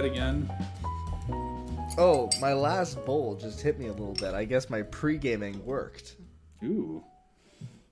[0.00, 0.50] that again?
[1.98, 4.32] Oh, my last bowl just hit me a little bit.
[4.32, 6.16] I guess my pre gaming worked.
[6.64, 7.04] Ooh.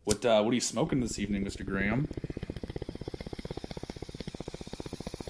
[0.04, 1.66] What uh, what are you smoking this evening, Mr.
[1.66, 2.08] Graham?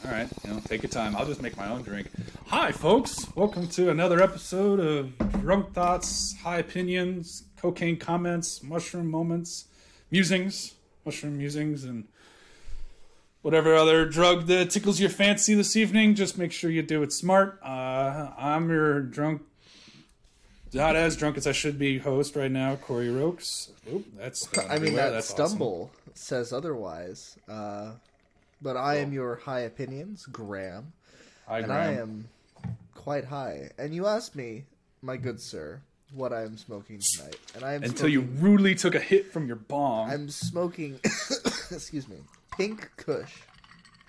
[0.04, 1.16] All right, you know, take your time.
[1.16, 2.10] I'll just make my own drink.
[2.46, 3.26] Hi, folks.
[3.34, 9.64] Welcome to another episode of Drunk Thoughts, High Opinions, Cocaine Comments, Mushroom Moments,
[10.12, 10.74] Musings,
[11.04, 12.06] Mushroom Musings, and
[13.48, 16.14] whatever other drug that tickles your fancy this evening.
[16.14, 17.58] Just make sure you do it smart.
[17.64, 19.40] Uh, I'm your drunk
[20.74, 23.70] not as drunk as I should be host right now, Corey Rokes.
[23.90, 27.38] Oop, that's I mean, that That's stumble says otherwise.
[27.48, 27.92] Uh,
[28.60, 30.92] but I am your high opinions, Graham.
[31.46, 32.28] Hi, and I am
[32.94, 33.70] quite high.
[33.78, 34.64] And you asked me,
[35.00, 35.80] my good sir,
[36.12, 39.46] what I am smoking tonight, and I am Until you rudely took a hit from
[39.46, 40.10] your bong.
[40.10, 41.00] I'm smoking.
[41.70, 42.18] excuse me,
[42.58, 43.34] Pink Kush.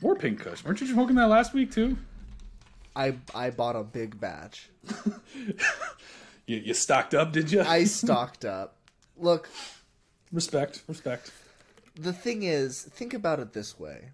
[0.02, 0.64] More pink kush.
[0.64, 1.98] Weren't you smoking that last week too?
[2.96, 4.70] I I bought a big batch.
[6.48, 7.62] You, you stocked up, did you?
[7.62, 8.76] I stocked up.
[9.16, 9.48] Look,
[10.32, 11.32] respect, respect.
[11.94, 14.10] the thing is, think about it this way.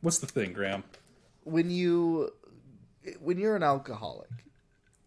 [0.00, 0.84] What's the thing, Graham?
[1.42, 2.30] when you
[3.18, 4.30] when you're an alcoholic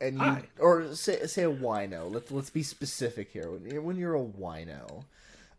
[0.01, 0.43] and you Hi.
[0.59, 4.25] or say say a wino let's let's be specific here when you're, when you're a
[4.25, 5.05] wino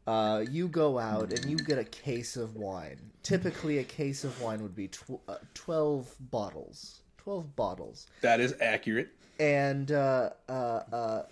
[0.06, 2.98] uh, you go out and you get a case of wine.
[3.22, 7.00] Typically a case of wine would be tw- uh, 12 bottles.
[7.18, 8.06] 12 bottles.
[8.20, 9.08] That is accurate.
[9.40, 10.52] and uh, uh,
[10.92, 11.22] uh,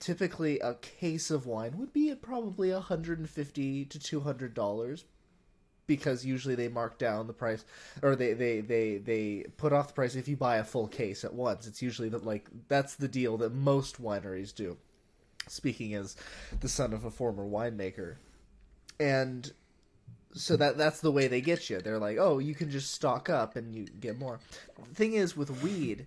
[0.00, 5.04] typically a case of wine would be at probably 150 to 200 dollars
[5.86, 7.64] because usually they mark down the price
[8.02, 11.24] or they, they, they, they put off the price if you buy a full case
[11.24, 11.66] at once.
[11.66, 14.76] It's usually that like that's the deal that most wineries do
[15.50, 16.16] speaking as
[16.60, 18.16] the son of a former winemaker
[19.00, 19.52] and
[20.34, 23.28] so that that's the way they get you they're like oh you can just stock
[23.30, 24.40] up and you get more
[24.88, 26.06] the thing is with weed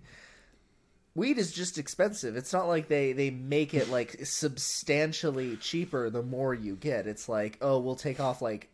[1.14, 2.36] weed is just expensive.
[2.36, 7.06] It's not like they they make it like substantially cheaper the more you get.
[7.06, 8.68] It's like, oh, we'll take off like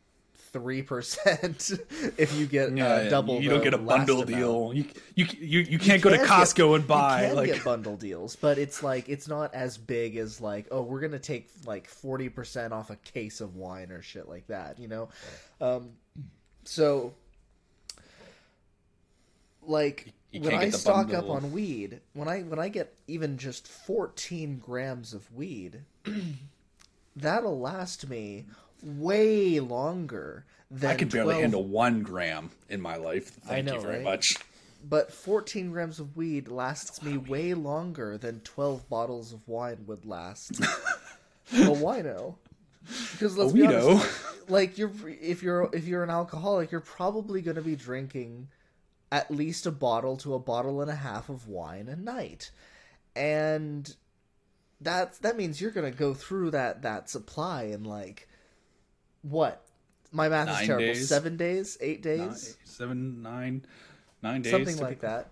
[0.53, 1.70] three percent
[2.16, 3.41] if you get uh, double.
[3.41, 4.72] You don't get a bundle deal.
[4.75, 7.64] You you you, you can't go to Costco get- and buy you can like get
[7.64, 11.48] bundle deals, but it's like it's not as big as like oh we're gonna take
[11.66, 15.08] like forty percent off a case of wine or shit like that, you know.
[15.60, 15.91] Um,
[16.64, 17.14] so
[19.62, 23.69] like You when I stock up on weed, when I when I get even just
[23.69, 25.82] fourteen grams of weed,
[27.16, 28.47] that'll last me
[28.83, 33.31] way longer than I can barely 12 handle one gram in my life.
[33.47, 34.05] Thank know, you very right?
[34.05, 34.37] much.
[34.89, 40.05] but 14 grams of weed lasts me way longer than 12 bottles of wine would
[40.05, 40.61] last
[41.53, 42.37] a wino.
[43.12, 43.97] Because let's be weedo.
[43.97, 48.49] honest, like you're if you're if you're an alcoholic, you're probably going to be drinking
[49.11, 52.50] at least a bottle to a bottle and a half of wine a night,
[53.15, 53.94] and
[54.81, 58.28] that's that means you're going to go through that that supply in like
[59.31, 59.62] what?
[60.12, 60.87] My math Nine is terrible.
[60.87, 61.09] days?
[61.09, 63.65] Seven days, eight days Nine, seven, nine,
[64.22, 64.53] nine days.
[64.53, 65.28] something like that.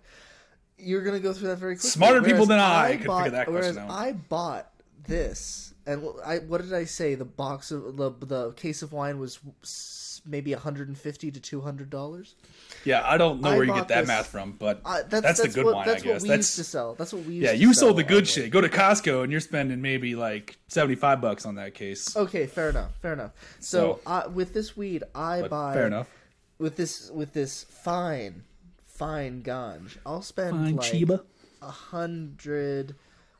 [0.79, 1.89] You're gonna go through that very quickly.
[1.91, 3.99] Smarter people than I could figure that whereas question out.
[3.99, 4.71] I bought
[5.06, 7.15] this, and I what did I say?
[7.15, 9.39] The box of the the case of wine was
[10.26, 12.34] maybe 150 to 200 dollars.
[12.84, 15.22] Yeah, I don't know I where you get that this- math from, but Uh, that's,
[15.26, 16.12] that's, the good what, wine, That's I guess.
[16.14, 16.94] what we That's used to sell.
[16.94, 17.44] That's what we used.
[17.44, 18.44] yeah, to you sold the good on shit.
[18.47, 18.50] it.
[18.50, 22.16] Go to Costco and you're spending maybe like seventy five bucks on that case.
[22.16, 22.92] Okay, fair enough.
[23.00, 23.32] Fair enough.
[23.60, 26.09] So, So- uh, with this weed, I buy fair enough.
[26.58, 28.44] with this with this fine
[28.87, 29.97] fine ganj.
[30.06, 30.76] I'll spend Fine
[31.08, 31.20] like
[31.62, 32.94] a hundred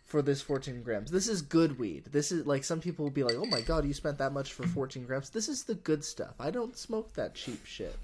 [0.07, 1.11] for this 14 grams.
[1.11, 2.05] This is good weed.
[2.13, 4.53] This is like some people will be like, "Oh my god, you spent that much
[4.53, 4.73] for mm.
[4.73, 6.35] 14 grams." This is the good stuff.
[6.39, 7.99] I don't smoke that cheap shit.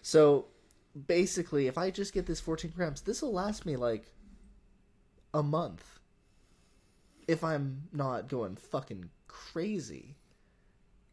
[0.00, 0.46] So
[1.06, 4.06] basically, if I just get this 14 grams, this will last me like
[5.34, 5.98] a month.
[7.26, 10.16] If I'm not going fucking crazy.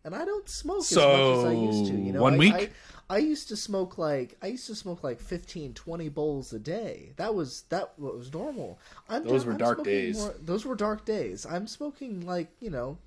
[0.03, 2.21] And I don't smoke as much as I used to, you know.
[2.21, 2.53] one I, week?
[2.53, 2.69] I,
[3.15, 7.11] I used to smoke like I used to smoke like 15, 20 bowls a day.
[7.17, 8.79] That was that was normal.
[9.09, 10.17] I'm Those were I'm dark days.
[10.17, 11.45] more- those were dark days.
[11.45, 12.97] I'm smoking like you know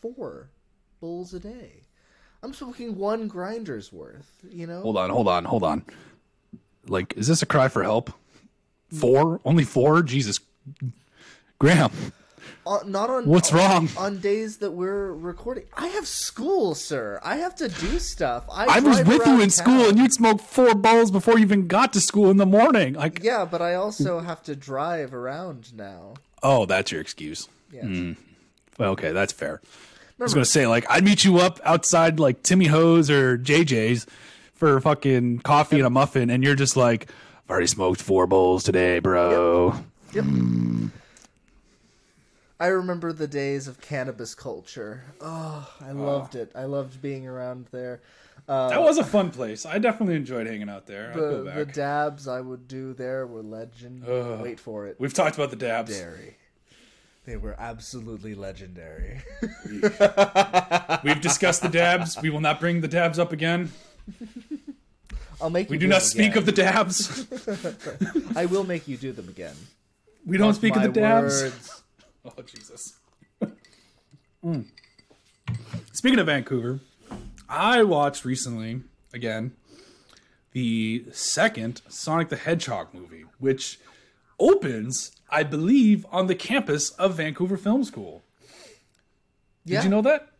[0.00, 0.50] four
[1.00, 1.82] bowls a day.
[2.42, 4.30] I'm smoking one grinder's worth.
[4.48, 4.82] You know.
[4.82, 5.84] Hold on, hold on, hold on.
[6.86, 8.12] Like, is this a cry for help?
[8.92, 9.40] Four?
[9.44, 10.02] Only four?
[10.02, 10.38] Jesus.
[11.58, 11.90] Graham,
[12.66, 13.88] Uh, not on What's on- wrong?
[13.96, 15.64] on days that we're recording.
[15.76, 17.20] I have school, sir.
[17.22, 18.44] I have to do stuff.
[18.50, 21.66] I, I was with you in school and you'd smoke four bowls before you even
[21.66, 22.94] got to school in the morning.
[22.94, 26.14] Like, Yeah, but I also have to drive around now.
[26.42, 27.48] oh, that's your excuse.
[27.72, 28.16] Yes.
[28.78, 29.60] Well, okay, that's fair.
[30.18, 34.06] I was gonna say, like, I'd meet you up outside, like Timmy Ho's or JJ's
[34.54, 37.10] for fucking coffee and a muffin, and you're just like,
[37.44, 39.74] I've already smoked four bowls today, bro.
[40.14, 40.24] Yep.
[42.58, 45.04] I remember the days of cannabis culture.
[45.20, 46.52] Oh, I loved it.
[46.54, 48.00] I loved being around there.
[48.48, 49.66] Uh, That was a fun place.
[49.66, 51.12] I definitely enjoyed hanging out there.
[51.14, 51.54] The, back.
[51.56, 54.20] the dabs I would do there were legendary.
[54.20, 54.40] Ugh.
[54.40, 54.96] Wait for it.
[54.98, 56.02] We've talked about the dabs.
[57.26, 59.20] They were absolutely legendary.
[61.02, 62.16] We've discussed the dabs.
[62.22, 63.72] We will not bring the dabs up again.
[65.40, 66.38] I'll make you We do them not speak again.
[66.38, 67.26] of the dabs.
[68.36, 69.54] I will make you do them again.
[70.24, 71.42] We don't speak of the dabs.
[71.42, 71.82] words.
[72.38, 72.94] Oh Jesus.
[74.44, 74.66] Mm.
[75.92, 76.80] Speaking of Vancouver,
[77.48, 78.82] I watched recently
[79.12, 79.52] again
[80.52, 83.78] the second Sonic the Hedgehog movie, which
[84.38, 88.22] opens, I believe, on the campus of Vancouver Film School.
[89.64, 89.82] Did Yeah.
[89.84, 90.30] you know that?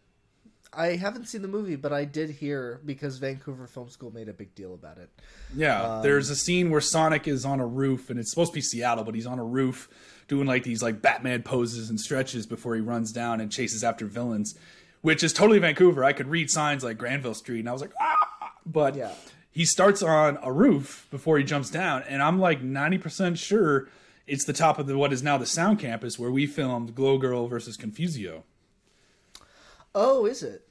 [0.73, 4.33] I haven't seen the movie, but I did hear because Vancouver Film School made a
[4.35, 5.09] big deal about it.
[5.55, 8.61] Yeah, there's a scene where Sonic is on a roof, and it's supposed to be
[8.61, 9.89] Seattle, but he's on a roof
[10.29, 14.07] doing like these like Batman poses and stretches before he runs down and chases after
[14.07, 14.55] villains,
[15.03, 16.05] which is totally Vancouver.
[16.05, 19.13] I could read signs like Granville Street, and I was like, ah, but Yeah.
[19.51, 23.89] he starts on a roof before he jumps down, and I'm like 90% sure
[24.27, 27.17] it's the top of the what is now the Sound Campus where we filmed Glow
[27.19, 28.43] Girl versus Confusio.
[29.95, 30.63] Oh, is it?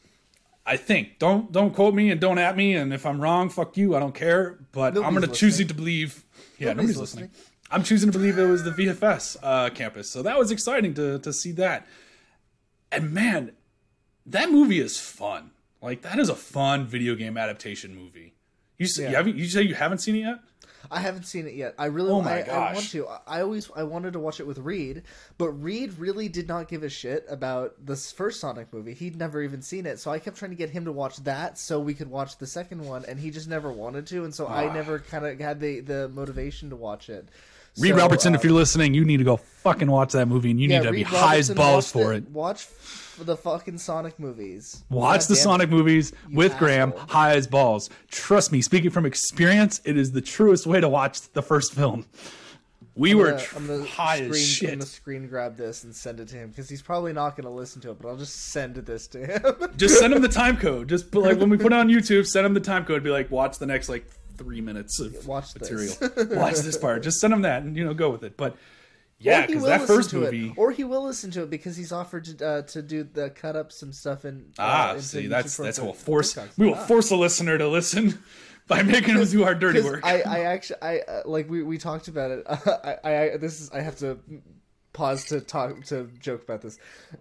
[0.66, 1.20] I think.
[1.20, 2.74] Don't don't quote me and don't at me.
[2.76, 3.96] And if I'm wrong, fuck you.
[3.96, 4.58] I don't care.
[4.72, 5.68] But I'm going to choose listening.
[5.70, 6.26] to believe.
[6.58, 7.32] Yeah, Nobody's nobody's, listening.
[7.76, 10.10] I'm choosing to believe it was the VFS uh, campus.
[10.10, 11.86] So that was exciting to to see that.
[12.92, 13.52] And man,
[14.26, 15.52] that movie is fun.
[15.82, 18.34] Like that is a fun video game adaptation movie.
[18.78, 19.10] You s Yeah.
[19.10, 20.40] you, haven't, you say you haven't seen it yet?
[20.92, 21.74] I haven't seen it yet.
[21.80, 23.08] I really, Oh my I, I want to.
[23.08, 25.02] I- I always, I wanted to watch it with Reed,
[25.40, 28.94] but Reed really did not give a shit about this first Sonic movie.
[28.94, 31.58] He'd never even seen it, so I kept trying to get him to watch that
[31.58, 34.46] so we could watch the second one, and he just never wanted to, and so
[34.46, 34.74] I Ah.
[34.74, 37.28] never kind of had the the motivation to watch it.
[37.78, 40.52] Reed So, Robertson, uh, if you're listening, you need to go fucking watch that movie,
[40.52, 42.30] and you yeah, need to be Reed high as balls for the- it.
[42.30, 42.68] Watch
[43.20, 44.84] the fucking Sonic movies.
[44.90, 45.44] Watch God the damn it.
[45.44, 47.90] Sonic movies with Graham, high as balls.
[48.10, 52.06] Trust me, speaking from experience, it is the truest way to watch the first film.
[52.98, 55.84] We I'm were gonna- tr- I'm gonna high screen, as I'm gonna screen grab this
[55.84, 58.16] and send it to him because he's probably not gonna listen to it, but I'll
[58.16, 59.56] just send this to him.
[59.76, 60.88] Just send him the time code.
[60.88, 63.04] Just like when we put it on YouTube, send him the time code.
[63.04, 64.06] Be like, watch the next like
[64.38, 65.62] three minutes of Watch this.
[66.00, 66.38] material.
[66.40, 67.04] watch this part.
[67.04, 68.38] Just send him that, and you know, go with it.
[68.38, 68.56] But
[69.18, 70.48] yeah, he because will that first to movie.
[70.50, 73.30] it, or he will listen to it because he's offered to uh, to do the
[73.30, 74.48] cut up some stuff in.
[74.60, 76.38] Uh, ah, see, that's that's we'll force.
[76.58, 76.86] We will Ah.
[76.86, 78.20] force a listener to listen
[78.68, 80.02] by making him do our dirty work.
[80.04, 82.44] I, I actually, I uh, like we, we talked about it.
[82.48, 82.98] I,
[83.32, 84.18] I, this is I have to
[84.96, 86.80] pause to talk to joke about this.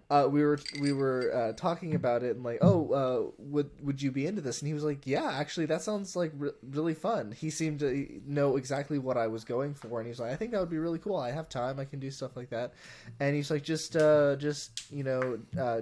[0.09, 4.01] Uh, we were we were uh, talking about it and like, oh, uh, would would
[4.01, 4.61] you be into this?
[4.61, 7.33] And he was like, yeah, actually, that sounds like re- really fun.
[7.33, 10.35] He seemed to know exactly what I was going for, and he was like, I
[10.37, 11.17] think that would be really cool.
[11.17, 12.73] I have time, I can do stuff like that.
[13.19, 15.81] And he's like, just uh, just you know, uh,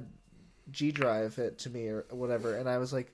[0.71, 2.57] G drive it to me or whatever.
[2.57, 3.13] And I was like.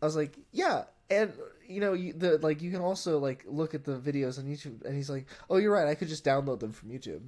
[0.00, 1.32] I was like, yeah, and
[1.68, 4.84] you know, you, the like you can also like look at the videos on YouTube,
[4.84, 7.22] and he's like, oh, you're right, I could just download them from YouTube.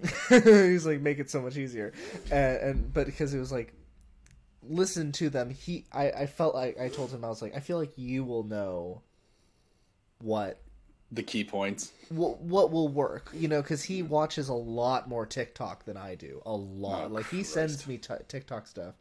[0.28, 1.92] he's like, make it so much easier,
[2.30, 3.72] and, and but because it was like,
[4.62, 5.50] listen to them.
[5.50, 8.24] He, I, I felt like I told him I was like, I feel like you
[8.24, 9.02] will know
[10.20, 10.60] what
[11.10, 11.90] the key points.
[12.10, 16.14] what, what will work, you know, because he watches a lot more TikTok than I
[16.14, 17.04] do, a lot.
[17.10, 17.52] Oh, like he Christ.
[17.54, 18.94] sends me t- TikTok stuff,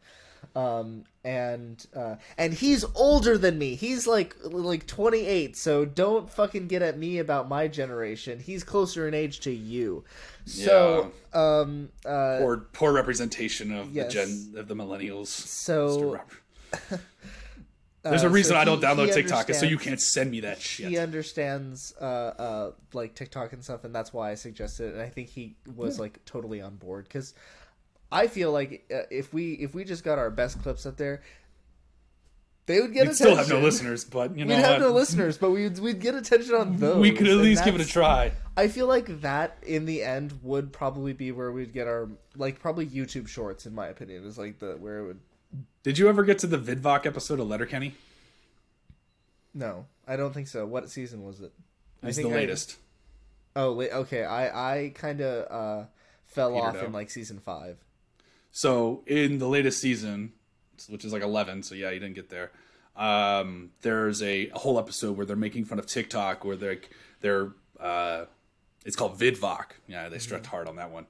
[0.56, 3.76] um, and uh, and he's older than me.
[3.76, 8.40] He's like like twenty eight, so don't fucking get at me about my generation.
[8.40, 10.04] He's closer in age to you,
[10.46, 14.08] so um, uh, Poor poor representation of yes.
[14.08, 15.28] the gen of the millennials.
[15.28, 16.20] So
[18.04, 20.00] There's a uh, reason so I don't he- download he TikTok, is so you can't
[20.00, 20.88] send me that shit.
[20.90, 24.94] he understands uh, uh, like TikTok and stuff, and that's why I suggested it.
[24.94, 27.34] And I think he was like totally on board because
[28.12, 31.22] I feel like uh, if we if we just got our best clips up there,
[32.66, 33.16] they would get We'd attention.
[33.16, 36.16] still have no listeners, but you know We'd have no listeners, but we'd we'd get
[36.16, 36.98] attention on those.
[36.98, 38.32] we could at least give it a try.
[38.56, 42.60] I feel like that in the end would probably be where we'd get our like
[42.60, 45.20] probably YouTube Shorts, in my opinion, is like the where it would.
[45.84, 47.96] Did you ever get to the Vidvoc episode of Letterkenny?
[49.54, 50.66] No, I don't think so.
[50.66, 51.52] What season was it?
[52.04, 52.78] I It's the think I- latest.
[53.56, 54.24] Oh, wait, okay.
[54.24, 55.86] I I kind of uh,
[56.28, 56.84] fell Petered off out.
[56.86, 57.78] in like season five.
[58.52, 60.34] So in the latest season,
[60.90, 62.52] which is like 11, so yeah, you didn't get there.
[62.96, 66.80] Um, there's a, a whole episode where they're making fun of TikTok, where they're
[67.22, 68.26] they're uh,
[68.86, 69.66] it's called Vidvoc.
[69.88, 71.06] Yeah, they stretched hard on that one.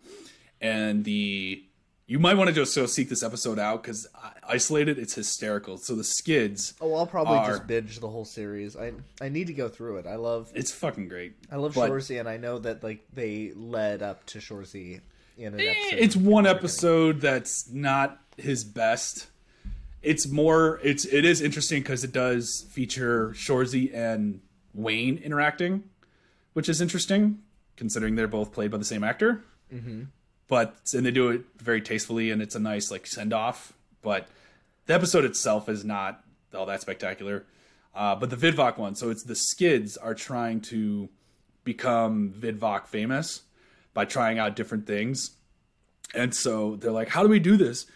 [0.60, 1.64] And the
[2.08, 4.06] You might want to just go seek this episode out because
[4.48, 5.78] isolated, it's hysterical.
[5.78, 8.76] So the skids, Oh, I'll probably are- just binge the whole series.
[8.76, 8.92] I
[9.22, 10.08] I need to go through it.
[10.08, 11.36] I love it's fucking great.
[11.52, 15.00] I love But- Shoresy, and I know that like they led up to Shoresy
[15.38, 16.00] in an Eh, episode.
[16.00, 19.28] It's one episode that's not his best.
[20.02, 20.80] It's more.
[20.84, 24.42] It's it is interesting because it does feature Shoresy and
[24.74, 25.84] Wayne interacting,
[26.54, 27.40] which is interesting
[27.76, 29.44] considering they're both played by the same actor.
[29.74, 30.04] Mm-hmm.
[30.48, 33.74] But and they do it very tastefully, and it's a nice like send off.
[34.02, 34.28] But
[34.86, 36.24] the episode itself is not
[36.56, 37.46] all that spectacular.
[37.94, 41.10] Uh, but the Vidvoc one, so it's the Skids are trying to
[41.64, 43.42] become Vidvoc famous
[43.98, 45.32] by trying out different things.
[46.14, 47.88] And so they're like, how do we do this?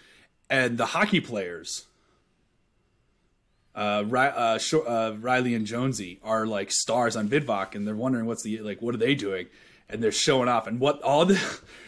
[0.50, 1.86] And the hockey players,
[3.76, 8.42] uh, uh, uh, Riley and Jonesy, are like stars on Vidvoc, and they're wondering what's
[8.42, 9.46] the like, what are they doing?
[9.90, 11.40] And they're showing off, and what all the,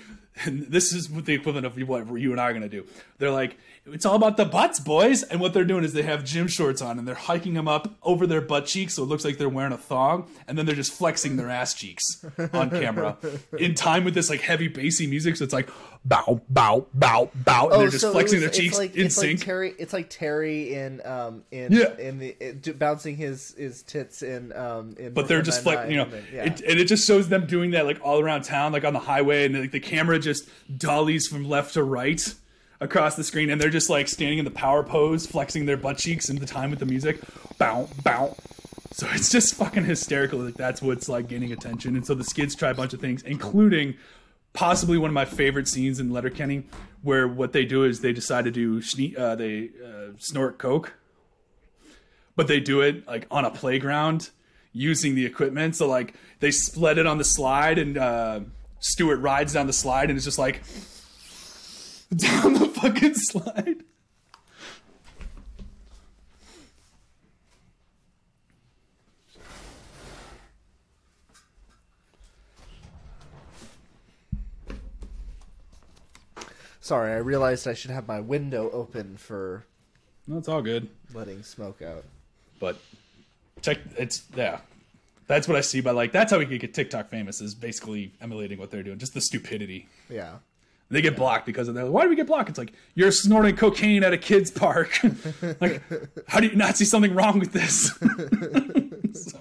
[0.45, 2.85] and this is what the equivalent of what you and I are gonna do.
[3.17, 5.23] They're like, it's all about the butts, boys.
[5.23, 7.93] And what they're doing is they have gym shorts on, and they're hiking them up
[8.01, 10.75] over their butt cheeks, so it looks like they're wearing a thong, and then they're
[10.75, 12.23] just flexing their ass cheeks
[12.53, 13.17] on camera
[13.59, 15.35] in time with this like heavy bassy music.
[15.35, 15.69] So it's like
[16.05, 19.05] bow, bow, bow, bow, and they're just Oh, so flexing was- their cheeks like, in
[19.07, 19.39] it's sync.
[19.39, 21.97] Like Terry, it's like Terry in um in Yeah.
[21.97, 25.13] in the it, bouncing his his tits in um in.
[25.13, 26.43] but they're just like you know, and then- yeah.
[26.45, 28.99] it, and it just shows them doing that like all around town, like on the
[28.99, 30.47] highway, and like the camera just
[30.77, 32.33] dollies from left to right
[32.83, 35.97] across the screen, and they're just like standing in the power pose, flexing their butt
[35.97, 37.19] cheeks in the time with the music,
[37.57, 38.35] bow, bow.
[38.91, 40.39] So it's just fucking hysterical.
[40.39, 43.23] Like that's what's like gaining attention, and so the skids try a bunch of things,
[43.23, 43.95] including
[44.53, 46.63] possibly one of my favorite scenes in Letterkenny,
[47.01, 50.93] where what they do is they decide to do schne- uh, they uh, snort coke
[52.35, 54.29] but they do it like on a playground
[54.71, 55.75] using the equipment.
[55.75, 58.39] So like they split it on the slide, and uh,
[58.79, 60.63] Stewart rides down the slide, and it's just like
[62.15, 63.83] down the fucking slide.
[76.81, 79.65] Sorry, I realized I should have my window open for
[80.27, 82.03] No, it's all good, letting smoke out.
[82.59, 82.77] but
[83.61, 84.59] check it's yeah.
[85.27, 88.11] That's what I see by like that's how we could get TikTok famous is basically
[88.21, 89.87] emulating what they're doing, just the stupidity.
[90.09, 90.35] Yeah.
[90.93, 91.87] They get blocked because of that.
[91.87, 92.49] Why do we get blocked?
[92.49, 94.99] It's like you're snorting cocaine at a kid's park.
[95.59, 95.81] like,
[96.27, 97.91] how do you not see something wrong with this?
[99.29, 99.39] so,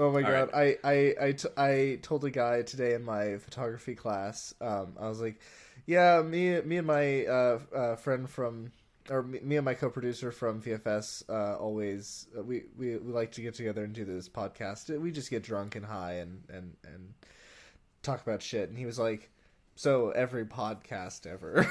[0.00, 0.50] Oh my god!
[0.54, 4.54] I I I, t- I told a guy today in my photography class.
[4.58, 5.38] Um, I was like,
[5.84, 8.72] "Yeah, me me and my uh, uh, friend from,
[9.10, 13.32] or me, me and my co-producer from VFS, uh, always uh, we, we we like
[13.32, 14.88] to get together and do this podcast.
[14.98, 17.12] We just get drunk and high and and and
[18.02, 19.30] talk about shit." And he was like,
[19.80, 21.66] "So every podcast ever."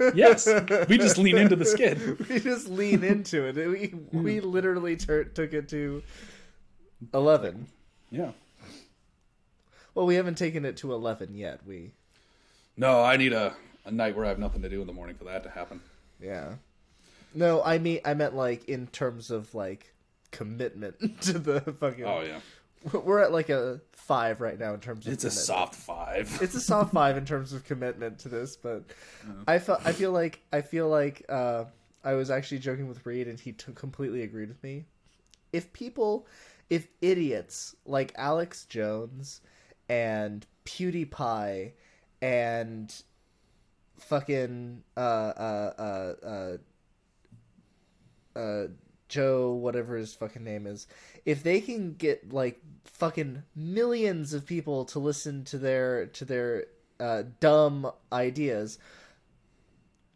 [0.14, 0.46] yes,
[0.88, 2.20] we just lean into the skid.
[2.28, 3.56] we just lean into it.
[3.56, 4.48] We we hmm.
[4.48, 6.04] literally tur- took it to
[7.12, 7.66] eleven.
[8.12, 8.30] Yeah.
[9.96, 11.66] Well, we haven't taken it to eleven yet.
[11.66, 11.90] We
[12.76, 15.16] No, I need a, a night where I have nothing to do in the morning
[15.16, 15.80] for that to happen.
[16.20, 16.54] yeah.
[17.34, 19.92] No, I mean I meant like in terms of like
[20.30, 22.04] commitment to the fucking.
[22.04, 22.38] Oh yeah,
[22.92, 25.12] We're at like a five right now in terms of.
[25.12, 25.46] it's a commitment.
[25.46, 26.38] soft five.
[26.42, 28.84] It's a soft five in terms of commitment to this, but
[29.48, 31.64] I felt I feel like I feel like uh,
[32.04, 34.84] I was actually joking with Reed, and he t- completely agreed with me.
[35.52, 36.26] If people,
[36.68, 39.40] if idiots like Alex Jones
[39.88, 41.72] and PewDiePie
[42.20, 43.02] and
[43.98, 46.56] fucking uh uh uh uh
[48.38, 48.66] uh
[49.14, 50.88] Joe whatever his fucking name is
[51.24, 56.64] if they can get like fucking millions of people to listen to their to their
[56.98, 58.78] uh dumb ideas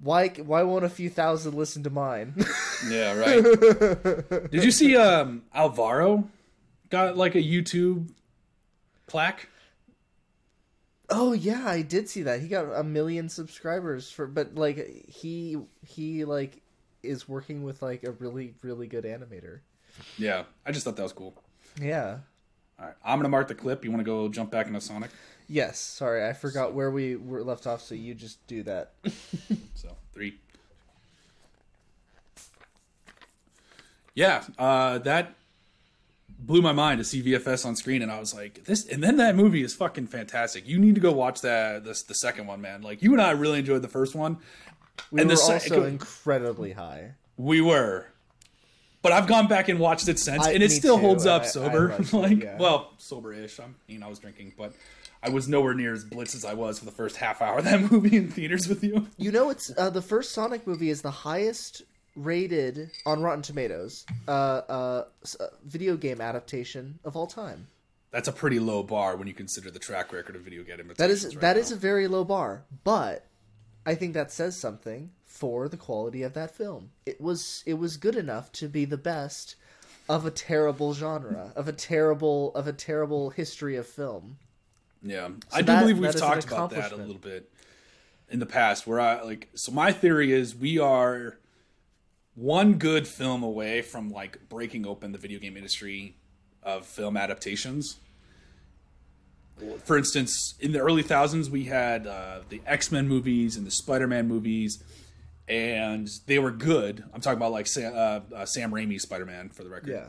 [0.01, 2.35] why why won't a few thousand listen to mine
[2.89, 3.43] yeah, right.
[4.51, 6.29] Did you see um, Alvaro
[6.91, 8.11] got like a YouTube
[9.07, 9.49] plaque?
[11.11, 15.57] oh yeah i did see that he got a million subscribers for but like he
[15.87, 16.61] he like
[17.09, 19.61] is working with like a really really good animator
[20.17, 21.35] Yeah, I just thought that was cool.
[21.81, 22.19] yeah
[22.79, 23.85] All right, I'm gonna mark the clip.
[23.85, 25.11] You want to go jump back into Sonic?
[25.51, 28.93] yes sorry i forgot where we were left off so you just do that
[29.75, 30.39] So three.
[34.15, 35.35] Yeah, uh, that
[36.41, 39.17] blew my mind to see VFS on screen, and I was like, "This." And then
[39.19, 40.67] that movie is fucking fantastic.
[40.67, 41.85] You need to go watch that.
[41.85, 42.83] This the second one, man.
[42.83, 44.39] Like you and I really enjoyed the first one.
[45.11, 48.07] We And were the se- also incredibly high We were,
[49.03, 51.43] but I've gone back and watched it since, I- and it still too, holds up
[51.43, 51.91] I- I sober.
[51.99, 52.57] it, like, yeah.
[52.59, 53.61] well, sober-ish.
[53.61, 54.73] I mean, I was drinking, but
[55.23, 57.65] I was nowhere near as blitzed as I was for the first half hour of
[57.65, 59.07] that movie in theaters with you.
[59.17, 61.83] You know, it's uh, the first Sonic movie is the highest
[62.17, 65.05] rated on Rotten Tomatoes uh, uh,
[65.41, 67.69] uh, video game adaptation of all time.
[68.11, 71.11] That's a pretty low bar when you consider the track record of video game That
[71.11, 73.25] is adaptations right that is a very low bar, but
[73.89, 76.91] I think that says something for the quality of that film.
[77.07, 79.57] It was it was good enough to be the best
[80.11, 84.37] of a terrible genre, of a terrible of a terrible history of film.
[85.03, 87.51] Yeah, I do that- believe we've talked about that a little bit
[88.29, 88.87] in the past.
[88.87, 91.39] Where I like, so my theory is we are
[92.35, 96.15] one good film away from like breaking open the video game industry
[96.63, 98.01] of film adaptations.
[99.85, 103.71] For instance, in the early thousands, we had uh, the X Men movies and the
[103.71, 104.83] Spider Man movies,
[105.49, 107.05] and they were good.
[107.13, 110.07] I'm talking about like Sam, uh, uh, Sam Raimi's Spider Man for the record Yeah.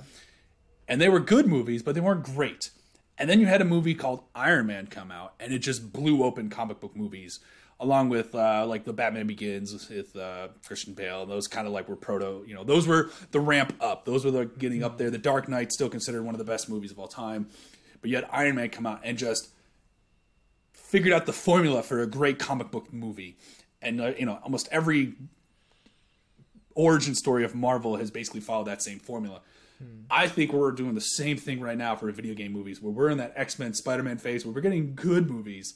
[0.87, 2.71] and they were good movies, but they weren't great.
[3.17, 6.23] And then you had a movie called Iron Man come out, and it just blew
[6.23, 7.39] open comic book movies,
[7.79, 11.25] along with uh, like the Batman Begins with uh, Christian Bale.
[11.25, 14.05] Those kind of like were proto, you know, those were the ramp up.
[14.05, 15.09] Those were the getting up there.
[15.09, 17.47] The Dark Knight still considered one of the best movies of all time,
[18.01, 19.49] but you had Iron Man come out and just
[20.73, 23.37] figured out the formula for a great comic book movie.
[23.81, 25.13] And uh, you know, almost every
[26.75, 29.41] origin story of Marvel has basically followed that same formula.
[30.09, 33.09] I think we're doing the same thing right now for video game movies, where we're
[33.09, 35.75] in that X Men, Spider Man phase, where we're getting good movies,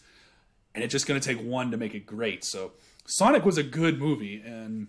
[0.76, 2.44] and it's just going to take one to make it great.
[2.44, 2.74] So,
[3.06, 4.88] Sonic was a good movie, and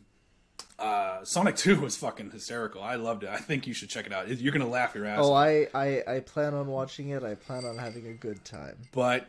[0.79, 2.83] uh, Sonic Two was fucking hysterical.
[2.83, 3.31] I loved it.
[3.31, 4.29] I think you should check it out.
[4.29, 5.19] You're going to laugh your ass.
[5.23, 5.47] Oh, off.
[5.47, 7.23] I, I I plan on watching it.
[7.23, 8.77] I plan on having a good time.
[8.93, 9.27] but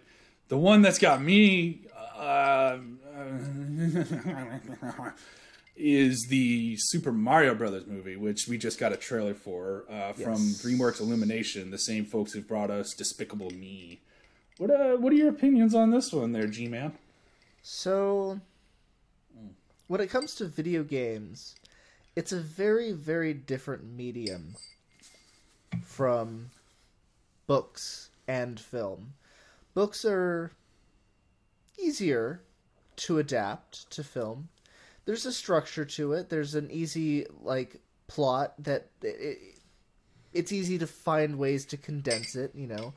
[0.47, 1.81] the one that's got me
[2.15, 2.77] uh,
[5.75, 10.33] is the Super Mario Brothers movie, which we just got a trailer for uh, from
[10.33, 10.61] Yes.
[10.63, 13.99] DreamWorks Illumination, the same folks who brought us Despicable Me.
[14.57, 16.93] What uh, what are your opinions on this one, there, G Man?
[17.61, 18.39] So,
[19.87, 21.55] when it comes to video games,
[22.15, 24.55] it's a very, very different medium
[25.83, 26.49] from
[27.47, 29.13] books and film.
[29.73, 30.51] Books are
[31.77, 32.41] easier
[32.97, 34.49] to adapt to film.
[35.05, 36.29] There's a structure to it.
[36.29, 39.59] There's an easy like plot that it,
[40.33, 42.51] it's easy to find ways to condense it.
[42.55, 42.93] You know,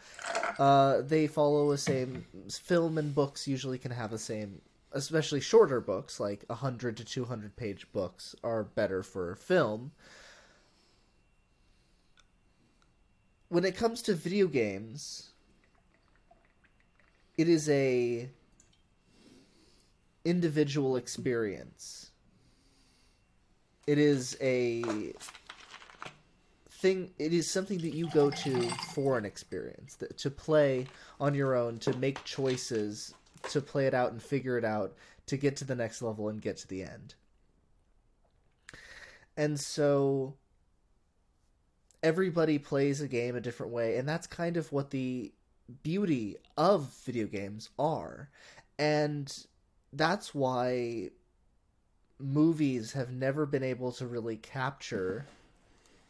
[0.59, 4.61] uh, they follow the same film and books usually can have the same,
[4.93, 9.93] especially shorter books like hundred to two hundred page books are better for film.
[13.49, 15.31] When it comes to video games,
[17.37, 18.29] it is a
[20.25, 22.11] individual experience.
[23.87, 25.13] It is a
[26.71, 28.61] thing it is something that you go to
[28.95, 30.87] for an experience to play
[31.19, 33.15] on your own to make choices
[33.51, 34.95] to play it out and figure it out
[35.27, 37.15] to get to the next level and get to the end.
[39.37, 40.35] And so
[42.03, 45.33] everybody plays a game a different way and that's kind of what the
[45.83, 48.31] beauty of video games are.
[48.79, 49.33] And
[49.93, 51.11] that's why
[52.19, 55.27] movies have never been able to really capture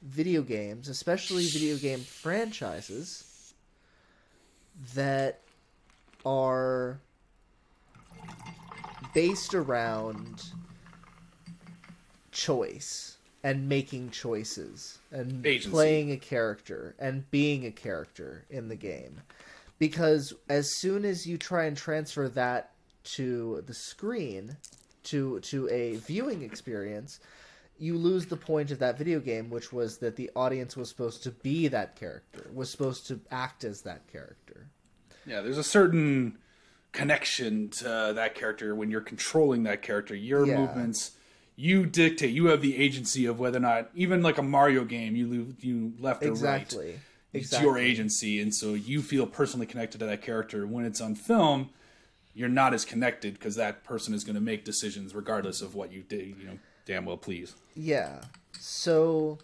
[0.03, 3.55] video games, especially video game franchises
[4.95, 5.41] that
[6.25, 7.01] are
[9.19, 10.45] based around
[12.31, 15.71] choice and making choices and Agency.
[15.71, 19.21] playing a character and being a character in the game.
[19.81, 22.71] Because as soon as you try and transfer that
[23.17, 24.57] to the screen,
[25.03, 27.19] to to a viewing experience,
[27.77, 31.25] you lose the point of that video game, which was that the audience was supposed
[31.25, 34.69] to be that character, was supposed to act as that character.
[35.27, 36.39] Yeah, there's a certain
[36.93, 40.15] connection to that character when you're controlling that character.
[40.15, 40.59] Your Yeah.
[40.59, 41.13] movements,
[41.57, 42.33] you dictate.
[42.33, 45.93] You have the agency of whether or not, even like a Mario game, you you
[45.99, 46.33] left or right.
[46.33, 47.01] Exactly.
[47.33, 47.69] It's Exactly.
[47.69, 50.67] your agency, and so you feel personally connected to that character.
[50.67, 51.71] When it's on film,
[52.35, 55.93] you're not as connected because that person is going to make decisions regardless of what
[55.93, 56.27] you did.
[56.29, 57.55] You know, damn well please.
[57.77, 58.23] Yeah.
[58.59, 59.39] So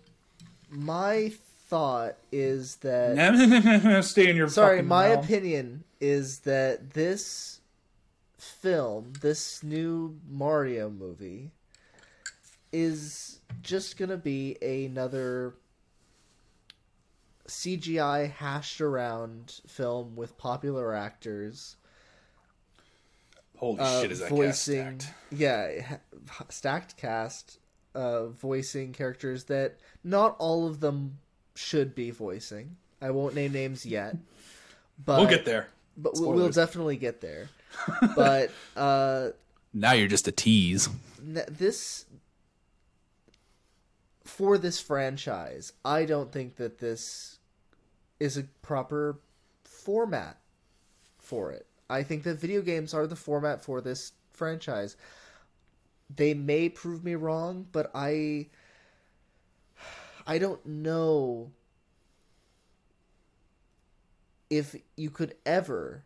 [0.71, 1.33] my
[1.75, 4.49] thought is that Stay in your.
[4.49, 5.25] sorry, fucking my realm.
[5.25, 7.59] opinion is that this
[8.39, 11.51] film, this new Mario movie
[12.73, 15.55] is just going to be another
[17.49, 21.75] CGI hashed around film with popular actors
[23.57, 24.13] Holy uh, shit!
[24.13, 25.15] Is that voicing cast stacked?
[25.33, 25.97] yeah
[26.51, 27.59] stacked cast
[27.97, 31.19] uh voicing characters that not all of them
[31.55, 34.17] should be voicing i won't name names yet
[35.05, 35.69] but We'll get there.
[35.97, 37.49] but we'll, we'll definitely get there.
[38.17, 39.31] But uh,
[39.73, 40.89] Now you're just a tease.
[41.21, 42.05] this
[44.23, 47.39] for this franchise, I don't think that this
[48.21, 49.19] is a proper
[49.65, 50.39] format
[51.19, 51.67] for it.
[51.91, 54.97] I think that video games are the format for this franchise.
[56.15, 58.47] They may prove me wrong, but I
[60.27, 61.51] I don't know
[64.51, 66.05] if you could ever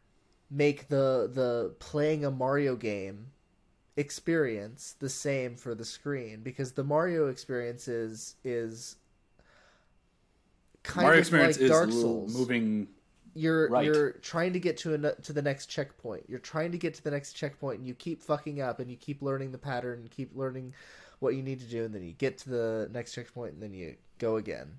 [0.51, 3.33] make the the playing a Mario game
[3.97, 8.97] experience the same for the screen because the Mario experience is is
[10.83, 12.37] kind Mario of experience like Dark Souls.
[12.37, 12.89] moving.
[13.35, 13.85] You're right.
[13.85, 16.25] you're trying to get to a, to the next checkpoint.
[16.29, 18.97] You're trying to get to the next checkpoint, and you keep fucking up, and you
[18.97, 20.75] keep learning the pattern, and keep learning
[21.21, 23.75] what you need to do, and then you get to the next checkpoint, and then
[23.75, 24.79] you go again.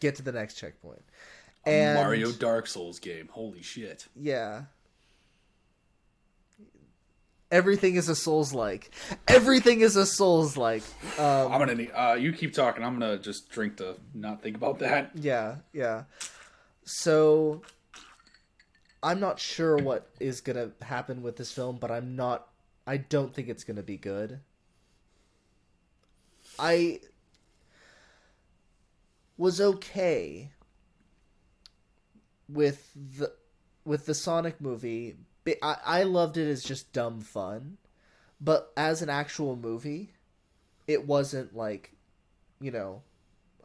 [0.00, 1.02] Get to the next checkpoint.
[1.64, 3.28] And Mario Dark Souls game.
[3.30, 4.06] Holy shit.
[4.16, 4.62] yeah.
[7.50, 8.90] Everything is a Souls like.
[9.28, 10.82] Everything is a Souls like.
[11.18, 11.90] Um, I'm gonna need.
[11.94, 12.82] Uh, you keep talking.
[12.82, 15.10] I'm gonna just drink to not think about that.
[15.14, 16.04] Yeah, yeah.
[16.84, 17.60] So
[19.02, 22.48] I'm not sure what is going to happen with this film, but I'm not
[22.86, 24.40] I don't think it's going to be good.
[26.58, 27.00] I
[29.36, 30.50] was okay
[32.48, 33.32] with the
[33.84, 35.16] with the Sonic movie.
[35.62, 37.78] I, I loved it as just dumb fun,
[38.40, 40.12] but as an actual movie,
[40.86, 41.92] it wasn't like,
[42.60, 43.02] you know,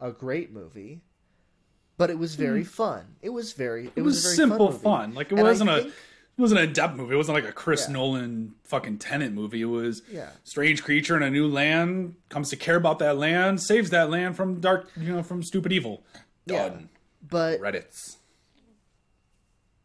[0.00, 1.02] a great movie.
[1.96, 2.68] But it was very hmm.
[2.68, 3.16] fun.
[3.22, 3.86] It was very.
[3.86, 3.92] It.
[3.96, 4.80] It was, a very simple fun.
[4.80, 5.14] fun.
[5.14, 5.82] Like it And wasn't a.
[5.82, 5.94] think-
[6.38, 7.14] It wasn't a depth movie.
[7.14, 7.94] It wasn't like a Chris Yeah.
[7.94, 9.60] Nolan fucking Tenet movie.
[9.60, 10.30] It was Yeah.
[10.44, 14.36] strange creature in a new land comes to care about that land, saves that land
[14.36, 16.04] from dark, you know, from stupid evil.
[16.46, 16.68] Yeah.
[16.68, 16.88] Done.
[17.28, 18.18] But Reddit's.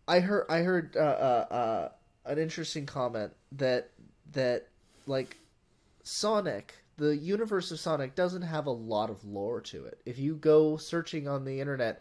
[0.08, 1.90] I heard I heard uh, uh, uh,
[2.26, 3.90] an interesting comment that
[4.34, 4.68] that
[5.08, 5.38] like
[6.04, 10.02] Sonic, the universe of Sonic doesn't have a lot of lore to it.
[10.06, 12.00] If you go searching on the internet,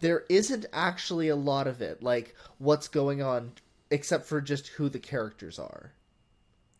[0.00, 3.52] there isn't actually a lot of it, like what's going on,
[3.90, 5.92] except for just who the characters are.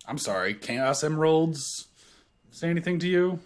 [0.06, 0.54] I'm sorry.
[0.54, 1.88] Chaos Emeralds
[2.50, 3.40] say anything to you?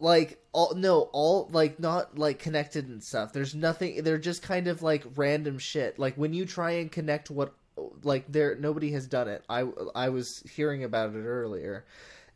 [0.00, 4.66] like all no all like not like connected and stuff there's nothing they're just kind
[4.66, 7.54] of like random shit like when you try and connect what
[8.02, 11.84] like there nobody has done it i i was hearing about it earlier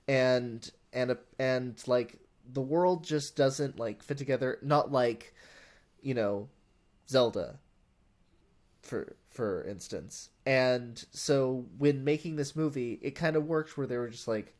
[0.06, 2.18] and and and like
[2.52, 5.34] the world just doesn't like fit together not like
[6.02, 6.48] you know
[7.08, 7.58] zelda
[8.82, 13.96] for for instance and so when making this movie it kind of worked where they
[13.96, 14.54] were just like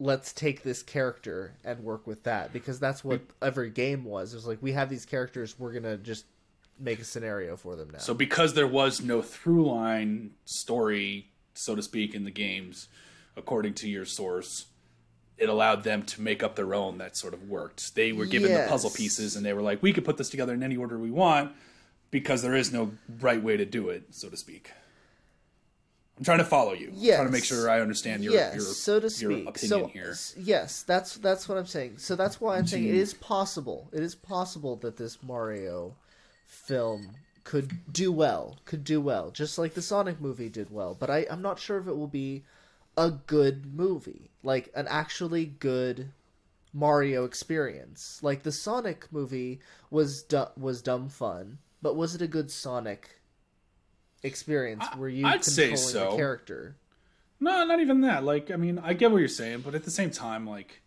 [0.00, 4.32] let's take this character and work with that because that's what every game was.
[4.32, 6.24] It was like we have these characters, we're gonna just
[6.78, 7.98] make a scenario for them now.
[7.98, 12.88] So because there was no through line story, so to speak, in the games,
[13.36, 14.66] according to your source,
[15.36, 17.94] it allowed them to make up their own that sort of worked.
[17.94, 20.54] They were given the puzzle pieces and they were like, we could put this together
[20.54, 21.52] in any order we want
[22.10, 24.70] because there is no right way to do it, so to speak.
[26.18, 26.88] I'm trying to follow you.
[26.88, 29.48] I'm trying to make sure I understand your, yes, your, so to speak.
[29.48, 30.14] opinion so here.
[30.36, 31.96] yes, that's that's what I'm saying.
[31.96, 33.88] So that's why I'm saying it is possible.
[33.90, 35.94] It is possible that this Mario
[36.46, 37.12] film
[37.44, 40.94] could do well, could do well, just like the Sonic movie did well.
[40.98, 42.42] But I, I'm not sure if it will be
[42.98, 46.10] a good movie, like an actually good
[46.74, 48.20] Mario experience.
[48.22, 53.20] Like the Sonic movie was du- was dumb fun, but was it a good Sonic
[54.22, 54.84] experience?
[54.96, 56.10] Were you I'd say controlling so.
[56.10, 56.76] the character?
[57.40, 58.24] No, not even that.
[58.24, 60.82] Like, I mean, I get what you're saying, but at the same time, like,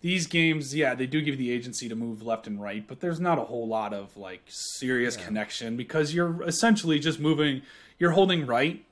[0.00, 3.00] these games, yeah, they do give you the agency to move left and right, but
[3.00, 7.62] there's not a whole lot of like serious connection because you're essentially just moving.
[7.98, 8.84] You're holding right,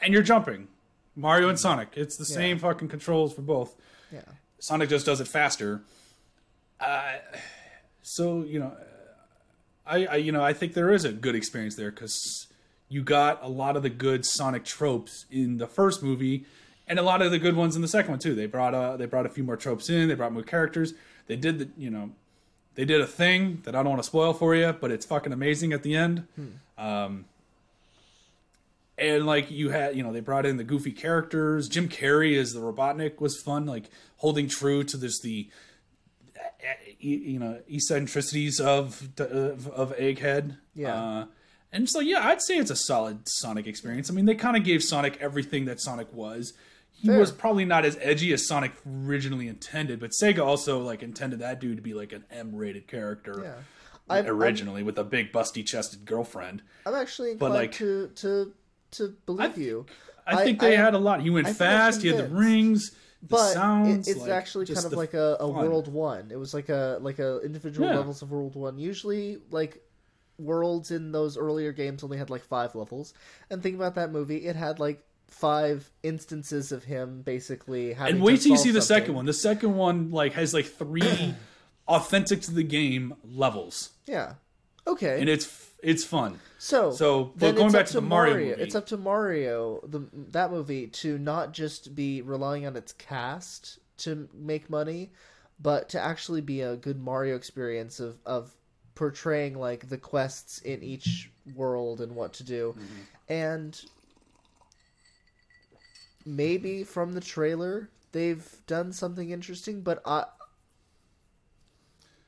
[0.00, 0.66] and you're jumping.
[1.14, 3.76] Mario and Sonic, it's the same fucking controls for both.
[4.12, 4.20] Yeah.
[4.58, 5.82] Sonic just does it faster.
[6.80, 7.14] Uh,
[8.02, 8.76] so you know,
[9.88, 12.46] I, I you know I think there is a good experience there because
[12.88, 16.46] you got a lot of the good Sonic tropes in the first movie,
[16.86, 18.34] and a lot of the good ones in the second one too.
[18.34, 20.08] They brought a they brought a few more tropes in.
[20.08, 20.94] They brought more characters.
[21.26, 22.10] They did the you know,
[22.74, 25.32] they did a thing that I don't want to spoil for you, but it's fucking
[25.32, 26.26] amazing at the end.
[26.76, 27.24] Um,
[28.96, 31.68] and like you had, you know, they brought in the goofy characters.
[31.68, 33.84] Jim Carrey as the Robotnik was fun, like
[34.16, 35.48] holding true to this the
[36.98, 40.56] you know eccentricities of of, of Egghead.
[40.74, 40.94] Yeah.
[40.94, 41.26] Uh,
[41.72, 44.10] and so yeah, I'd say it's a solid Sonic experience.
[44.10, 46.54] I mean, they kind of gave Sonic everything that Sonic was.
[46.90, 47.18] He Fair.
[47.18, 51.60] was probably not as edgy as Sonic originally intended, but Sega also like intended that
[51.60, 53.40] dude to be like an M-rated character.
[53.44, 53.54] Yeah.
[54.14, 56.62] I'm- originally with a big busty chested girlfriend.
[56.86, 58.52] I'm actually But, inclined like- to to
[58.92, 59.84] to believe you.
[60.26, 61.20] I think they I- had a lot.
[61.20, 62.00] He went I fast.
[62.02, 64.06] He had the rings, but sounds.
[64.06, 66.30] it, it's like, actually kind of like a, a world one.
[66.30, 67.96] It was like a like a individual Yeah.
[67.96, 68.78] levels of world one.
[68.78, 69.82] Usually, like
[70.38, 73.14] worlds in those earlier games only had like five levels.
[73.50, 78.14] And think about that movie; it had like five instances of him basically having.
[78.16, 79.26] And wait till you see the second one.
[79.26, 81.34] The second one like has like three
[81.88, 84.34] authentic to the game levels, Yeah.
[84.86, 85.20] Okay.
[85.20, 86.40] and it's it's fun.
[86.58, 88.62] So, So, but going back to the Mario movie.
[88.62, 90.00] it's up to Mario, the
[90.32, 95.10] that movie, to not just be relying on its cast to make money,
[95.60, 98.52] but to actually be a good Mario experience of of
[98.94, 103.32] portraying like the quests in each world and what to do, Mm-hmm.
[103.32, 103.80] and
[106.26, 110.24] maybe from the trailer they've done something interesting, but I.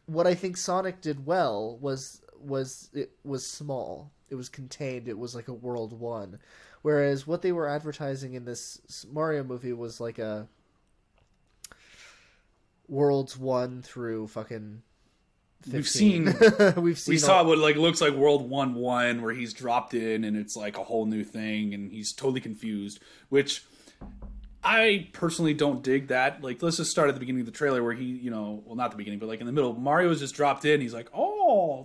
[0.07, 4.11] What I think Sonic did well was was it was small.
[4.29, 5.09] It was contained.
[5.09, 6.38] It was like a world one,
[6.83, 10.46] whereas what they were advertising in this Mario movie was like a
[12.88, 14.83] worlds one through fucking.
[15.68, 15.72] 15.
[15.74, 16.35] We've seen
[16.83, 19.92] we've seen we saw all- what like looks like World One One, where he's dropped
[19.92, 23.00] in and it's like a whole new thing, and he's totally confused.
[23.29, 23.62] Which
[24.64, 26.42] I personally don't dig that.
[26.42, 28.74] Like, let's just start at the beginning of the trailer where he, you know, well,
[28.74, 30.81] not the beginning, but like in the middle, Mario is just dropped in.
[30.81, 31.30] He's like, "Oh,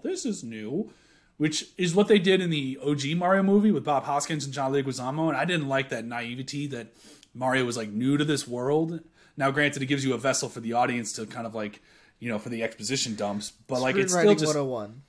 [0.03, 0.91] this is new,"
[1.37, 4.71] which is what they did in the OG Mario movie with Bob Hoskins and John
[4.71, 5.27] Leguizamo.
[5.27, 6.87] And I didn't like that naivety that
[7.33, 9.01] Mario was like new to this world.
[9.37, 11.81] Now, granted, it gives you a vessel for the audience to kind of like,
[12.19, 15.01] you know, for the exposition dumps, but like it's still just 101.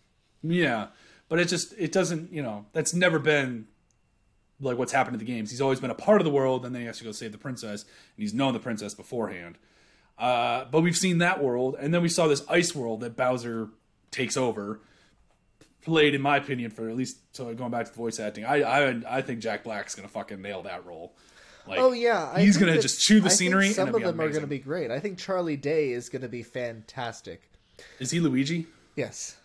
[0.42, 0.88] yeah,
[1.28, 3.68] but it just it doesn't you know that's never been
[4.60, 5.50] like what's happened to the games.
[5.50, 7.32] He's always been a part of the world, and then he has to go save
[7.32, 9.58] the princess, and he's known the princess beforehand.
[10.18, 13.68] Uh, but we've seen that world, and then we saw this ice world that Bowser
[14.16, 14.80] takes over.
[15.82, 18.62] Played, in my opinion, for at least so going back to the voice acting, I
[18.62, 21.14] I, I think Jack Black's gonna fucking nail that role.
[21.68, 23.72] Like, Oh yeah, I he's gonna just chew the I scenery.
[23.72, 24.90] Some of them be are going to be great.
[24.90, 27.42] I think Charlie Day is going to be fantastic.
[28.00, 28.66] Is he Luigi?
[28.96, 29.36] Yes,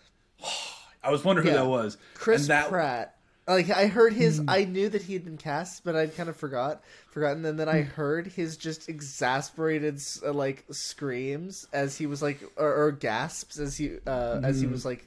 [1.04, 1.54] I was wondering Yeah.
[1.54, 1.96] who that was.
[2.14, 3.16] Chris and that, Pratt.
[3.48, 4.48] Like I heard his, Hmm.
[4.48, 7.44] I knew that he had been cast, but I'd kind of forgot, forgotten.
[7.44, 7.90] And then I Hmm.
[7.90, 13.76] heard his just exasperated uh, like screams as he was like, or, or gasps as
[13.76, 15.06] he uh, as he was like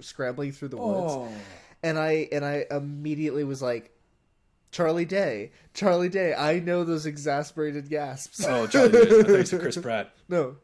[0.00, 1.12] scrambling through the woods.
[1.14, 1.18] Hmm.
[1.20, 1.32] Oh.
[1.82, 3.92] And I and I immediately was like,
[4.72, 6.34] Charlie Day, Charlie Day.
[6.34, 8.44] I know those exasperated gasps.
[8.44, 10.12] Oh, Charlie Day thanks to Chris Pratt.
[10.28, 10.56] no,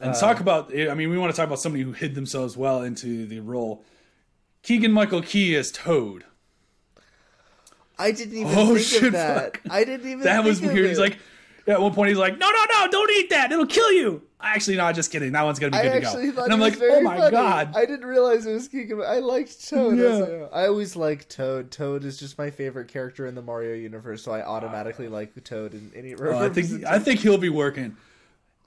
[0.00, 2.82] And talk about, I mean, we want to talk about somebody who hid themselves well
[2.82, 3.84] into the role.
[4.62, 6.24] Keegan Michael Key as Toad.
[7.98, 9.56] I didn't even Oh, think shit, of that.
[9.58, 9.60] fuck.
[9.70, 10.20] I didn't even.
[10.20, 10.78] That was weird.
[10.86, 10.88] it.
[10.88, 11.18] He's like,
[11.66, 13.52] at one point, he's like, no, no, no, don't eat that.
[13.52, 14.22] It'll kill you.
[14.40, 15.32] Actually, no, just kidding.
[15.32, 16.42] That one's going to be I good to go.
[16.44, 17.30] And I'm like, oh my funny.
[17.30, 17.72] God.
[17.76, 19.02] I didn't realize it was Keegan.
[19.06, 19.98] I liked Toad.
[19.98, 20.14] I, Yeah.
[20.14, 21.70] like, I always liked Toad.
[21.70, 25.74] Toad is just my favorite character in the Mario universe, so I automatically like Toad
[25.74, 26.14] in any.
[26.14, 27.96] Uh, I think I think he'll be working.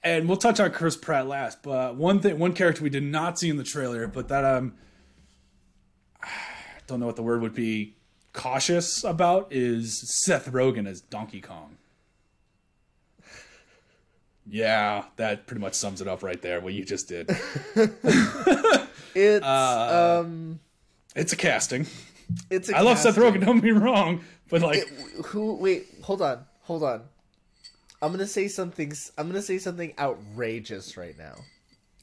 [0.03, 3.39] And we'll touch on Chris Pratt last, but one thing, one character we did not
[3.39, 4.92] see in the trailer, but that um, I
[6.87, 7.95] don't know what the word would be,
[8.33, 11.77] cautious about is Seth Rogen as Donkey Kong.
[14.45, 16.59] Yeah, that pretty much sums it up right there.
[16.59, 17.29] What you just did.
[19.15, 20.59] it's uh, um,
[21.15, 21.87] It's a casting.
[22.49, 22.69] it's.
[22.69, 23.15] A I love Seth.
[23.15, 23.45] Rogen.
[23.45, 24.89] Don't be wrong, but like, It-
[25.27, 25.55] who?
[25.55, 27.03] Wait, hold on, hold on.
[28.01, 28.91] I'm gonna say something.
[29.17, 31.35] I'm gonna say something outrageous right now.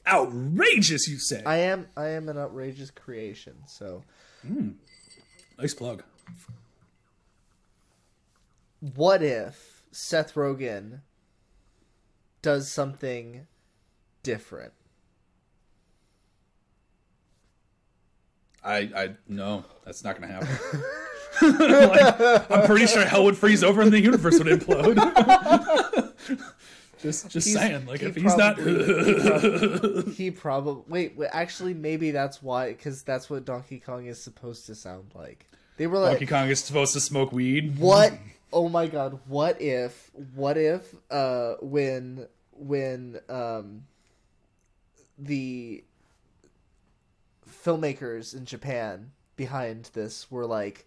[0.07, 1.07] Outrageous.
[1.07, 1.43] You say.
[1.45, 1.87] I am.
[1.95, 3.55] I am an outrageous creation.
[3.67, 4.03] So,
[4.47, 4.75] mm.
[5.57, 6.03] nice plug.
[8.95, 11.01] what if Seth Rogen
[12.41, 13.47] does something
[14.23, 14.73] different?
[18.63, 20.83] I I no, that's not gonna happen.
[21.41, 24.97] Like, I'm pretty sure hell would freeze over and the universe would implode.
[27.01, 31.29] just just He's- saying, like he if he's not, probably- He probably wait, wait.
[31.33, 35.47] Actually, maybe that's why, because that's what Donkey Kong is supposed to sound like.
[35.77, 37.77] They were like, Donkey Kong is supposed to smoke weed.
[37.79, 38.13] "What?
[38.53, 39.19] Oh my god!
[39.27, 40.11] What if?
[40.35, 40.93] What if?
[41.09, 43.83] Uh, when when um
[45.17, 45.83] the
[47.49, 50.85] filmmakers in Japan behind this were like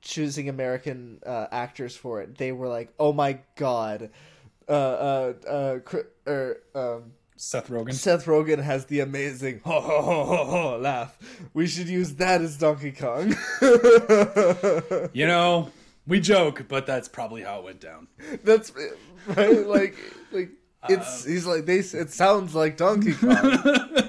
[0.00, 4.10] choosing American uh, actors for it, they were like, "Oh my god."
[4.72, 7.92] Uh, uh, uh, er, um, Seth Rogen.
[7.92, 11.18] Seth Rogen has the amazing ho ho ho ho ho laugh.
[11.52, 13.34] We should use that as Donkey Kong.
[15.12, 15.70] You know,
[16.06, 18.08] we joke, but that's probably how it went down.
[18.44, 18.72] That's
[19.26, 19.66] right.
[19.66, 19.96] Like,
[20.32, 20.50] like
[20.82, 21.78] Uh, it's he's like they.
[21.78, 24.08] It sounds like Donkey Kong.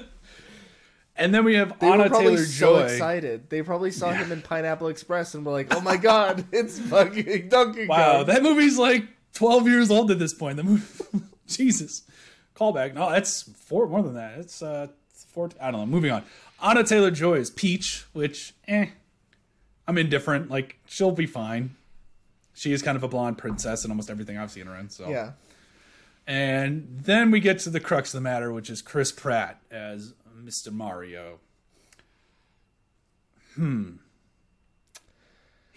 [1.16, 2.84] And then we have They Anna were probably Taylor so Joy.
[2.86, 3.48] excited.
[3.48, 7.48] They probably saw him in Pineapple Express and were like, "Oh my god, it's fucking
[7.50, 10.56] Donkey Wow, Kong!" that movie's like 12 years old at this point.
[10.56, 12.02] The movie, Jesus,
[12.56, 12.94] callback.
[12.94, 14.38] No, that's four more than that.
[14.38, 14.88] It's uh,
[15.28, 15.50] four.
[15.60, 15.86] I don't know.
[15.86, 16.22] Moving on.
[16.60, 18.86] Anya Taylor-Joy is Peach, which eh,
[19.86, 20.50] I'm indifferent.
[20.50, 21.76] Like she'll be fine.
[22.54, 24.88] She is kind of a blonde princess in almost everything I've seen her in.
[24.88, 25.32] So yeah,
[26.26, 30.14] And then we get to the crux of the matter, which is Chris Pratt as
[30.40, 30.72] Mr.
[30.72, 31.40] Mario.
[33.56, 33.94] Hmm.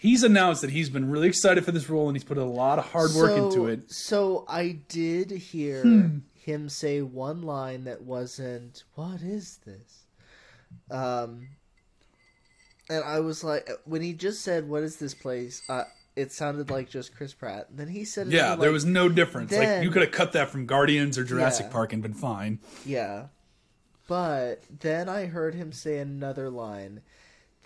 [0.00, 2.78] He's announced that he's been really excited for this role and he's put a lot
[2.78, 3.90] of hard work so, into it.
[3.90, 6.18] So I did hear Hmm.
[6.34, 10.04] him say one line that wasn't, "What is this?"
[10.90, 11.48] Um,
[12.88, 15.84] and I was like, when he just said, "What is this place?" Uh,
[16.14, 17.66] it sounded like just Chris Pratt.
[17.70, 19.52] And then he said, Yeah, sounded there was no difference.
[19.52, 21.72] like you could have cut that from Guardians or Jurassic Yeah.
[21.72, 22.58] Park and been fine.
[22.84, 23.26] Yeah.
[24.08, 27.02] But then I heard him say another line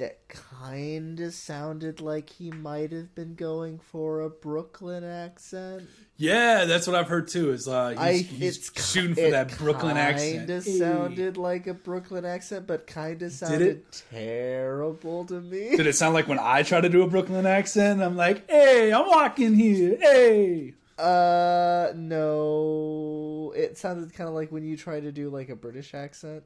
[0.02, 5.88] that kind of sounded like he might have been going for a Brooklyn accent.
[6.16, 7.52] Yeah, that's what I've heard too.
[7.52, 10.48] Is uh, he's, I he's it's ki- shooting for that Brooklyn accent.
[10.48, 15.76] Kind of sounded like a Brooklyn accent, but kind of sounded terrible to me.
[15.76, 18.02] Did it sound like when I try to do a Brooklyn accent?
[18.02, 19.96] I'm like, "Hey, I'm walking here.
[20.00, 23.52] Hey." Uh, no.
[23.54, 26.42] It sounded kind of like when you try to do like a British accent.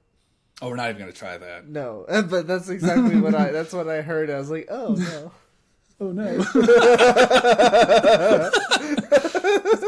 [0.62, 1.68] Oh, we're not even gonna try that.
[1.68, 3.50] No, but that's exactly what I.
[3.50, 4.30] That's what I heard.
[4.30, 5.32] I was like, oh no.
[5.98, 6.26] Oh no.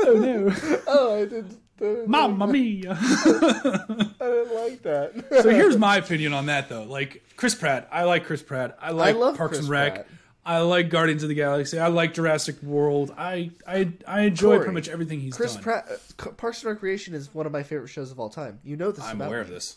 [0.07, 0.55] oh no.
[0.87, 1.61] Oh, I didn't.
[1.81, 2.97] I didn't Mamma like mia.
[2.99, 5.27] I didn't like that.
[5.43, 6.85] so here's my opinion on that though.
[6.85, 8.79] Like Chris Pratt, I like Chris Pratt.
[8.81, 9.95] I like love Parks Chris and Rec.
[9.97, 10.07] Pratt.
[10.47, 11.79] I like Guardians of the Galaxy.
[11.79, 13.15] I like Jurassic World.
[13.19, 15.63] I I I enjoy Corey, pretty much everything he's Chris done.
[15.63, 15.89] Pratt.
[15.91, 18.61] uh, Parks and Recreation is one of my favorite shows of all time.
[18.65, 19.05] You know this.
[19.05, 19.49] I'm about aware me.
[19.49, 19.77] of this.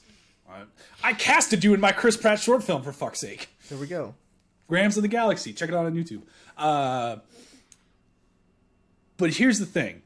[0.52, 3.50] I, I casted you in my Chris Pratt short film for fuck's sake.
[3.70, 4.16] There we go.
[4.68, 5.54] Grams of the Galaxy.
[5.54, 6.22] Check it out on YouTube.
[6.58, 7.18] Uh,
[9.18, 10.02] but here's the thing.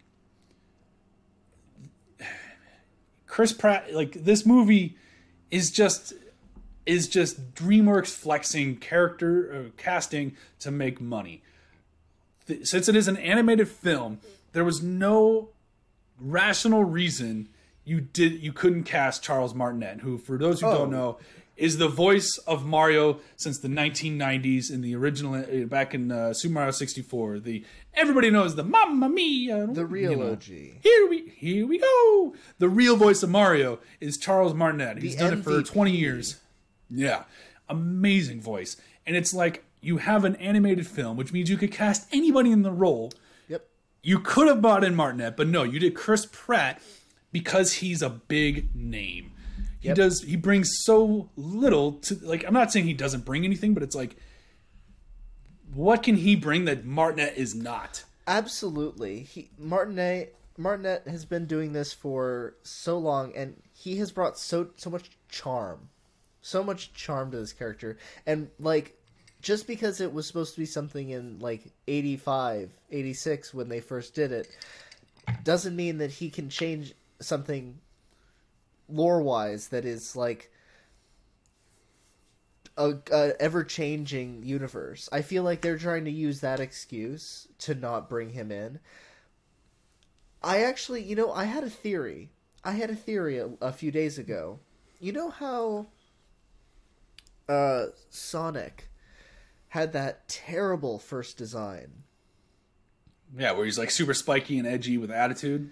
[3.28, 4.98] Chris Pratt, like this movie,
[5.52, 6.14] is just
[6.86, 11.42] is just DreamWorks flexing character uh, casting to make money.
[12.48, 14.20] Th- Since it is an animated film,
[14.54, 15.50] there was no
[16.20, 17.50] rational reason
[17.86, 20.78] you did you couldn't cast Charles Martinet, who, for those who Oh.
[20.80, 21.18] don't know,
[21.56, 26.34] is the voice of Mario since the 1990s in the original uh, back in uh,
[26.34, 27.40] Super Mario 64.
[27.40, 30.32] The everybody knows the Mamma Mia, The real you know.
[30.34, 30.44] OG.
[30.44, 32.36] Here we here we go.
[32.58, 35.02] The real voice of Mario is Charles Martinet.
[35.02, 36.42] He's The done it for 20 years.
[36.90, 37.24] Yeah.
[37.70, 38.78] Amazing voice.
[39.08, 42.64] And it's like you have an animated film, which means you could cast anybody in
[42.64, 43.12] the role.
[43.48, 43.68] Yep.
[44.04, 46.82] You could have brought in Martinet, but no, you did Chris Pratt
[47.36, 49.34] because he's a big name.
[49.82, 49.98] He Yep.
[49.98, 53.84] does he brings so little to like I'm not saying he doesn't bring anything, but
[53.84, 54.16] it's like
[55.74, 58.06] what can he bring that Martinet is not?
[58.26, 59.20] Absolutely.
[59.20, 64.70] He Martinet Martinet has been doing this for so long and he has brought so
[64.78, 65.90] so much charm.
[66.42, 67.98] So much charm to this character.
[68.26, 68.98] And like
[69.42, 74.16] just because it was supposed to be something in like 85, 86 when they first
[74.16, 74.48] did it
[75.44, 77.80] doesn't mean that he can change something
[78.88, 80.52] lore-wise that is like
[82.78, 85.10] a, a ever-changing universe.
[85.12, 88.80] I feel like they're trying to use that excuse to not bring him in.
[90.44, 92.30] I actually, you know, I had a theory.
[92.64, 94.60] I had a theory a, a few days ago.
[95.00, 95.88] You know how
[97.48, 98.90] uh Sonic
[99.70, 102.04] had that terrible first design.
[103.38, 105.72] Yeah, where he's like super spiky and edgy with attitude.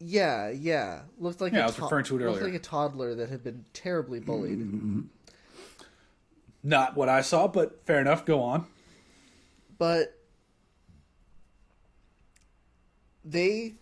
[0.00, 1.02] Yeah, yeah.
[1.18, 2.30] Looked like Yeah, a I was referring to it earlier.
[2.32, 4.58] Looked like a toddler that had been terribly bullied.
[4.58, 5.00] Mm-hmm, mm-hmm.
[6.62, 8.24] Not what I saw, but fair enough.
[8.24, 8.66] Go on.
[9.78, 10.16] but
[13.24, 13.74] they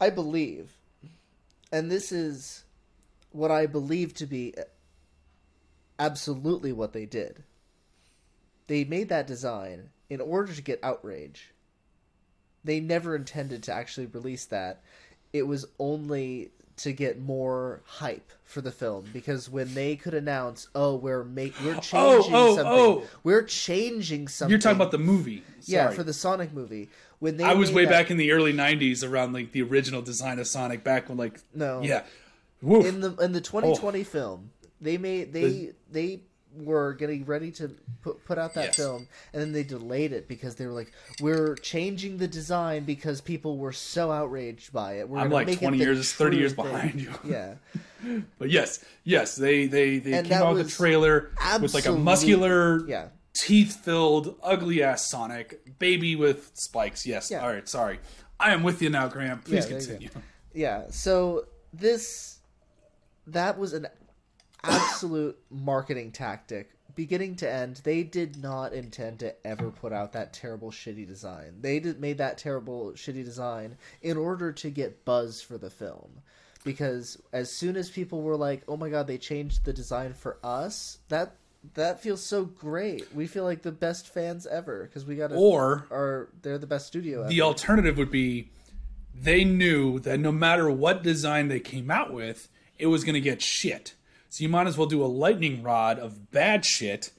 [0.00, 0.70] i believe
[1.72, 2.64] and this is
[3.30, 4.52] what i believe to be
[5.98, 7.42] absolutely what they did
[8.66, 11.52] they made that design in order to get outrage
[12.62, 14.82] they never intended to actually release that
[15.34, 20.68] it was only to get more hype for the film because when they could announce
[20.74, 23.04] oh we're make we're oh, changing oh, oh, something oh.
[23.22, 25.42] we're changing something You're talking about the movie.
[25.62, 26.88] yeah, for the Sonic movie.
[27.18, 30.02] When they I was way that- back in the early '90s, around like the original
[30.02, 31.82] design of Sonic, back when like No.
[31.82, 32.04] yeah,
[32.62, 32.86] Woof.
[32.86, 34.50] in the in the 2020 film.
[34.80, 36.22] They made they they
[36.56, 37.68] were getting ready to
[38.02, 38.76] put, put out that Yes.
[38.76, 43.20] film, and then they delayed it because they were like, "We're changing the design because
[43.20, 46.52] people were so outraged by it." We're I'm like make 20 the years, 30 years
[46.54, 47.12] thing." behind you.
[47.24, 47.54] Yeah,
[48.38, 51.30] But yes, yes, they they they And came out with a trailer
[51.60, 53.08] with like a muscular, yeah.
[53.34, 57.06] teeth-filled, ugly-ass Sonic baby with spikes.
[57.06, 57.30] Yes.
[57.30, 57.40] Yeah.
[57.42, 57.68] All right.
[57.68, 57.98] Sorry,
[58.38, 59.40] I am with you now, Graham.
[59.40, 60.08] Please Yeah, continue.
[60.52, 60.82] yeah.
[60.90, 62.38] So this
[63.26, 63.86] that was an
[64.64, 66.70] absolute marketing tactic.
[66.94, 71.56] Beginning to end they did not intend to ever put out that terrible shitty design.
[71.60, 76.22] They did made that terrible shitty design in order to get buzz for the film.
[76.62, 80.38] Because as soon as people were like oh my god they changed the design for
[80.44, 81.36] us that
[81.74, 83.12] that feels so great.
[83.14, 86.86] We feel like the best fans ever because we got Or or they're the best
[86.86, 88.50] studio the alternative would be
[89.14, 92.48] they knew that no matter what design they came out with,
[92.78, 93.94] it was going to get shit.
[94.34, 97.12] So you might as well do a lightning rod of bad shit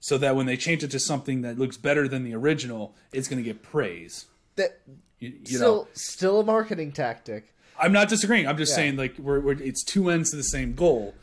[0.00, 3.26] so that when they change it to something that looks better than the original, it's
[3.26, 4.26] going to get praise.
[4.56, 4.80] that
[5.18, 8.46] You, you still know, still a marketing tactic I'm not disagreeing.
[8.46, 8.76] I'm just Yeah.
[8.76, 11.14] saying like we're, we're it's two ends to the same goal.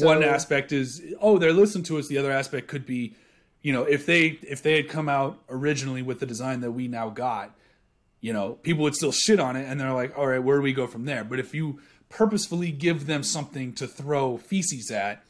[0.00, 2.08] One aspect is oh they're listening to us.
[2.08, 3.14] The other aspect could be,
[3.60, 6.88] you know, if they if they had come out originally with the design that we
[6.88, 7.54] now got,
[8.22, 10.62] you know, people would still shit on it, and they're like, all right, where do
[10.62, 11.24] we go from there?
[11.24, 11.78] But if you
[12.08, 15.22] purposefully give them something to throw feces at,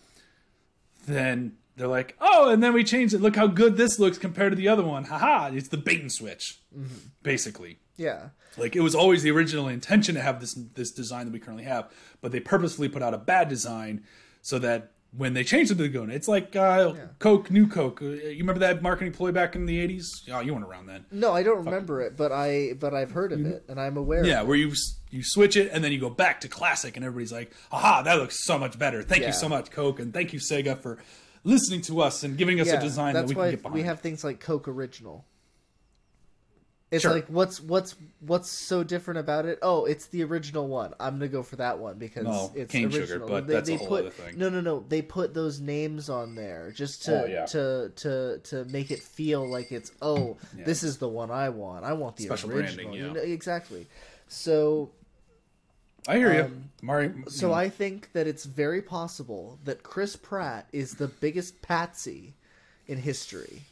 [1.06, 3.20] then they're like, oh, and then we changed it.
[3.20, 5.04] Look how good this looks compared to the other one.
[5.04, 5.50] Haha!
[5.54, 7.08] It's the bait and switch, mm-hmm.
[7.22, 7.78] basically.
[7.96, 11.38] yeah Like it was always the original intention to have this this design that we
[11.38, 14.04] currently have, but they purposefully put out a bad design
[14.42, 18.02] so that when they changed it to it's like uh, Coke, New Coke.
[18.02, 20.04] Uh, You remember that marketing ploy back in the '80s?
[20.30, 21.06] Oh, you weren't around then.
[21.10, 24.24] No, I don't remember it, but I but I've heard of it and I'm aware.
[24.24, 24.48] Yeah, of it.
[24.48, 24.72] where you
[25.10, 28.18] you switch it and then you go back to classic, and everybody's like, "Aha, that
[28.18, 29.28] looks so much better." Thank Yeah.
[29.28, 30.98] you so much, Coke, and thank you Sega for
[31.44, 33.74] listening to us and giving us yeah, a design that we can get behind.
[33.74, 35.24] we have things like Coke Original.
[36.90, 37.12] It's Sure.
[37.12, 39.58] like what's what's what's so different about it?
[39.60, 40.94] Oh, it's the original one.
[40.98, 43.28] I'm gonna go for that one because No, it's cane sugar, original.
[43.28, 44.38] but they, that's a whole put, other thing.
[44.38, 44.84] No, no, no.
[44.88, 47.44] They put those names on there just to Oh, yeah.
[47.46, 51.84] to to to make it feel like it's oh, this is the one I want.
[51.84, 52.86] I want the Special original.
[52.90, 53.86] branding, you know, exactly.
[54.26, 54.90] So
[56.06, 57.12] I hear you, um, Mario.
[57.28, 62.32] So I think that it's very possible that Chris Pratt is the biggest patsy
[62.86, 63.64] in history.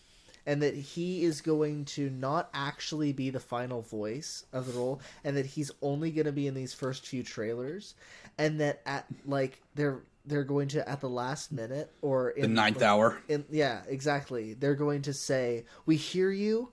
[0.46, 5.00] And that he is going to not actually be the final voice of the role,
[5.24, 7.94] and that he's only going to be in these first few trailers,
[8.38, 12.48] and that at like they're they're going to at the last minute or in the
[12.48, 13.20] ninth hour.
[13.28, 14.54] in, yeah, exactly.
[14.54, 16.70] They're going to say, "We hear you."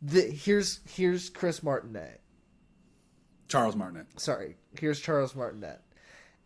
[0.00, 2.20] The, here's here's Chris Martinet
[3.48, 4.06] Charles Martinet.
[4.20, 5.80] sorry, here's Charles Martinet.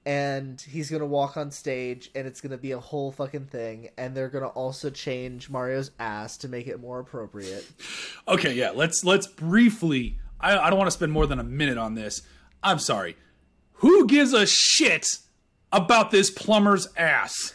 [0.05, 3.91] And he's gonna walk on stage, and it's gonna be a whole fucking thing.
[3.97, 7.67] And they're gonna also change Mario's ass to make it more appropriate.
[8.27, 8.71] Okay, yeah.
[8.71, 10.19] Let's let's briefly.
[10.41, 12.23] I, I don't want to spend more than a minute on this.
[12.63, 13.17] I'm sorry.
[13.75, 15.07] Who gives a shit
[15.73, 17.55] about this plumber's ass?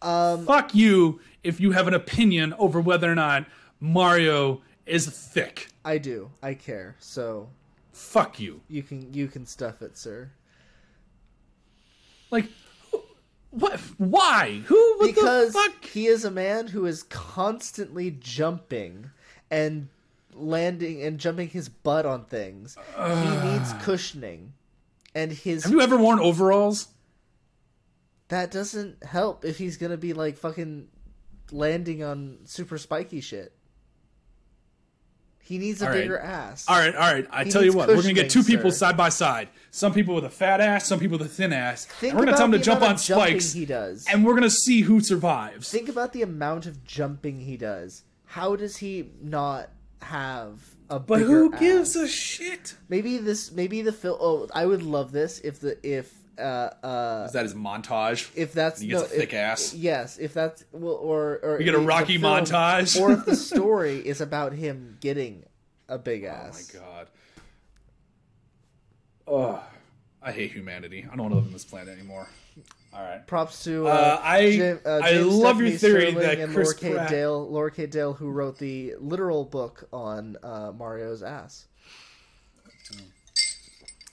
[0.00, 3.46] Um, Fuck you if you have an opinion over whether or not
[3.80, 5.68] Mario is thick.
[5.84, 6.96] I do, I care.
[6.98, 7.48] So
[7.92, 8.60] Fuck you.
[8.68, 10.30] you can you can stuff it, sir.
[12.32, 12.48] Like,
[13.50, 13.78] what?
[13.98, 14.62] Why?
[14.66, 14.94] Who?
[14.98, 15.84] What Because the fuck?
[15.84, 19.10] he is a man who is constantly jumping
[19.50, 19.88] and
[20.32, 22.76] landing and jumping his butt on things.
[22.96, 24.54] he needs cushioning,
[25.14, 26.88] and his Have you ever worn overalls?
[28.28, 30.88] that doesn't help if he's gonna be like fucking
[31.50, 33.52] landing on super spiky shit.
[35.44, 36.00] He needs a All right.
[36.02, 36.64] bigger ass.
[36.68, 37.26] All right, all right.
[37.30, 38.76] I He tell you what, we're gonna get two people sir.
[38.78, 39.48] side by side.
[39.70, 41.84] Some people with a fat ass, some people with a thin ass.
[41.86, 44.06] Think and we're gonna tell them to jump on spikes, he does.
[44.10, 45.70] and we're gonna see who survives.
[45.70, 48.04] Think about the amount of jumping he does.
[48.26, 49.68] How does he not
[50.00, 52.02] have a But who gives ass?
[52.04, 52.74] a shit?
[52.88, 53.50] Maybe this.
[53.52, 54.18] Maybe the film.
[54.20, 58.30] Oh, I would love this if the if uh uh Is that his montage?
[58.34, 59.74] if that's He gets no, a thick if- ass.
[59.74, 63.00] Yes, if that's well, or or you get a Rocky film- montage.
[63.00, 65.44] or if the story is about him getting
[65.88, 66.72] a big ass.
[66.74, 67.08] Oh my god.
[69.56, 69.60] Ugh.
[70.22, 71.04] I hate humanity.
[71.04, 72.28] I don't want to live on this planet anymore.
[72.94, 73.26] All right.
[73.26, 76.68] Props to uh, Uh, I- Jim, uh, I love your theory Sterling that and Chris
[76.68, 81.22] Laura Kate Pratt- Dale, Laura Kate Dale, who wrote the literal book on uh, Mario's
[81.22, 81.66] ass.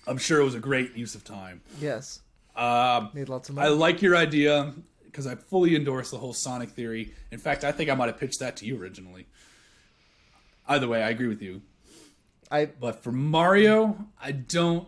[0.09, 1.61] I'm sure it was a great use of time.
[1.79, 2.21] Yes,
[2.55, 3.67] Um, made lots of money.
[3.67, 4.73] I like your idea
[5.05, 7.13] because I fully endorse the whole Sonic theory.
[7.31, 9.27] In fact, I think I might have pitched that to you originally.
[10.67, 11.61] Either way, I agree with you.
[12.51, 14.87] I But for Mario, I don't.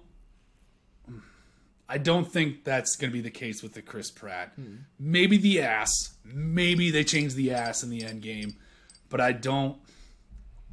[1.88, 4.54] I don't think that's going to be the case with the Chris Pratt.
[4.98, 5.92] Maybe the ass.
[6.24, 8.56] Maybe they change the ass in the end game,
[9.10, 9.78] but I don't.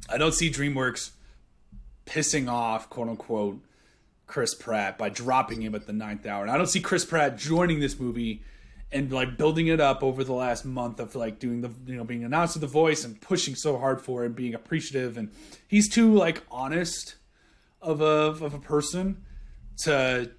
[0.09, 1.11] I don't see DreamWorks
[2.05, 3.59] pissing off quote unquote
[4.29, 6.43] Chris Pratt by dropping him at the ninth hour.
[6.43, 8.43] And I don't see Chris Pratt joining this movie
[8.91, 12.03] and like building it up over the last month of like doing the you know
[12.03, 15.31] being announced with the voice and pushing so hard for it and being appreciative and
[15.67, 17.15] he's too like honest
[17.81, 18.05] of a
[18.43, 19.23] of a person
[19.83, 20.31] to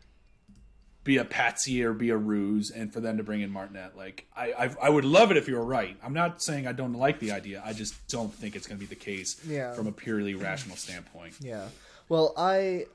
[1.02, 3.96] be a patsy or be a ruse and for them to bring in Martinet.
[3.96, 5.96] Like I, I I would love it if you were right.
[6.02, 7.62] I'm not saying I don't like the idea.
[7.64, 9.72] I just don't think it's going to be the case Yeah.
[9.74, 11.34] from a purely rational standpoint.
[11.40, 11.66] Yeah.
[12.08, 12.86] Well, I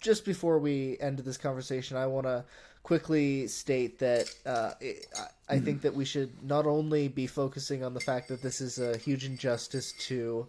[0.00, 2.44] just before we end this conversation, I want to
[2.82, 5.06] quickly state that uh, it,
[5.48, 8.60] I, I think that we should not only be focusing on the fact that this
[8.60, 10.46] is a huge injustice to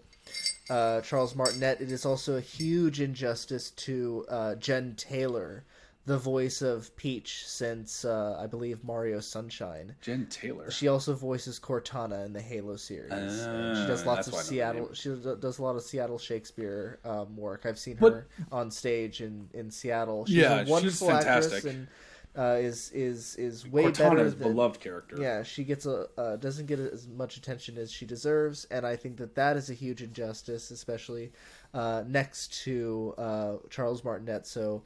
[0.69, 5.63] uh, Charles Martinet, it is also a huge injustice to uh, Jen Taylor,
[6.05, 9.95] the voice of Peach since uh, I believe Mario Sunshine.
[10.01, 10.71] Jen Taylor.
[10.71, 13.11] She also voices Cortana in the Halo series.
[13.11, 14.89] And she does Ah, lots of why I know the Seattle.
[14.93, 17.65] She does a lot of Seattle Shakespeare um, work.
[17.65, 20.25] I've seen But- her on stage in, in Seattle.
[20.25, 21.71] She's Yeah, a she's wonderful actress fantastic.
[21.73, 21.87] and
[22.33, 24.39] uh, is is is way Cortana better than.
[24.53, 25.17] beloved character.
[25.19, 28.95] Yeah, she gets a uh, doesn't get as much attention as she deserves, and I
[28.95, 31.33] think that that is a huge injustice, especially
[31.73, 34.47] uh, next to uh, Charles Martinet.
[34.47, 34.81] So,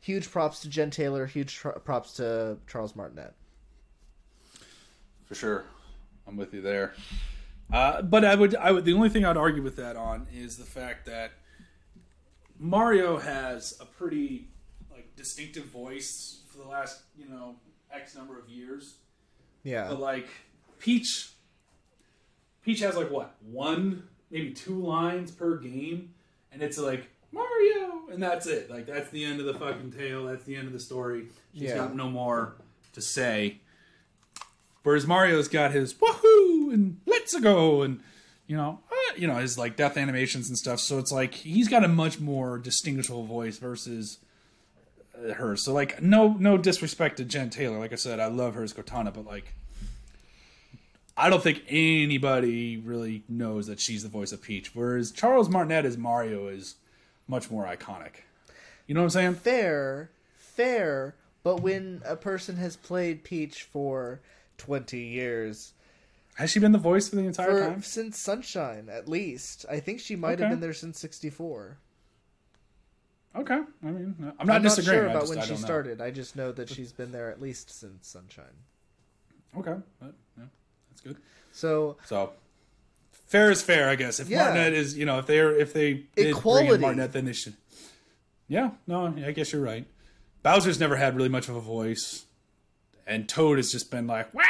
[0.00, 1.26] huge props to Jen Taylor.
[1.26, 3.34] Huge tr- props to Charles Martinet.
[5.24, 5.64] for sure.
[6.26, 6.94] I'm with you there.
[7.72, 8.84] Uh, but I would, I would.
[8.84, 11.32] The only thing I'd argue with that on is the fact that
[12.58, 14.48] Mario has a pretty
[14.90, 17.56] like distinctive voice for the last, you know,
[17.92, 18.96] X number of years.
[19.62, 19.88] Yeah.
[19.88, 20.28] But like
[20.78, 21.30] Peach,
[22.62, 26.14] Peach has like what one, maybe two lines per game,
[26.52, 28.70] and it's like Mario, and that's it.
[28.70, 30.24] Like that's the end of the fucking tale.
[30.26, 31.26] That's the end of the story.
[31.54, 31.76] She's Yeah.
[31.76, 32.54] got no more
[32.94, 33.58] to say.
[34.82, 38.00] Whereas Mario's got his woohoo and let's go and
[38.46, 40.78] you know, uh, you know his like death animations and stuff.
[40.78, 44.18] So it's like he's got a much more distinguishable voice versus
[45.18, 45.56] uh, her.
[45.56, 47.78] So like no no disrespect to Jen Taylor.
[47.80, 49.52] Like I said, I love her as Cortana, but like
[51.16, 54.74] I don't think anybody really knows that she's the voice of Peach.
[54.74, 56.76] Whereas Charles Martinet as Mario is
[57.28, 58.22] much more iconic.
[58.86, 59.34] You know what I'm saying?
[59.36, 64.20] fair, fair, but when a person has played Peach for
[64.58, 65.72] 20 years,
[66.36, 67.82] Has she been the voice for the entire for, time?
[67.82, 70.42] since Sunshine at least, I think she might Okay.
[70.42, 71.78] have been there since 64.
[73.34, 75.00] Okay, I mean, I'm not I'm not disagreeing.
[75.02, 75.56] sure about just- when she know.
[75.58, 76.00] started.
[76.00, 78.44] I just know that she's been there at least since Sunshine.
[79.58, 80.44] Okay, but, yeah,
[80.90, 81.16] that's good.
[81.52, 82.32] So, So
[83.26, 84.18] fair is fair, I guess.
[84.20, 84.44] If Yeah.
[84.44, 87.54] Martinet is, you know, if they're if they did bring in Martinet, then they should.
[88.48, 89.86] Yeah, no, I guess you're right.
[90.42, 92.26] Bowser's never had really much of a voice,
[93.06, 94.42] and Toad has just been like, "Wah!"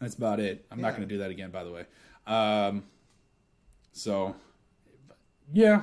[0.00, 0.64] That's about it.
[0.70, 1.84] I'm not going to do that again, by the way.
[2.26, 2.84] Um,
[3.92, 4.34] so,
[5.52, 5.82] yeah,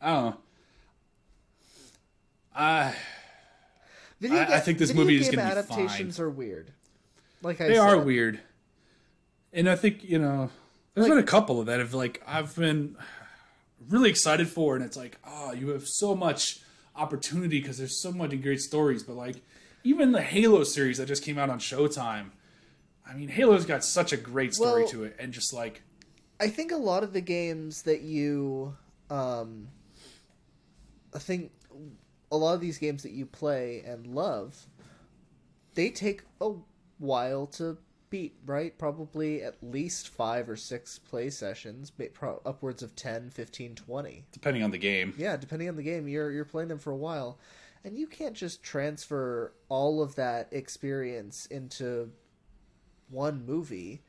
[0.00, 0.36] I don't know.
[2.54, 2.94] I
[4.20, 6.72] video I- I think this movie is gonna be adaptations are weird.
[7.42, 7.82] Like I said they said.
[7.82, 8.40] are weird,
[9.52, 10.50] and I think you know,
[10.96, 12.96] there's been a couple of that have like I've been
[13.88, 16.60] really excited for, and it's like, oh, you have so much
[16.96, 19.36] opportunity because there's so many great stories, but like
[19.84, 22.30] even the Halo series that just came out on Showtime.
[23.08, 25.82] I mean, Halo's got such a great story Well- to it, and just like
[26.40, 28.74] I think a lot of the games that you,
[29.10, 29.68] um,
[31.14, 31.52] I think
[32.32, 34.66] a lot of these games that you play and love,
[35.74, 36.52] they take a
[36.98, 37.78] while to
[38.44, 38.76] right?
[38.78, 44.24] Probably at least five or six play sessions, pro- upwards of 10, 15, 20.
[44.32, 46.96] depending on the game, Yeah, depending on the game, you're you're playing them for a
[46.96, 47.38] while,
[47.84, 52.10] and you can't just transfer all of that experience into
[53.08, 54.02] one movie.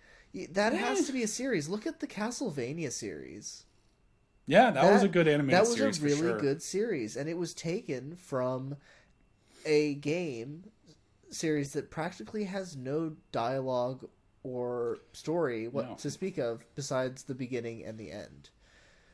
[0.52, 1.68] That has to be a series.
[1.70, 3.66] Look at the Castlevania series.
[4.46, 5.80] yeah, that, was a good animated series.
[5.80, 6.40] That was a really sure.
[6.40, 8.76] good series, and it was taken from
[9.66, 10.64] a game
[11.30, 14.08] series that practically has no dialogue
[14.44, 15.96] or story what No.
[15.96, 18.50] to speak of besides the beginning and the end.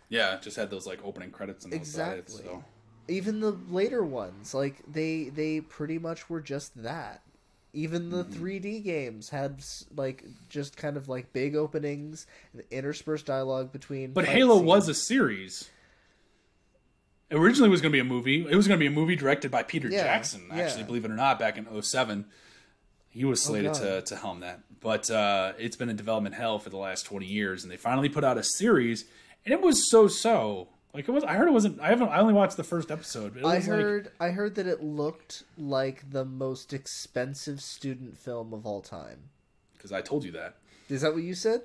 [0.09, 2.43] Yeah, it just had those like opening credits and Exactly.
[2.43, 2.64] so.
[3.07, 7.22] even the later ones like they they pretty much were just that
[7.74, 8.43] even the Mm-hmm.
[8.43, 9.64] 3d games had
[9.95, 14.68] like just kind of like big openings and interspersed dialogue between But Halo scenes.
[14.68, 15.70] was a series.
[17.34, 18.45] It originally was going to be a movie.
[18.47, 20.86] It was going to be a movie directed by Peter Yeah, Jackson, actually, yeah.
[20.86, 22.25] believe it or not, back in 07.
[23.09, 24.59] He was slated Oh, to, to helm that.
[24.79, 28.07] But uh, it's been in development hell for the last 20 years, and they finally
[28.07, 29.05] put out a series,
[29.45, 30.69] and it was so so.
[30.93, 31.23] Like it was.
[31.23, 31.79] I heard it wasn't.
[31.79, 32.09] I haven't.
[32.09, 33.34] I only watched the first episode.
[33.34, 37.61] But it I was like- heard I heard that it looked like the most expensive
[37.61, 39.29] student film of all time.
[39.75, 40.57] because I told you that.
[40.89, 41.61] Is that what you said?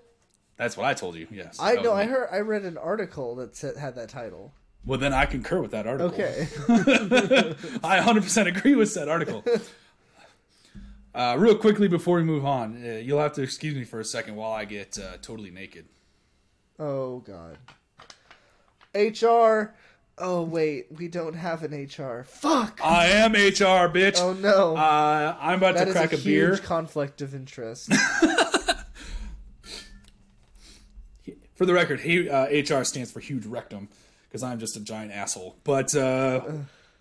[0.57, 1.27] That's what I told you.
[1.31, 1.59] Yes.
[1.61, 1.93] I know.
[1.93, 2.29] I heard.
[2.33, 4.55] I read an article that said, had that title.
[4.85, 6.13] Well, then I concur with that article.
[6.15, 6.49] Okay.
[7.85, 9.45] I 100% agree with that article.
[11.15, 14.05] Uh, real quickly before we move on, uh, you'll have to excuse me for a
[14.05, 15.87] second while I get uh, totally naked.
[16.79, 17.59] oh God.
[18.95, 19.75] HR.
[20.21, 22.25] Oh wait, we don't have an HR.
[22.25, 22.81] Fuck.
[22.83, 24.21] I am HR, bitch.
[24.21, 24.77] Oh no.
[24.77, 26.57] Uh, I'm about that to crack a a, huge beer.
[26.59, 27.93] conflict of interest.
[31.55, 33.89] For the record, he, uh, HR stands for huge rectum
[34.29, 35.57] because I'm just a giant asshole.
[35.65, 36.43] But uh,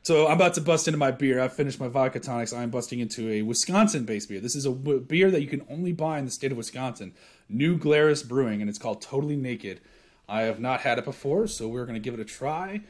[0.04, 1.40] so I'm about to bust into my beer.
[1.40, 2.54] I've finished my vodka tonics.
[2.54, 4.40] I'm busting into a Wisconsin-based beer.
[4.40, 7.14] This is a w- beer that you can only buy in the state of Wisconsin.
[7.50, 9.82] New Glarus Brewing, and it's called Totally Naked.
[10.30, 12.82] I have not had it before, so we're gonna give it a try.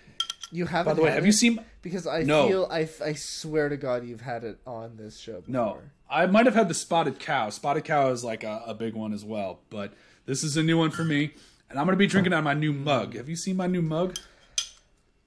[0.52, 0.92] You haven't.
[0.92, 1.60] By the way, have you seen?
[1.82, 2.48] Because I No.
[2.48, 5.42] feel I, I swear to God you've had it on this show.
[5.42, 5.52] Before.
[5.54, 5.78] No,
[6.10, 7.50] I might have had the Spotted Cow.
[7.50, 9.94] Spotted Cow is like a, a big one as well, but
[10.26, 11.34] this is a new one for me,
[11.70, 13.16] and I'm gonna be drinking out of my new mug.
[13.16, 14.18] Have you seen my new mug?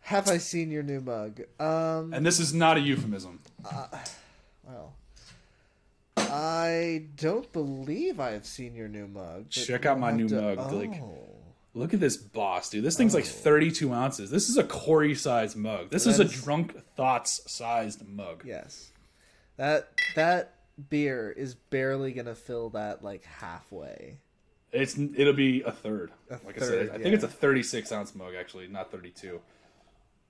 [0.03, 1.41] Have I seen your new mug?
[1.61, 2.13] Um.
[2.13, 3.41] And this is not a euphemism.
[4.65, 4.95] Well.
[6.17, 9.51] I don't believe I've seen your new mug.
[9.51, 11.27] Check out my new to- mug, like- Oh.
[11.73, 12.83] Look at this boss, dude.
[12.85, 13.29] This thing's like Oh.
[13.29, 14.31] 32 ounces.
[14.31, 15.91] This is a Corey sized mug.
[15.91, 18.43] This is That a drunk thoughts sized mug.
[18.45, 18.91] Yes.
[19.57, 20.55] That that
[20.89, 24.19] beer is barely gonna fill that like halfway.
[24.73, 26.11] It's it'll be a third.
[26.31, 29.41] A like I said, third, I think it's a 36 ounce mug actually, not 32.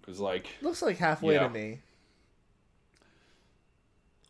[0.01, 1.45] Because like Looks like halfway Yeah.
[1.45, 1.81] to me.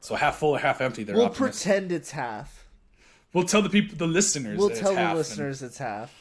[0.00, 1.04] so half full or half empty.
[1.04, 1.62] They're We'll optimists.
[1.64, 2.66] pretend it's half.
[3.32, 4.58] We'll tell the people, the listeners.
[4.58, 6.12] We'll tell the listeners it's half.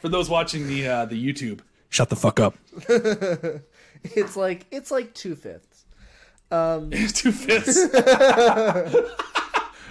[0.00, 2.54] For those watching the uh, the YouTube, shut the fuck up.
[4.04, 5.84] It's like it's like two fifths.
[6.50, 7.78] Um, two fifths.
[7.94, 8.90] I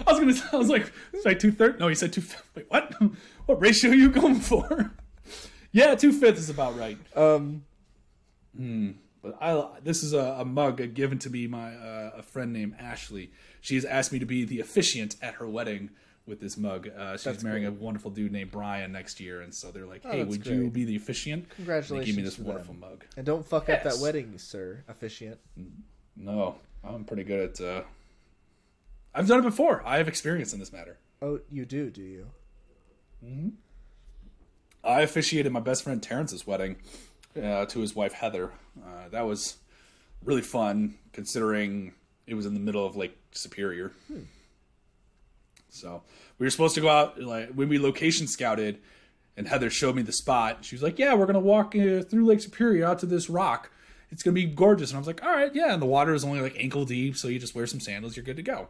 [0.05, 0.33] was gonna.
[0.51, 0.91] I was like,
[1.23, 1.79] like two thirds.
[1.79, 2.19] No, he said two.
[2.19, 2.43] fifths.
[2.53, 2.93] Wait, what?
[3.51, 4.93] What ratio are you going for?
[5.73, 6.97] yeah, two fifths is about right.
[7.17, 7.63] um,
[9.21, 12.75] But I, this is a, a mug given to me by uh, a friend named
[12.79, 13.33] Ashley.
[13.59, 15.89] She has asked me to be the officiant at her wedding
[16.25, 16.87] with this mug.
[16.97, 20.03] Uh, she's That's marrying a wonderful dude named Brian next year, and so they're like,
[20.03, 22.79] "Hey, that's would you be the officiant?" And They give me this to wonderful them.
[22.79, 23.03] mug.
[23.17, 25.41] and don't fuck up that wedding, sir, officiant.
[26.15, 27.59] No, I'm pretty good at.
[27.59, 27.83] Uh...
[29.13, 29.83] I've done it before.
[29.85, 30.99] I have experience in this matter.
[31.21, 32.27] Oh, you do, do you?
[34.83, 36.77] I officiated my best friend Terrence's wedding
[37.41, 38.51] uh, to his wife Heather.
[38.83, 39.57] Uh, that was
[40.23, 41.93] really fun, considering
[42.27, 43.91] it was in the middle of Lake Superior.
[45.69, 46.03] So
[46.37, 48.79] we were supposed to go out like when we location scouted,
[49.37, 50.65] and Heather showed me the spot.
[50.65, 53.71] She was like, "Yeah, we're gonna walk uh, through Lake Superior out to this rock.
[54.09, 56.23] It's gonna be gorgeous." And I was like, "All right, yeah." And the water is
[56.25, 58.67] only like ankle deep, so you just wear some sandals, you're good to go.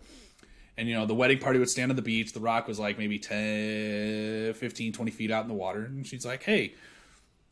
[0.82, 2.34] And you know, the wedding party would stand on the beach.
[2.34, 5.84] The rock was like maybe 10, 15, 20 feet out in the water.
[5.84, 6.74] And she's like, "Hey,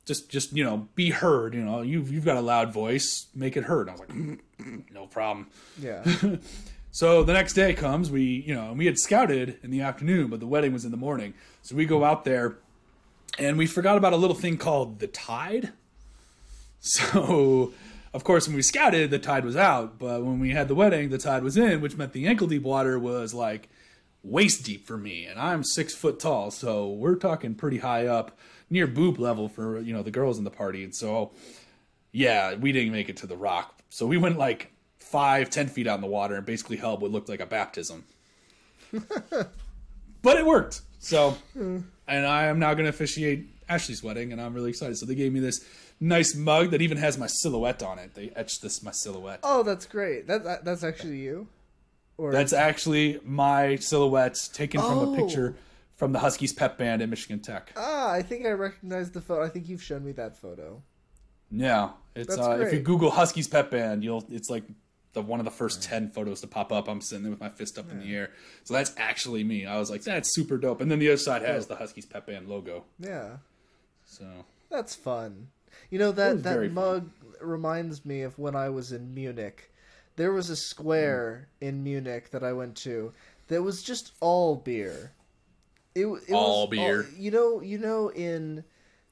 [0.04, 1.54] just just you know, be heard.
[1.54, 4.10] You know, you've you've got a loud voice, make it heard." And I was like,
[4.10, 5.46] mm, mm, mm, "No problem."
[5.80, 6.04] Yeah.
[6.92, 10.40] So the next day comes, we, you know, we had scouted in the afternoon, but
[10.40, 11.36] the wedding was in the morning.
[11.62, 12.58] So we go out there
[13.38, 15.72] and we forgot about a little thing called the tide.
[16.82, 17.74] So,
[18.14, 21.10] of course, when we scouted, the tide was out, but when we had the wedding,
[21.10, 23.70] the tide was in, which meant the ankle deep water was like
[24.24, 28.38] waist deep for me, and I'm six foot tall, so we're talking pretty high up,
[28.70, 31.32] near boob level for you know the girls in the party, and so
[32.12, 35.88] yeah, we didn't make it to the rock, so we went like five, ten feet
[35.88, 38.06] out in the water, and basically held what looked like a baptism.
[38.92, 40.82] but it worked.
[41.00, 44.98] So, and I am now going to officiate Ashley's wedding, and I'm really excited.
[44.98, 45.64] So they gave me this
[46.00, 48.16] nice mug that even has my silhouette on it.
[48.16, 49.40] They etched this my silhouette.
[49.44, 50.28] oh, that's great.
[50.28, 51.48] That, that that's actually you.
[52.18, 55.14] Or That's actually my silhouette taken from Oh.
[55.14, 55.56] a picture
[55.96, 57.72] from the Huskies pep band at Michigan Tech.
[57.78, 59.44] ah, I think I recognize the photo.
[59.46, 60.82] I think you've shown me that photo.
[61.52, 62.80] Yeah, it's uh, if you.
[62.82, 64.64] Google Huskies pep band, you'll it's like
[65.14, 66.88] the one of the first ten photos to pop up.
[66.90, 68.32] I'm sitting there with my fist up in the air,
[68.66, 69.66] so that's actually me.
[69.66, 70.82] I was like, that's super dope.
[70.82, 72.84] And then the other side has the Huskies pep band logo.
[73.00, 73.38] Yeah,
[74.10, 74.26] So
[74.72, 75.50] that's fun.
[75.92, 76.74] You know that that fun.
[76.74, 79.72] mug reminds me of when I was in Munich.
[80.16, 81.66] There was a square Hmm.
[81.66, 83.14] in Munich that I went to
[83.48, 85.14] that was just all beer.
[85.96, 87.08] It, it All was beer.
[87.18, 88.64] you know, you know in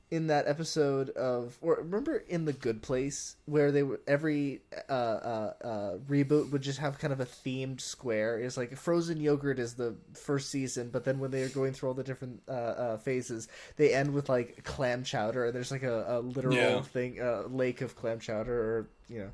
[0.09, 4.91] in that episode of or remember in the good place where they were every uh,
[4.93, 8.39] uh, uh, reboot would just have kind of a themed square?
[8.39, 11.95] It's like frozen yogurt is the first season but then when they're going through all
[11.95, 16.05] the different uh, uh, phases they end with like clam chowder and there's like a,
[16.07, 16.81] a literal Yeah.
[16.81, 19.31] thing lake of clam chowder or you know.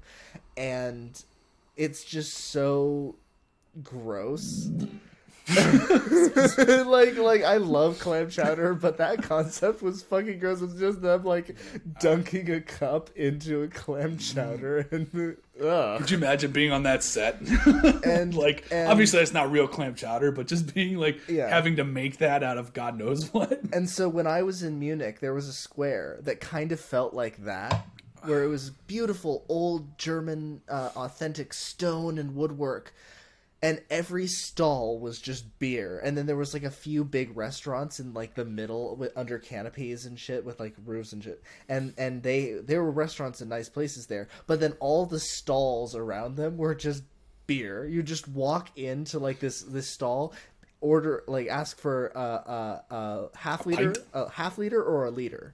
[0.57, 1.23] And
[1.75, 3.15] it's just so
[3.83, 4.71] gross
[6.85, 10.61] like like I love clam chowder, but that concept was fucking gross.
[10.61, 11.55] It's just them like
[11.99, 15.99] dunking a cup into a clam chowder and ugh.
[15.99, 17.41] Could you imagine being on that set?
[18.05, 21.49] And- like, and- obviously that's not real clam chowder, but just being like Yeah.
[21.49, 23.59] having to make that out of God knows what.
[23.73, 27.13] And so when I was in Munich, there was a square that kind of felt
[27.13, 27.85] like that,
[28.23, 32.93] where it was beautiful old German uh, authentic stone and woodwork.
[33.63, 37.99] And every stall was just beer, and then there was like a few big restaurants
[37.99, 41.41] in like the middle with under canopies and shit with like roofs and shit.
[41.69, 45.95] And and they there were restaurants and nice places there, but then all the stalls
[45.95, 47.03] around them were just
[47.47, 47.85] beer.
[47.87, 50.33] You just walk into like this this stall,
[50.81, 53.97] order like ask for a uh, uh, uh, half liter, pint?
[54.13, 55.53] a half liter or a liter,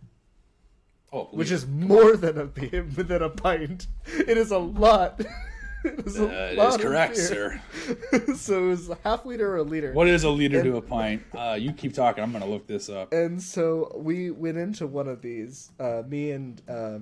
[1.11, 2.45] Oh, which is more than a
[2.81, 3.87] than a pint.
[4.05, 5.21] It is a lot.
[5.85, 7.61] it uh, it is correct, sir.
[8.35, 9.93] so it was a half liter or a liter.
[9.93, 11.23] What is a liter to a pint?
[11.33, 12.23] Uh, you keep talking.
[12.23, 13.13] I'm gonna look this up.
[13.13, 15.71] And so we went into one of these.
[15.79, 16.99] Uh, me and uh,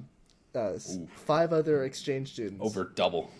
[0.57, 0.77] uh,
[1.15, 2.63] five other exchange students.
[2.63, 3.31] Over double.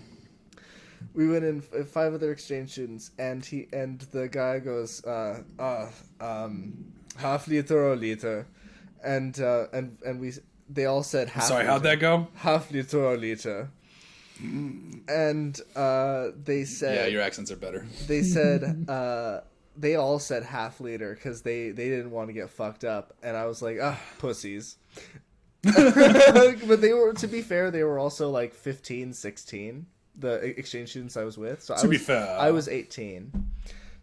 [1.14, 5.42] we went in f- five other exchange students, and he and the guy goes, uh,
[5.60, 5.88] uh,
[6.20, 6.74] um,
[7.18, 8.48] half liter or liter,
[9.04, 10.34] and uh, and and we
[10.70, 11.44] they all said half.
[11.44, 12.28] Sorry, liter, how'd that go?
[12.36, 13.70] Half liter or liter.
[14.40, 17.86] And uh, they said, Yeah, your accents are better.
[18.08, 19.42] they said uh,
[19.76, 23.36] they all said half liter because they they didn't want to get fucked up, and
[23.38, 24.78] I was like, ah, pussies.
[25.64, 29.86] but they were to be fair they were also like 15 16
[30.16, 32.38] the exchange students i was with so I To be was, fair.
[32.40, 33.32] i was 18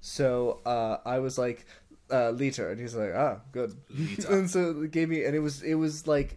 [0.00, 1.64] so uh i was like
[2.10, 4.32] uh liter and he's like ah good Liter.
[4.36, 6.36] and so it gave me and it was it was like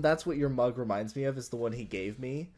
[0.00, 2.48] that's what your mug reminds me of is the one he gave me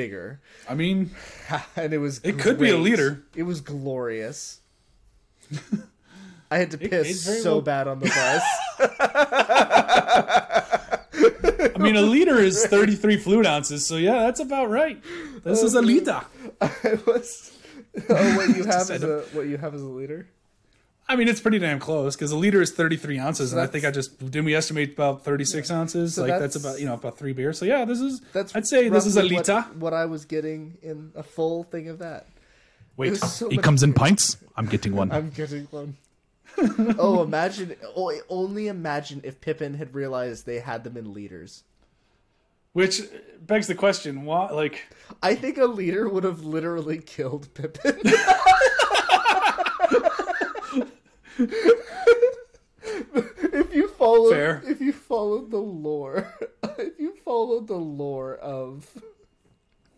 [0.00, 1.10] bigger I mean,
[1.76, 2.82] and it was It could be a great.
[2.90, 3.22] liter.
[3.34, 4.60] it was glorious
[6.50, 8.42] i had to piss very so well- bad on the bus
[11.74, 15.02] I mean, a liter is 33 fluid ounces, so yeah, that's about right.
[15.44, 16.20] This is a liter.
[16.60, 17.52] I was.
[18.08, 20.28] Oh, what you have as a what you have as a liter?
[21.10, 23.66] I mean, it's pretty damn close because a liter is 33 ounces, So and I
[23.66, 26.14] think I just didn't we estimate about 36 ounces?
[26.14, 27.58] So like that's, that's- about you know about three beers.
[27.58, 29.60] So yeah, this is That's I'd say this is a roughly what- liter.
[29.78, 32.28] What, I was getting in a full thing of that.
[32.96, 34.36] Wait, was so it much comes in pints.
[34.56, 35.10] I'm getting one.
[35.12, 35.96] I'm getting one.
[36.98, 37.74] oh, imagine!
[37.96, 41.64] Oh, only imagine if Pippin had realized they had them in liters.
[42.72, 43.00] Which
[43.40, 44.50] begs the question: Why?
[44.50, 44.86] Like,
[45.24, 48.00] I think a liter would have literally killed Pippin.
[52.82, 54.62] if you followed, Fair.
[54.66, 56.34] if you followed the lore,
[56.78, 58.86] if you followed the lore of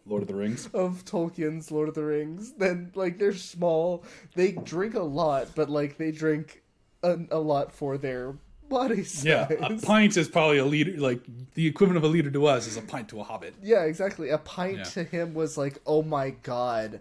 [0.06, 0.66] Lord of the Rings.
[0.74, 4.04] of Tolkien's Lord of the Rings, then like they're small,
[4.34, 6.62] they drink a lot, but like they drink
[7.02, 8.34] a, a lot for their
[8.68, 9.24] body size.
[9.24, 10.98] Yeah, a pint is probably a liter.
[10.98, 11.20] Like
[11.54, 13.54] the equivalent of a liter to us is a pint to a hobbit.
[13.62, 14.30] Yeah, exactly.
[14.30, 14.84] A pint Yeah.
[14.84, 17.00] to him was like, oh my god,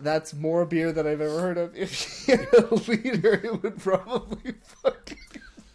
[0.00, 1.76] that's more beer than I've ever heard of.
[1.76, 5.18] If he had a liter, it would probably fucking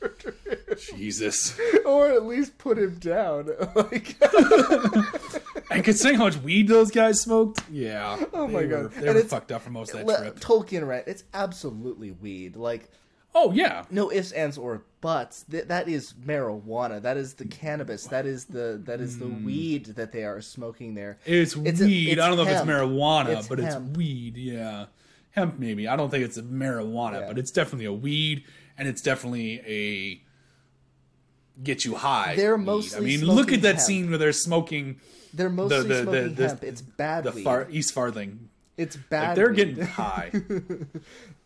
[0.01, 0.57] murder him.
[0.97, 1.57] Jesus.
[1.86, 3.49] Or at least put him down.
[3.76, 4.16] Like,
[5.72, 8.22] And considering how much weed those guys smoked, yeah.
[8.34, 8.91] Oh my they God.
[8.91, 10.39] they And were fucked up for most of that le- trip.
[10.39, 12.55] Tolkien rant, it's absolutely weed.
[12.57, 12.89] Like,
[13.34, 15.44] Oh yeah, no ifs, ands, or buts.
[15.50, 17.02] Th- that is marijuana.
[17.02, 18.06] That is the cannabis.
[18.08, 19.46] That is the that is the Hmm.
[19.46, 21.18] weed that they are smoking there.
[21.26, 22.10] it's, It's a- weed.
[22.14, 23.88] it's I don't know if it's marijuana, It's but hemp.
[23.90, 24.36] it's weed.
[24.38, 24.88] Yeah,
[25.32, 25.88] hemp maybe.
[25.88, 27.28] I don't think it's a marijuana, Yeah.
[27.28, 28.44] but it's definitely a weed,
[28.78, 30.22] and it's definitely a
[31.64, 32.36] get you high.
[32.36, 32.66] They're weed.
[32.66, 33.80] mostly I mean, look at that hemp.
[33.80, 35.00] scene where they're smoking
[35.34, 36.64] They're mostly the- the- smoking the- hemp.
[36.64, 37.44] It's bad the weed.
[37.44, 38.50] far East Farthing.
[38.82, 39.28] It's bad.
[39.30, 40.32] Like, they're getting high.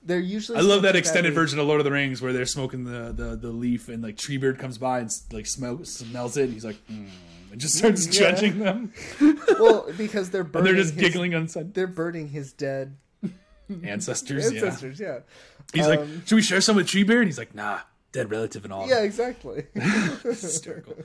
[0.04, 0.60] They're usually.
[0.60, 3.36] I love that extended version of Lord of the Rings where they're smoking the, the,
[3.36, 6.76] the leaf and like Treebeard comes by and like smell, smells it and he's like,
[6.88, 7.08] mm,
[7.52, 8.30] and just starts Yeah.
[8.32, 8.94] judging them.
[9.60, 10.66] Well, because they're And burning.
[10.66, 11.74] they're just his, giggling on side.
[11.74, 12.98] They're burning his dead
[13.84, 14.62] Ancestors, yeah.
[14.64, 15.00] ancestors.
[15.00, 15.20] Yeah.
[15.74, 17.18] He's Um, like, should we share some with Treebeard?
[17.20, 17.80] And he's like, nah,
[18.12, 18.88] dead relative and all.
[18.88, 19.00] Yeah.
[19.02, 19.66] Exactly.
[20.24, 20.98] Hysterical.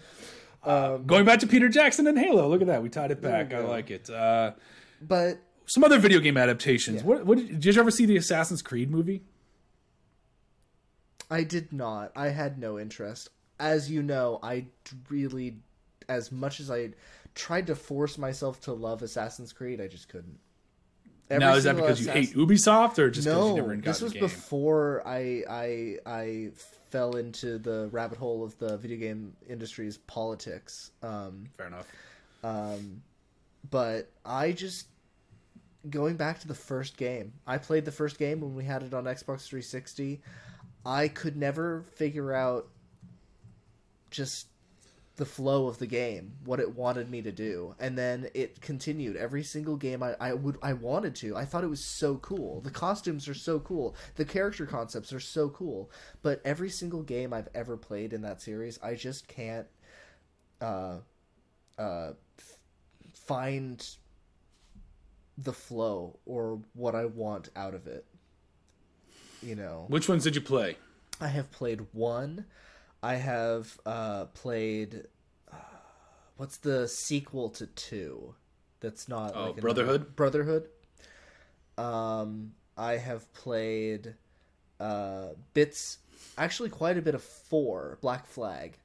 [0.62, 2.82] Uh, going back to Peter Jackson and Halo, look at that.
[2.82, 3.54] We tied it back.
[3.54, 4.10] I like it.
[4.10, 4.52] Uh,
[5.00, 5.38] but
[5.70, 7.04] some other video game adaptations.
[7.04, 9.22] What, what did, did you ever see the Assassin's Creed movie?
[11.30, 12.10] I did not.
[12.16, 13.28] I had no interest.
[13.60, 14.66] as you know, I
[15.08, 15.58] really,
[16.08, 16.90] as much as I
[17.36, 20.40] tried to force myself to love Assassin's Creed, I just couldn't.
[21.30, 23.84] Every now is that because you hate Ubisoft or just because no, you never got
[23.84, 26.50] this was before I I I
[26.88, 30.90] fell into the rabbit hole of the video game industry's politics.
[31.04, 31.86] Um, Fair enough.
[32.42, 33.02] um,
[33.70, 34.88] but I just
[35.88, 37.32] going back to the first game.
[37.46, 40.20] I played the first game when we had it on Xbox 360.
[40.84, 42.68] I could never figure out
[44.10, 44.46] just
[45.16, 49.16] the flow of the game, what it wanted me to do, and then it continued.
[49.16, 51.36] Every single game I, I would I wanted to.
[51.36, 52.62] I thought it was so cool.
[52.62, 53.94] The costumes are so cool.
[54.16, 55.90] The character concepts are so cool.
[56.22, 59.66] But every single game I've ever played in that series, I just can't
[60.62, 61.00] uh,
[61.78, 62.12] uh,
[63.12, 63.86] find
[65.42, 68.04] the flow or what I want out of it.
[69.42, 70.76] You know, Which ones did you play?
[71.20, 72.44] I have played one.
[73.02, 75.04] I have uh, played.
[75.50, 75.56] Uh,
[76.36, 78.34] what's the sequel to two?
[78.80, 80.16] That's not Oh, like another- Brotherhood?
[80.16, 80.68] Brotherhood.
[81.78, 84.14] Um, I have played
[84.78, 85.98] uh, bits,
[86.36, 87.98] actually quite a bit of four.
[88.02, 88.76] Black Flag,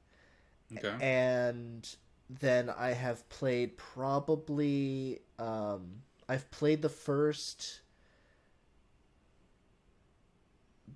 [0.77, 0.95] Okay.
[1.01, 1.87] and
[2.29, 5.19] then I have played probably.
[5.37, 7.81] Um, I've played the first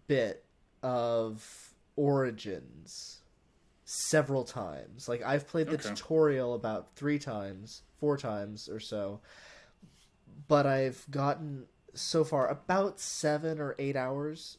[0.07, 0.43] bit
[0.81, 3.21] of Origins
[3.85, 5.07] several times.
[5.09, 5.89] Like I've played the Okay.
[5.89, 9.19] tutorial about three times, four times or so,
[10.47, 14.57] but I've gotten so far about seven or eight hours.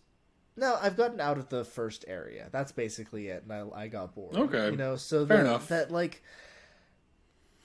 [0.56, 2.48] No, I've gotten out of the first area.
[2.52, 4.36] That's basically it, and I, I got bored.
[4.36, 4.70] Okay.
[4.72, 5.68] you know, so Fair that, enough.
[5.68, 6.22] that like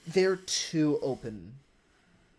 [0.07, 1.55] they're too open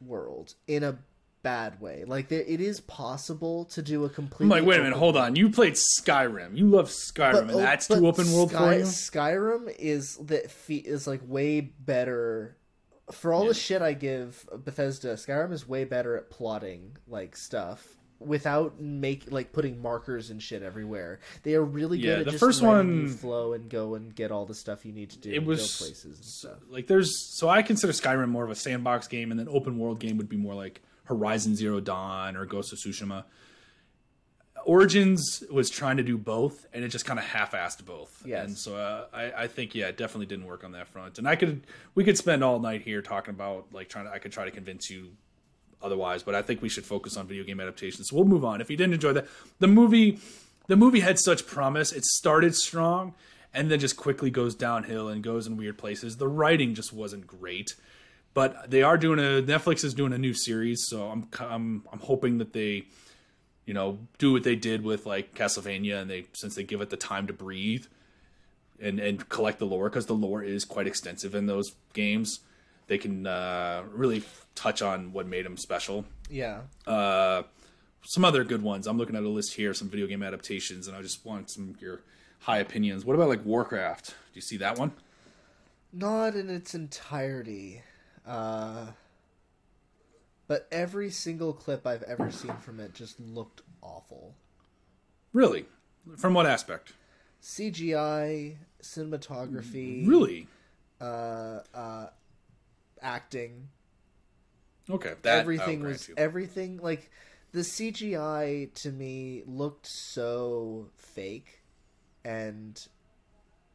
[0.06, 0.98] world in a
[1.42, 2.04] bad way.
[2.06, 4.48] Like there, it is possible to do a complete.
[4.48, 5.36] like, wait a minute, hold on.
[5.36, 6.56] You played Skyrim.
[6.56, 8.84] You love Skyrim, and o- that's but too open world Sky, for you.
[8.84, 12.56] Skyrim is that is like way better.
[13.12, 13.48] For all Yeah.
[13.50, 17.86] the shit I give Bethesda, Skyrim is way better at plotting like stuff
[18.18, 21.20] without make like putting markers and shit everywhere.
[21.42, 23.94] They are really good Yeah, at the just first letting you one- flow and go
[23.94, 25.30] and get all the stuff you need to do.
[25.30, 26.58] It was places and stuff.
[26.70, 29.98] like there's so I consider Skyrim more of a sandbox game, and then open world
[30.00, 33.24] game would be more like Horizon Zero Dawn or Ghost of Tsushima.
[34.64, 38.22] Origins was trying to do both, and it just kind of half-assed both.
[38.26, 38.46] Yes.
[38.48, 41.18] And so uh, I, I think yeah, it definitely didn't work on that front.
[41.18, 41.64] And I could
[41.94, 44.50] we could spend all night here talking about like trying to I could try to
[44.50, 45.10] convince you
[45.82, 48.08] otherwise, but I think we should focus on video game adaptations.
[48.08, 48.60] So we'll move on.
[48.60, 49.26] If you didn't enjoy that,
[49.58, 50.18] the movie,
[50.66, 51.92] the movie had such promise.
[51.92, 53.14] It started strong
[53.54, 56.18] and then just quickly goes downhill and goes in weird places.
[56.18, 57.74] The writing just wasn't great,
[58.34, 62.00] but they are doing a Netflix is doing a new series, so I'm I'm I'm
[62.00, 62.84] hoping that they,
[63.64, 66.90] you know, do what they did with like Castlevania, and they since they give it
[66.90, 67.86] the time to breathe.
[68.78, 72.40] And, and collect the lore because the lore is quite extensive in those games.
[72.86, 74.22] They can uh, really
[74.54, 76.04] touch on what made them special.
[76.30, 76.62] Yeah.
[76.86, 77.42] Uh,
[78.02, 78.86] some other good ones.
[78.86, 81.68] I'm looking at a list here, some video game adaptations, and I just want some
[81.70, 82.02] of your
[82.40, 83.04] high opinions.
[83.04, 84.06] What about like Warcraft?
[84.08, 84.92] Do you see that one?
[85.92, 87.82] Not in its entirety.
[88.26, 88.86] Uh,
[90.46, 94.34] but every single clip I've ever seen from it just looked awful.
[95.32, 95.66] Really?
[96.16, 96.92] From what aspect?
[97.42, 100.46] CGI, cinematography, Really?
[101.00, 102.06] uh, uh,
[103.06, 103.68] acting,
[104.90, 105.14] Okay.
[105.22, 107.10] That everything was everything like
[107.52, 111.62] the CGI to me looked so fake
[112.24, 112.78] and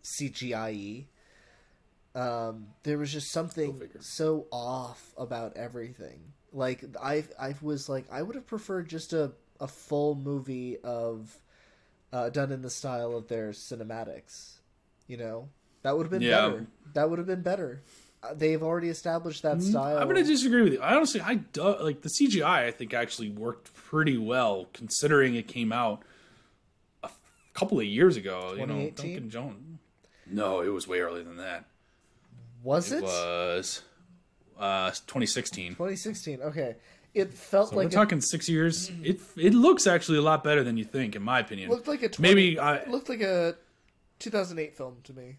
[0.04, 1.06] CGIE.
[2.14, 6.34] Um, there was just something so off about everything.
[6.52, 11.38] Like I, I was like, I would have preferred just a a full movie of
[12.12, 14.60] uh, done in the style of their cinematics.
[15.08, 15.50] You know,
[15.84, 16.50] that would have been Yeah.
[16.50, 16.68] better.
[16.94, 17.82] That would have been better.
[18.36, 19.98] They've already established that style.
[19.98, 20.82] I'm gonna disagree with you.
[20.82, 22.66] I honestly, I do, like the CGI.
[22.68, 26.04] I think actually worked pretty well considering it came out
[27.04, 27.20] a f-
[27.54, 28.52] couple of years ago.
[28.52, 28.94] You know, 2018?
[29.14, 29.80] Duncan Jones.
[30.28, 31.66] No, it was way earlier than that.
[32.64, 32.98] was it?
[32.98, 33.82] It was
[34.60, 35.72] uh, 2016.
[35.72, 36.42] 2016.
[36.44, 36.76] Okay,
[37.16, 38.92] it felt So like we're it talking six years.
[39.04, 41.72] It it looks actually a lot better than you think, in my opinion.
[41.72, 43.56] looked like a 20, maybe I it looked like a
[44.20, 45.38] 2008 film to me.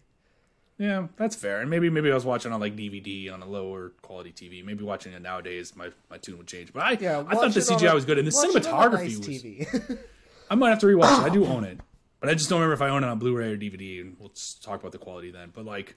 [0.83, 1.61] Yeah, that's fair.
[1.61, 4.65] And maybe maybe I was watching on like DVD on a lower quality TV.
[4.65, 6.73] Maybe watching it nowadays, my, my tune would change.
[6.73, 8.93] But I Yeah, I thought the CGI a- was good, and the watch it on
[8.93, 9.27] a cinematography nice was.
[9.27, 9.97] TV.
[10.51, 11.23] I might have to rewatch it.
[11.23, 11.79] I do own it,
[12.19, 14.01] but I just don't remember if I own it on Blu-ray or DVD.
[14.01, 15.51] And we'll talk about the quality then.
[15.55, 15.95] But like,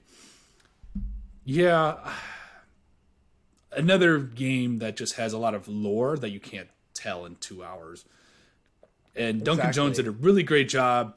[1.43, 1.97] yeah,
[3.73, 7.61] another game that just has a lot of lore that you can't tell in two
[7.63, 8.05] hours.
[9.15, 11.13] And Duncan Jones did a really great job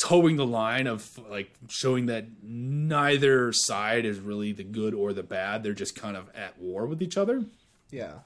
[0.00, 5.22] towing the line of like showing that neither side is really the good or the
[5.22, 5.62] bad.
[5.62, 7.44] They're just kind of at war with each other.
[7.90, 8.20] Yeah.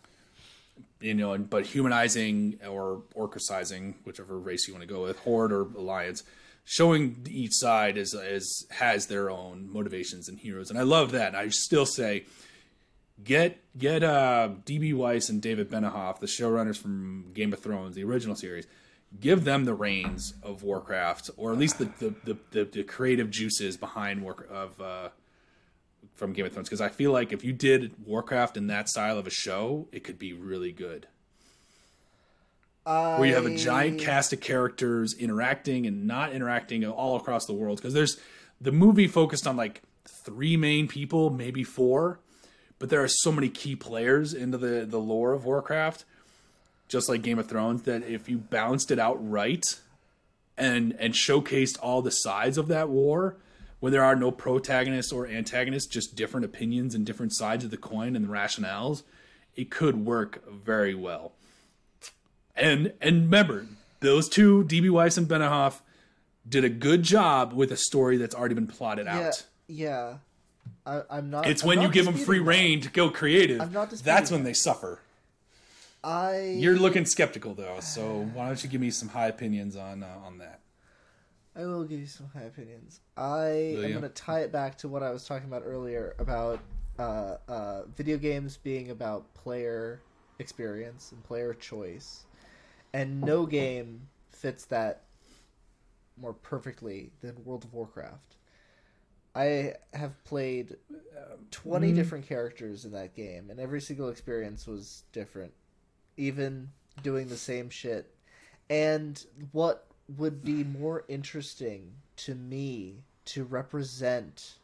[1.01, 5.53] You know, and but humanizing or orcicizing, whichever race you want to go with, horde
[5.53, 6.23] or alliance,
[6.65, 11.29] showing each side is is has their own motivations and heroes, and I love that.
[11.29, 12.25] And I still say,
[13.23, 18.05] get get uh, DB Weiss and David Benioff, the showrunners from Game of Thrones, the
[18.05, 18.67] original series,
[19.21, 23.31] give them the reins of Warcraft, or at least the the, the, the, the creative
[23.31, 25.09] juices behind work of uh,
[26.15, 26.69] from Game of Thrones.
[26.69, 30.05] Because I feel like if you did Warcraft in that style of a show, it
[30.05, 31.07] could be really good.
[32.87, 33.19] I...
[33.19, 37.55] Where you have a giant cast of characters interacting and not interacting all across the
[37.55, 37.79] world.
[37.79, 38.19] Because there's
[38.61, 42.21] the movie focused on like three main people, maybe four,
[42.79, 46.05] but there are so many key players into the the lore of Warcraft
[46.89, 49.65] just like Game of Thrones, that if you balanced it out right
[50.57, 53.37] and and showcased all the sides of that war,
[53.81, 57.77] when there are no protagonists or antagonists, just different opinions and different sides of the
[57.77, 59.03] coin and the rationales,
[59.57, 61.33] it could work very well.
[62.57, 63.67] And and remember,
[64.01, 65.81] those two, DB Weiss and Benioff,
[66.49, 69.45] did a good job with a story that's already been plotted yeah, out.
[69.67, 70.15] Yeah.
[70.87, 71.47] I, am not.
[71.47, 73.61] It's I'm when not you give them free reign to go creative.
[73.61, 75.01] I'm not that's when they suffer.
[76.05, 76.57] I.
[76.59, 80.19] You're looking skeptical though, so why don't you give me some high opinions on uh,
[80.25, 80.61] on that?
[81.57, 83.01] I will give you some high opinions.
[83.17, 86.61] I am going to tie it back to what I was talking about earlier about
[86.99, 90.01] uh, uh, video games being about player
[90.41, 92.25] experience and player choice,
[92.93, 95.05] and no game fits that
[96.21, 98.37] more perfectly than World of Warcraft.
[99.37, 100.77] I have played
[101.51, 101.95] twenty mm.
[101.95, 105.53] different characters in that game, and every single experience was different,
[106.17, 106.71] even
[107.03, 108.15] doing the same shit.
[108.71, 109.87] And what
[110.17, 114.57] would be more interesting to me to represent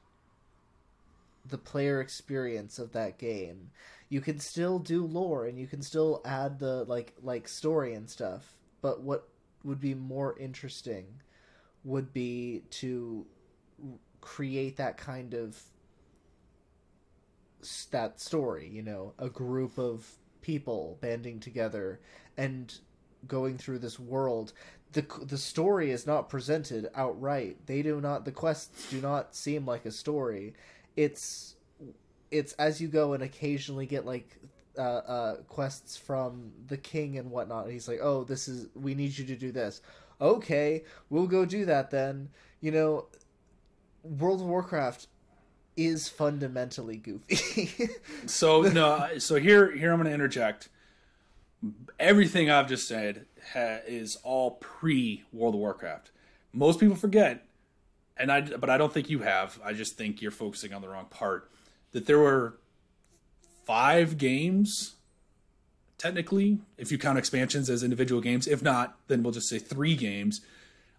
[1.47, 3.71] the player experience of that game
[4.11, 8.11] you can still do lore and you can still add the like like story and
[8.11, 9.29] stuff but what
[9.65, 11.07] would be more interesting
[11.85, 13.25] would be to
[14.21, 15.59] create that kind of
[17.91, 20.07] that story you know a group of
[20.43, 22.01] people banding together
[22.37, 22.79] and
[23.27, 24.53] going through this world
[24.93, 29.67] the the story is not presented outright they do not the quests do not seem
[29.67, 30.55] like a story
[30.97, 31.57] it's
[32.31, 34.39] it's as you go and occasionally get like
[34.79, 37.71] uh, uh, quests from the king and whatnot.
[37.71, 39.83] He's like, "Oh, this is we need you to do this."
[40.21, 42.29] Okay, we'll go do that then.
[42.61, 43.07] You know,
[44.03, 45.09] World of Warcraft
[45.77, 47.89] is fundamentally goofy.
[48.27, 50.69] So no, so here here I'm going to interject.
[51.99, 56.11] Everything I've just said ha- is all pre World of Warcraft.
[56.53, 57.47] Most people forget,
[58.17, 59.59] and I but I don't think you have.
[59.65, 61.51] I just think you're focusing on the wrong part.
[61.93, 62.59] That there were
[63.67, 64.95] five games,
[65.99, 68.47] technically, if you count expansions as individual games.
[68.47, 70.41] If not, then we'll just say three games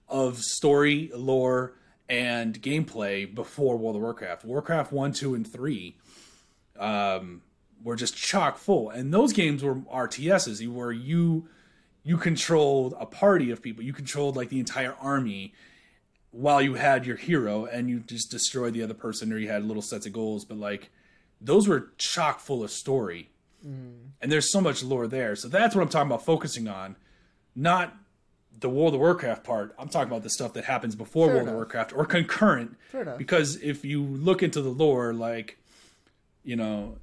[0.09, 1.73] of story, lore,
[2.11, 4.43] and gameplay before World of Warcraft.
[4.43, 5.95] Warcraft one, two, and three
[6.77, 7.41] um,
[7.81, 11.47] were just chock full, and those games were RTSs where you
[12.03, 13.83] you controlled a party of people.
[13.83, 15.53] You controlled like the entire army
[16.31, 19.63] while you had your hero, and you just destroyed the other person, or you had
[19.63, 20.43] little sets of goals.
[20.43, 20.89] But like
[21.39, 23.29] those were chock full of story,
[24.21, 25.37] and there's so much lore there.
[25.37, 26.97] So that's what I'm talking about, focusing on,
[27.55, 27.95] not
[28.61, 29.75] the World of Warcraft part.
[29.77, 31.53] I'm talking about the stuff that happens before Fair World of.
[31.55, 32.77] Warcraft or concurrent.
[32.91, 33.17] Fair enough.
[33.17, 35.57] Because if you look into the lore, like
[36.43, 36.97] you know,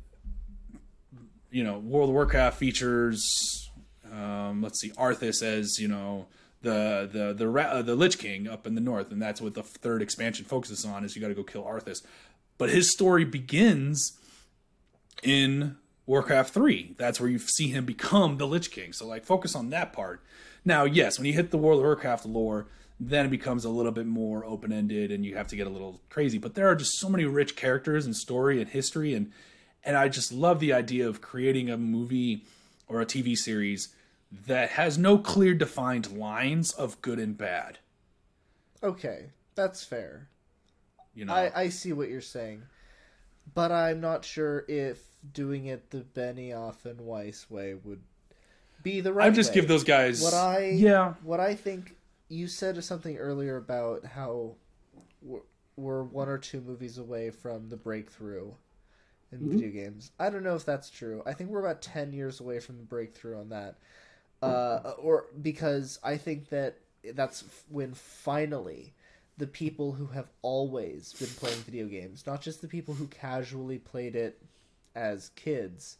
[1.50, 3.70] you know, World of Warcraft features,
[4.10, 6.26] um, let's see, Arthas as you know
[6.62, 9.54] the the the ra- uh, the Lich King up in the north, and that's what
[9.54, 11.04] the third expansion focuses on.
[11.04, 12.02] Is you got to go kill Arthas,
[12.56, 14.16] but his story begins
[15.22, 15.76] in
[16.08, 16.94] Warcraft 3.
[16.96, 18.92] That's where you see him become the Lich King.
[18.94, 20.22] So like focus on that part.
[20.64, 22.66] Now, yes, when you hit the World of Warcraft lore,
[22.98, 26.00] then it becomes a little bit more open-ended and you have to get a little
[26.08, 26.38] crazy.
[26.38, 29.30] But there are just so many rich characters and story and history and
[29.84, 32.44] and I just love the idea of creating a movie
[32.88, 33.94] or a TV series
[34.46, 37.78] that has no clear defined lines of good and bad.
[38.82, 40.28] okay, that's fair.
[41.14, 42.62] You know, I, I see what you're saying,
[43.54, 45.00] but I'm not sure if
[45.32, 48.02] doing it the Benioff and Weiss way would
[48.82, 49.26] be the right.
[49.26, 49.54] I'd just way.
[49.54, 51.96] give those guys what I yeah what I think
[52.28, 54.54] you said something earlier about how
[55.22, 55.40] we're,
[55.76, 58.52] we're one or two movies away from the breakthrough
[59.32, 59.50] in Mm-hmm.
[59.50, 60.10] video games.
[60.18, 61.22] I don't know if that's true.
[61.26, 63.76] I think we're about ten years away from the breakthrough on that,
[64.42, 66.78] uh, or because I think that
[67.14, 68.94] that's when finally
[69.38, 73.78] the people who have always been playing video games, not just the people who casually
[73.78, 74.42] played it
[74.94, 75.96] as kids,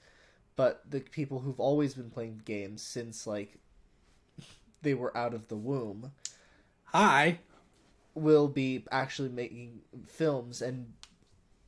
[0.57, 3.59] but the people who've always been playing games since like
[4.83, 6.13] they were out of the womb
[6.87, 7.39] Hi.
[8.15, 10.93] will be actually making films and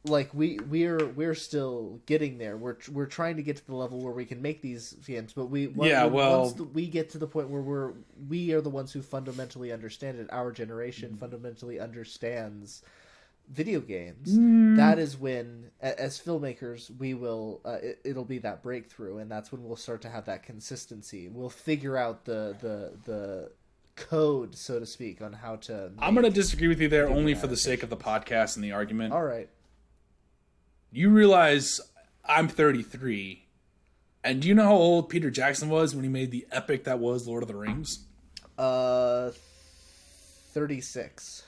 [0.04, 2.56] like we we're we're still getting there.
[2.56, 5.46] We're we're trying to get to the level where we can make these films but
[5.46, 7.92] we when- Yeah, well- once the, we get to the point where we're
[8.28, 10.28] we are the ones who fundamentally understand it.
[10.32, 12.82] Our generation fundamentally understands
[13.52, 14.28] video games.
[14.78, 19.52] That is when as filmmakers we will uh, it, it'll be that breakthrough and that's
[19.52, 21.28] when we'll start to have that consistency.
[21.28, 23.50] We'll figure out the the the
[23.96, 27.34] code so to speak on how to I'm going to disagree with you there only
[27.34, 29.12] for the sake of the podcast and the argument.
[29.12, 29.50] all right
[30.92, 31.80] You realize
[32.24, 33.44] I'm 33.
[34.22, 36.98] And do you know how old Peter Jackson was when he made the epic that
[36.98, 38.06] was Lord of the Rings?
[38.58, 39.30] Uh,
[40.52, 41.44] thirty-six.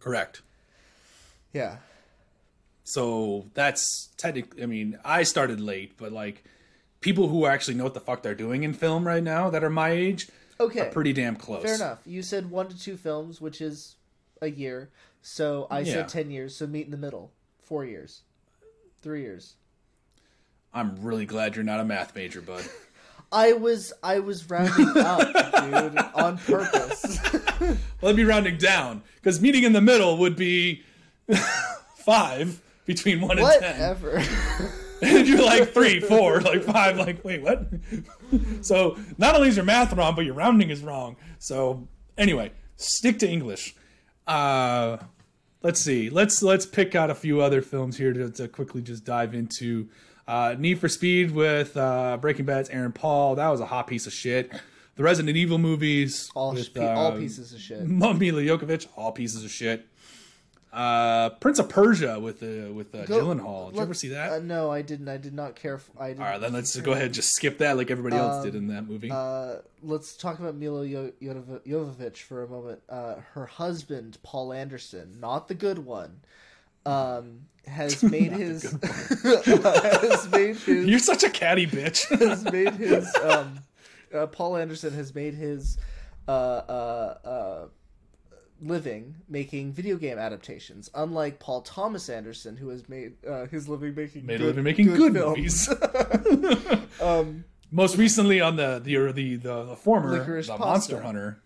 [0.00, 0.42] Correct.
[1.52, 1.76] Yeah.
[2.84, 6.42] So that's technically, I mean, I started late, but like
[7.00, 9.70] people who actually know what the fuck they're doing in film right now that are
[9.70, 10.28] my age
[10.58, 10.80] Okay.
[10.80, 11.62] are pretty damn close.
[11.62, 12.00] Fair enough.
[12.04, 13.94] You said one to two films, which is
[14.40, 14.90] a year.
[15.20, 15.92] So I Yeah.
[15.92, 16.56] said ten years.
[16.56, 17.30] So meet in the middle.
[17.62, 18.22] Four years.
[19.00, 19.54] Three years.
[20.74, 22.64] I'm really glad you're not a math major, bud.
[23.32, 25.20] I was I was rounding up,
[25.64, 27.18] dude, on purpose.
[28.02, 30.82] Let me rounding down because meeting in the middle would be
[31.96, 33.62] five between one and ten.
[33.62, 34.22] Whatever.
[35.00, 37.66] and you're like three, four, like five, like wait, what?
[38.60, 41.16] so not only is your math wrong, but your rounding is wrong.
[41.38, 41.88] So
[42.18, 43.74] anyway, stick to English.
[44.26, 44.98] Uh,
[45.62, 46.10] let's see.
[46.10, 49.88] Let's let's pick out a few other films here to, to quickly just dive into.
[50.26, 53.34] Uh, Need for Speed with uh, Breaking Bad's Aaron Paul.
[53.34, 54.52] That was a hot piece of shit.
[54.94, 57.80] The Resident Evil movies all with pe- all pieces of shit.
[57.86, 59.86] Milla Jovovich, all pieces of shit.
[60.72, 63.66] Uh, Prince of Persia with uh, with uh, Go- Gyllenhaal.
[63.68, 64.32] Did you ever see that?
[64.32, 65.08] Uh, no, I didn't.
[65.08, 65.74] I did not care.
[65.74, 66.22] f I didn't.
[66.22, 68.68] All right, then let's go ahead and just skip that like everybody else did in
[68.68, 69.10] that movie.
[69.10, 72.80] Uh, let's talk about Milla Jo- Jovovich for a moment.
[72.88, 76.20] Uh, her husband, Paul Anderson, not the good one,
[76.86, 78.62] um, has made his
[79.22, 82.08] has made his You're such a catty bitch.
[82.18, 83.60] has made his um,
[84.14, 85.76] uh, Paul Anderson has made his
[86.26, 87.66] uh, uh, uh,
[88.62, 90.88] living making video game adaptations.
[90.94, 94.86] Unlike Paul Thomas Anderson, who has made uh, his living making Made good, living making
[94.94, 95.68] good, films.
[95.68, 95.68] movies.
[97.02, 100.66] um, Most recently on the the the the, the former Licorice the Pasta.
[100.94, 101.38] Monster Hunter.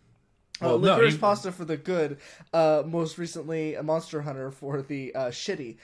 [0.60, 2.18] Uh, Well, no, licorice he- pasta for the good.
[2.52, 5.76] Uh, most recently, a Monster Hunter for the uh, shitty,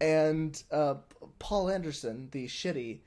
[0.00, 0.94] and uh,
[1.38, 3.00] Paul Anderson, the shitty.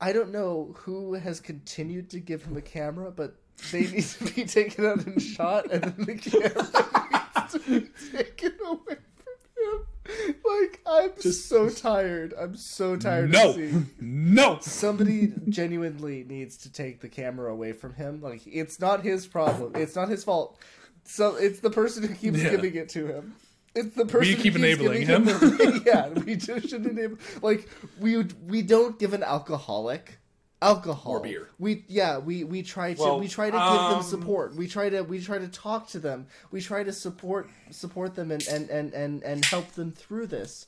[0.00, 3.36] I don't know who has continued to give him a camera, but
[3.70, 7.88] they need to be taken out and shot, and then the camera needs to be
[8.16, 10.36] taken away from him.
[10.44, 12.34] Like I'm just, so tired.
[12.38, 14.58] I'm so tired No, of seeing no.
[14.60, 18.20] somebody genuinely needs to take the camera away from him.
[18.20, 19.72] Like it's not his problem.
[19.76, 20.58] It's not his fault.
[21.04, 22.50] So it's the person who keeps Yeah.
[22.50, 23.34] giving it to him.
[23.74, 25.24] It's the person We who keep keeps enabling giving him.
[25.24, 27.16] the- yeah, we just should enable.
[27.40, 27.68] Like
[28.00, 30.18] we we don't give an alcoholic
[30.62, 31.48] alcohol Or beer.
[31.58, 34.54] We yeah we we try to Well, we try to give um, them support.
[34.54, 36.26] We try to we try to talk to them.
[36.50, 40.66] We try to support support them and and and and, and help them through this.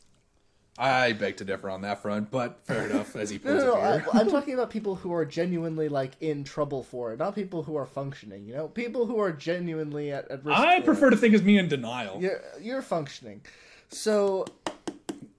[0.77, 3.15] I beg to differ on that front, but fair enough.
[3.15, 3.81] As he No, pulls no, no.
[3.81, 4.07] a beer.
[4.13, 7.63] I, I'm talking about people who are genuinely like in trouble for it, not people
[7.63, 8.45] who are functioning.
[8.45, 10.59] You know, people who are genuinely at, at risk.
[10.59, 11.11] I for prefer It.
[11.13, 12.21] to think of me in denial.
[12.21, 13.43] You're you're functioning,
[13.89, 14.47] so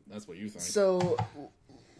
[0.08, 0.62] That's what you think.
[0.64, 1.18] so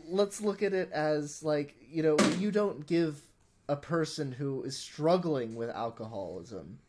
[0.08, 3.22] let's look at it as like you know you don't give
[3.68, 6.80] a person who is struggling with alcoholism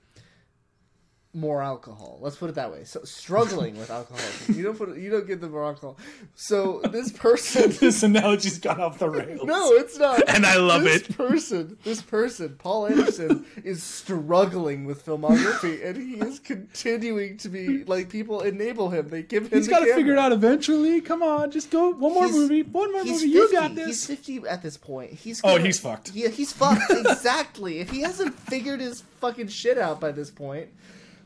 [1.37, 2.19] more alcohol.
[2.23, 2.85] Let's put it that way.
[2.85, 5.99] So struggling with alcoholism, you don't put you don't give the more alcohol.
[6.35, 7.71] So this person.
[7.81, 9.45] this analogy's gone off the rails.
[9.45, 10.23] No, it's not.
[10.29, 11.09] And I love this it.
[11.09, 17.49] This person, this person, Paul Anderson, is struggling with filmography, and he is continuing to
[17.51, 19.09] be like people enable him.
[19.11, 19.59] They give him.
[19.59, 21.01] He's got to figure it out eventually.
[21.03, 23.13] Come on, just go one more He's- movie, one more movie.
[23.19, 23.29] 50.
[23.29, 23.87] You got this.
[23.87, 25.13] He's fifty at this point.
[25.13, 26.13] He's Oh, gonna- he's fucked.
[26.15, 26.91] Yeah, he's fucked.
[26.91, 27.81] exactly.
[27.81, 30.69] If he hasn't figured his fucking shit out by this point,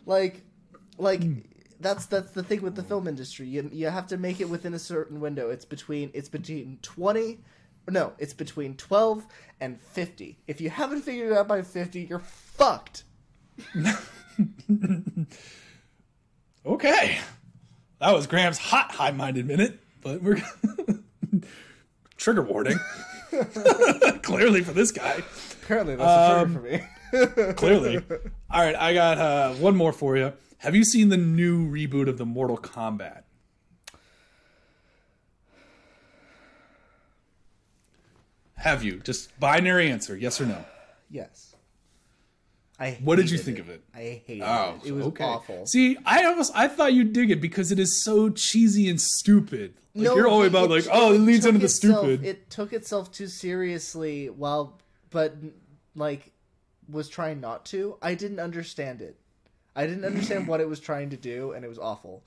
[0.06, 0.42] like,
[0.98, 1.22] like.
[1.22, 1.38] Hmm.
[1.82, 3.46] That's that's the thing with the film industry.
[3.46, 5.48] You, you have to make it within a certain window.
[5.48, 7.38] It's between it's between twenty,
[7.88, 9.26] no, it's between twelve
[9.62, 10.36] and fifty.
[10.46, 13.04] If you haven't figured it out by fifty, you're fucked.
[16.66, 17.18] Okay,
[18.00, 20.42] that was Graham's hot, high-minded minute, but we're
[22.18, 22.78] trigger warning.
[24.22, 25.22] Clearly for this guy.
[25.62, 26.88] Apparently, that's a Um, trigger for me.
[27.56, 27.98] Clearly.
[28.50, 30.32] All right, I got uh, one more for you.
[30.58, 33.22] Have you seen the new reboot of the Mortal Kombat?
[38.56, 39.00] Have you?
[39.00, 40.64] Just binary answer, yes or no.
[41.10, 41.54] Yes.
[42.78, 43.62] I What did you think it.
[43.62, 43.82] of it?
[43.94, 44.88] I hated Oh, it.
[44.88, 45.24] It was okay.
[45.24, 45.66] awful.
[45.66, 49.74] See, I almost I thought you'd dig it because it is so cheesy and stupid.
[49.94, 52.24] Like No, you're always about it- like, oh, it leads into the itself- stupid.
[52.24, 54.78] It took itself too seriously, while
[55.10, 55.34] but
[55.94, 56.32] like
[56.90, 57.96] was trying not to.
[58.02, 59.16] I didn't understand it.
[59.76, 62.22] I didn't understand what it was trying to do, and it was awful.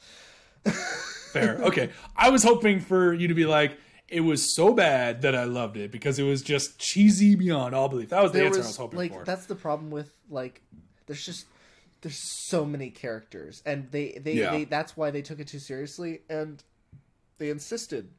[1.31, 1.57] Fair.
[1.63, 1.89] Okay.
[2.15, 3.77] I was hoping for you to be like,
[4.07, 7.89] it was so bad that I loved it because it was just cheesy beyond all
[7.89, 8.09] belief.
[8.09, 9.23] That was the There answer was, I was hoping like for.
[9.25, 10.61] that's the problem with like
[11.07, 11.47] there's just
[12.01, 12.19] there's
[12.49, 14.51] so many characters, and they they, Yeah.
[14.51, 16.61] they that's why they took it too seriously, and
[17.39, 18.09] they insisted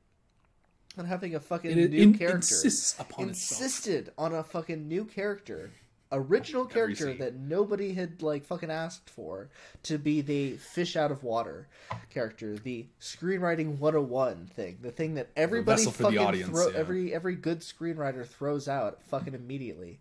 [0.98, 2.36] on having a fucking It new in- character.
[2.36, 3.60] insists upon itself.
[3.60, 5.70] insisted on a fucking new character,
[6.14, 9.48] original character that nobody had like fucking asked for
[9.84, 11.68] to be the fish out of water
[12.10, 16.68] character, the screenwriting 101 thing, the thing that everybody vessel for the fucking audience, throw,
[16.68, 16.78] yeah.
[16.78, 19.98] every every good screenwriter throws out fucking immediately.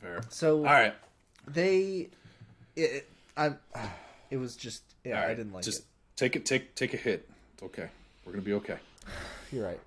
[0.00, 0.20] Fair.
[0.30, 0.94] So All right.
[1.46, 2.10] they,
[2.74, 3.52] it, I,
[4.30, 5.30] it was just yeah, right.
[5.30, 5.66] I didn't like it.
[5.66, 5.86] just it.
[6.16, 6.44] take it.
[6.44, 7.28] Take take a hit.
[7.54, 7.88] It's okay.
[8.24, 8.78] We're gonna be okay.
[9.52, 9.80] You're right.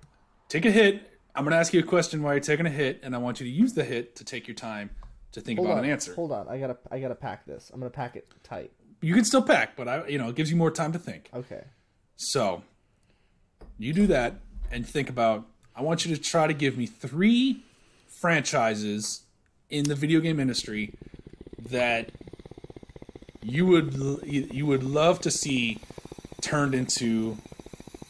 [0.48, 1.15] Take a hit.
[1.36, 3.46] I'm gonna ask you a question while you're taking a hit, and I want you
[3.46, 4.90] to use the hit to take your time
[5.32, 6.14] to think Hold about on, an answer.
[6.14, 6.48] hold on.
[6.48, 7.70] I gotta I gotta pack this.
[7.72, 8.72] I'm gonna pack it tight.
[9.02, 11.28] You can still pack, but I, you know, it gives you more time to think.
[11.34, 11.64] Okay.
[12.16, 12.62] So,
[13.78, 14.36] you do that
[14.70, 15.44] and think about.
[15.74, 17.62] I want you to try to give me three
[18.08, 19.24] franchises
[19.68, 20.94] in the video game industry
[21.68, 22.10] that
[23.42, 23.94] you would
[24.26, 25.78] you would love to see
[26.40, 27.36] turned into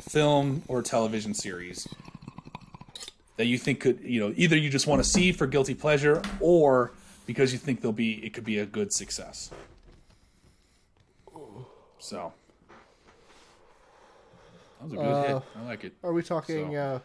[0.08, 1.88] film or television series
[3.36, 6.22] that you think could you know either you just want to see for guilty pleasure
[6.40, 6.92] or
[7.26, 9.50] because you think they'll be it could be a good success.
[11.98, 12.32] So
[14.80, 15.42] that was a good hit.
[15.56, 15.94] I like it.
[16.02, 16.98] Are we talking So- uh,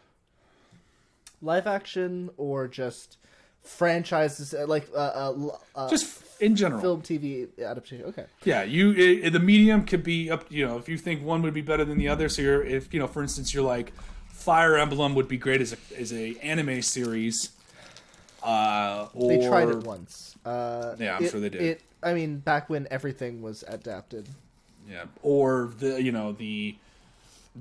[1.42, 3.18] live action or just
[3.64, 6.82] franchises uh, like uh, uh, uh, Just in general.
[6.82, 8.06] film, TV adaptation?
[8.06, 8.26] Okay.
[8.44, 10.46] Yeah, you i the medium could be up.
[10.52, 12.94] You know, if you think one would be better than the other, so you're if
[12.94, 13.94] you know, for instance, you're like
[14.42, 17.52] Fire Emblem would be great as a as a anime series.
[18.44, 20.36] Uh, or, They tried it once.
[20.44, 21.62] Uh, Yeah, I'm it- sure they did.
[21.62, 24.30] It, I mean, back when everything was adapted.
[24.90, 26.76] Yeah, or the you know the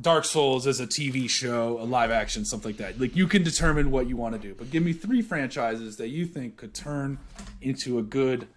[0.01, 2.99] Dark Souls as a TV show, a live action, something like that.
[2.99, 6.09] Like you can determine what you want to do, but give me three franchises that
[6.09, 7.19] you think could turn
[7.61, 8.49] into a good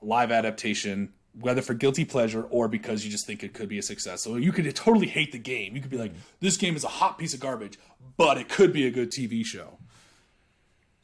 [0.00, 3.82] live adaptation, whether for guilty pleasure or because you just think it could be a
[3.82, 4.22] success.
[4.22, 5.74] So you could totally hate the game.
[5.76, 7.78] You could be like, this game is a hot piece of garbage,
[8.16, 9.78] but it could be a good TV show.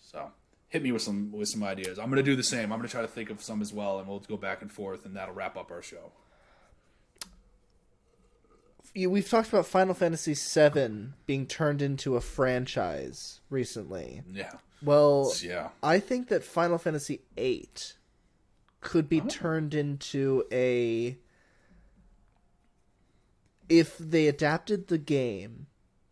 [0.01, 0.33] So
[0.69, 1.99] hit me with some with some ideas.
[1.99, 2.73] I'm gonna do the same.
[2.73, 5.05] I'm gonna try to think of some as well, and we'll go back and forth,
[5.05, 6.13] and that'll wrap up our show.
[8.95, 14.23] We've talked about Final Fantasy VII being turned into a franchise recently.
[14.33, 14.53] Yeah.
[14.83, 15.69] Well, Yeah.
[15.83, 17.69] I think that Final Fantasy VIII
[18.81, 19.09] could Oh.
[19.09, 21.19] be turned into a.
[23.69, 25.67] If they adapted the game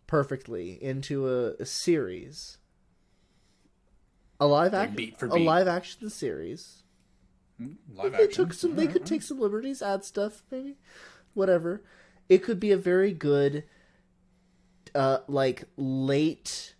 [0.07, 2.59] perfectly into a, a series,
[4.41, 6.83] a live action, beat for a live action series.
[7.61, 8.31] Live They action.
[8.33, 8.75] took some.
[8.75, 10.77] They could take some liberties, add stuff, maybe,
[11.35, 11.83] whatever.
[12.29, 13.63] It could be a very good,
[14.95, 16.75] uh, like late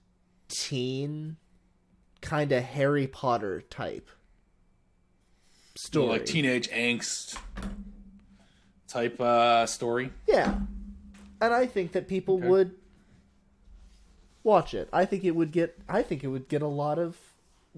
[0.49, 1.37] teen,
[2.21, 4.09] kind of Harry Potter type
[5.75, 6.09] story.
[6.09, 7.39] like teenage angst
[8.89, 10.11] type uh, story.
[10.27, 10.55] yeah,
[11.41, 12.49] and I think that people Okay.
[12.49, 12.75] would
[14.43, 14.89] watch it.
[14.93, 15.79] I think it would get.
[15.89, 17.17] I think it would get a lot of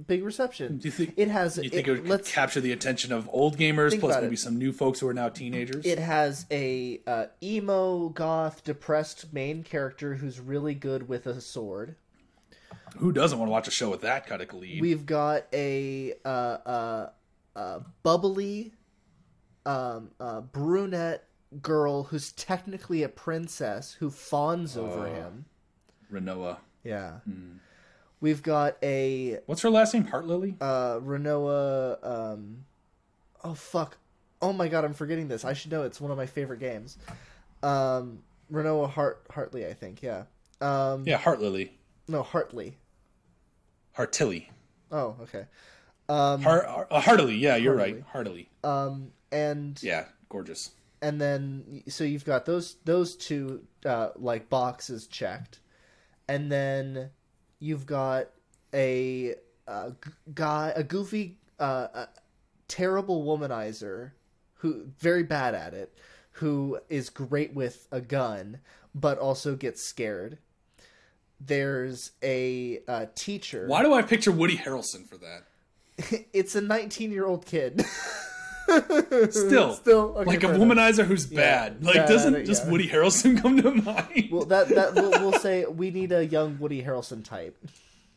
[0.07, 0.79] big reception.
[0.79, 1.57] Do you think it has?
[1.57, 4.39] You think it, would let's capture the attention of old gamers plus maybe it.
[4.39, 5.87] some new folks who are now teenagers?
[5.87, 11.97] It has a uh, emo, goth, depressed main character who's really good with a sword.
[12.99, 14.81] Who doesn't want to watch a show with that kind of lead?
[14.81, 17.11] We've got a uh, uh,
[17.57, 18.73] uh, bubbly,
[19.65, 21.25] um, uh, brunette
[21.63, 25.47] girl who's technically a princess who fawns over him.
[26.13, 26.59] Rinoa.
[26.85, 27.21] Yeah.
[27.25, 27.57] Hmm.
[28.21, 30.05] We've got a What's her last name?
[30.07, 30.57] Heart Lily.
[30.61, 31.99] uh, Rinoa.
[32.07, 32.65] Um,
[33.45, 33.99] oh fuck!
[34.41, 35.45] Oh my god, I'm forgetting this.
[35.45, 35.83] I should know.
[35.83, 36.97] It's one of my favorite games.
[37.63, 38.21] Um,
[38.53, 40.03] Rinoa Hart Hartley, I think.
[40.03, 40.25] Yeah.
[40.61, 41.73] Um, yeah, Heart Lily.
[42.09, 42.79] No, Hartley.
[43.97, 44.47] Heartilly.
[44.93, 45.45] Oh, okay.
[46.09, 47.39] Um, Heart, uh, Heartilly.
[47.39, 48.05] Yeah, you're right.
[48.13, 48.47] Heartilly.
[48.65, 50.71] um, and Yeah, gorgeous.
[51.03, 55.59] and then so you've got those those two uh, like boxes checked,
[56.29, 57.11] and then
[57.59, 58.29] you've got
[58.73, 59.35] a
[59.67, 62.09] a g- guy, a goofy, uh, a
[62.69, 64.13] terrible womanizer
[64.61, 65.93] who very bad at it,
[66.33, 68.59] who is great with a gun
[68.95, 70.39] but also gets scared.
[71.39, 73.67] There's a uh, teacher.
[73.67, 75.43] Why do I picture Woody Harrelson for that?
[76.33, 77.85] It's a 19 year old kid.
[79.31, 80.77] Still, Still, okay, like a fair enough.
[80.77, 81.85] womanizer who's bad.
[81.85, 82.71] Like, bad doesn't just yeah.
[82.71, 84.29] Woody Harrelson come to mind?
[84.31, 87.57] Well, that that we'll, we'll say we need a young Woody Harrelson type.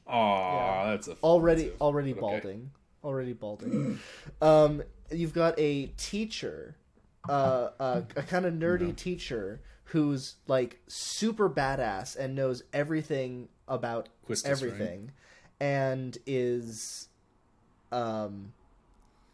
[0.07, 2.19] Aw, that's a already already okay.
[2.19, 2.71] balding
[3.03, 3.99] already balding
[4.41, 4.81] um
[5.11, 6.75] you've got a teacher
[7.29, 14.09] uh, uh a kind of nerdy teacher who's like super badass and knows everything about
[14.27, 14.51] Quistis, right?
[14.51, 15.11] everything
[15.59, 17.08] and is
[17.91, 18.51] um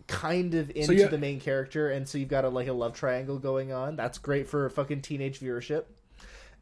[0.07, 2.93] kind of into yeah- the main character and so you've got a like a love
[2.93, 3.95] triangle going on.
[3.95, 5.85] That's great for fucking teenage viewership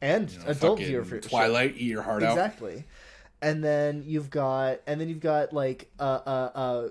[0.01, 1.21] and You know, adult viewership.
[1.29, 2.31] Twilight, eat your heart out.
[2.31, 2.85] exactly.
[3.41, 6.89] And then you've got and then you've got like a, a, a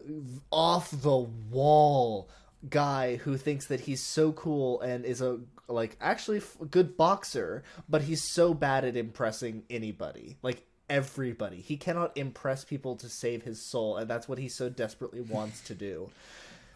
[0.50, 1.16] off the
[1.50, 2.28] wall
[2.68, 5.38] guy who thinks that he's so cool and is a
[5.68, 10.36] like actually f- good boxer but he's so bad at impressing anybody.
[10.42, 10.62] Like
[10.93, 15.20] everybody he cannot impress people to save his soul and that's what he so desperately
[15.20, 16.10] wants to do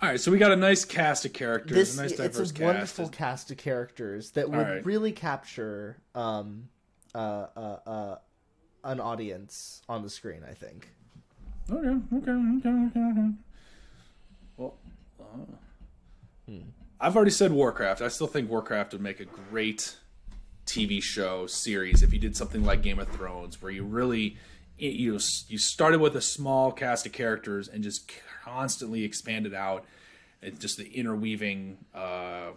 [0.03, 2.43] All right, so we got a nice cast of characters, this a nice it's a
[2.43, 2.61] cast.
[2.61, 4.85] wonderful cast of characters that would right.
[4.85, 6.69] really capture um
[7.15, 8.17] uh, uh uh
[8.85, 10.91] an audience on the screen i think
[11.71, 13.31] Okay, okay, okay, okay, okay.
[14.57, 14.79] Well,
[15.21, 16.53] uh,
[17.01, 18.03] I've already said Warcraft.
[18.03, 19.97] I still think Warcraft would make a great
[20.67, 24.37] TV show series if you did something like Game of Thrones, where you really
[24.79, 25.19] you
[25.49, 28.11] you started with a small cast of characters and just
[28.45, 29.85] constantly expanded out.
[30.43, 32.51] It's just the interweaving uh,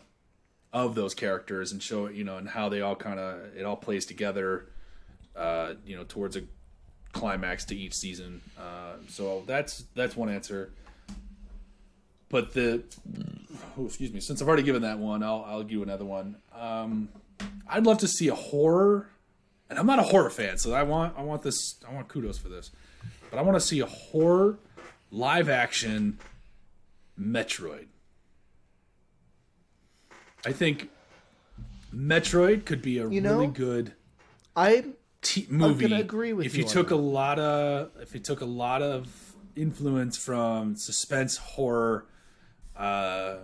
[0.73, 3.77] of those characters and show you know and how they all kind of it all
[3.77, 4.67] plays together.
[5.35, 6.41] Uh, you know, towards a
[7.13, 8.41] climax to each season.
[8.57, 10.71] Uh, so that's that's one answer.
[12.29, 12.83] But the
[13.77, 16.35] oh, excuse me, since I've already given that one, I'll I'll give another one.
[16.53, 17.09] Um,
[17.67, 19.09] I'd love to see a horror,
[19.69, 22.37] and I'm not a horror fan, so I want I want this I want kudos
[22.37, 22.71] for this,
[23.29, 24.57] but I want to see a horror
[25.11, 26.17] live action
[27.19, 27.87] Metroid.
[30.45, 30.89] I think
[31.93, 33.93] Metroid could be a You know, really good
[34.55, 34.83] i
[35.21, 35.87] t- movie.
[35.87, 36.49] gonna agree with you.
[36.49, 40.75] if you you took a lot of if you took a lot of influence from
[40.75, 42.05] suspense horror
[42.75, 43.37] uh,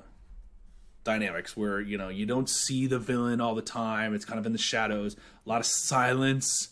[1.05, 4.13] dynamics, where you know you don't see the villain all the time.
[4.13, 5.15] It's kind of in the shadows.
[5.45, 6.69] A lot of silence,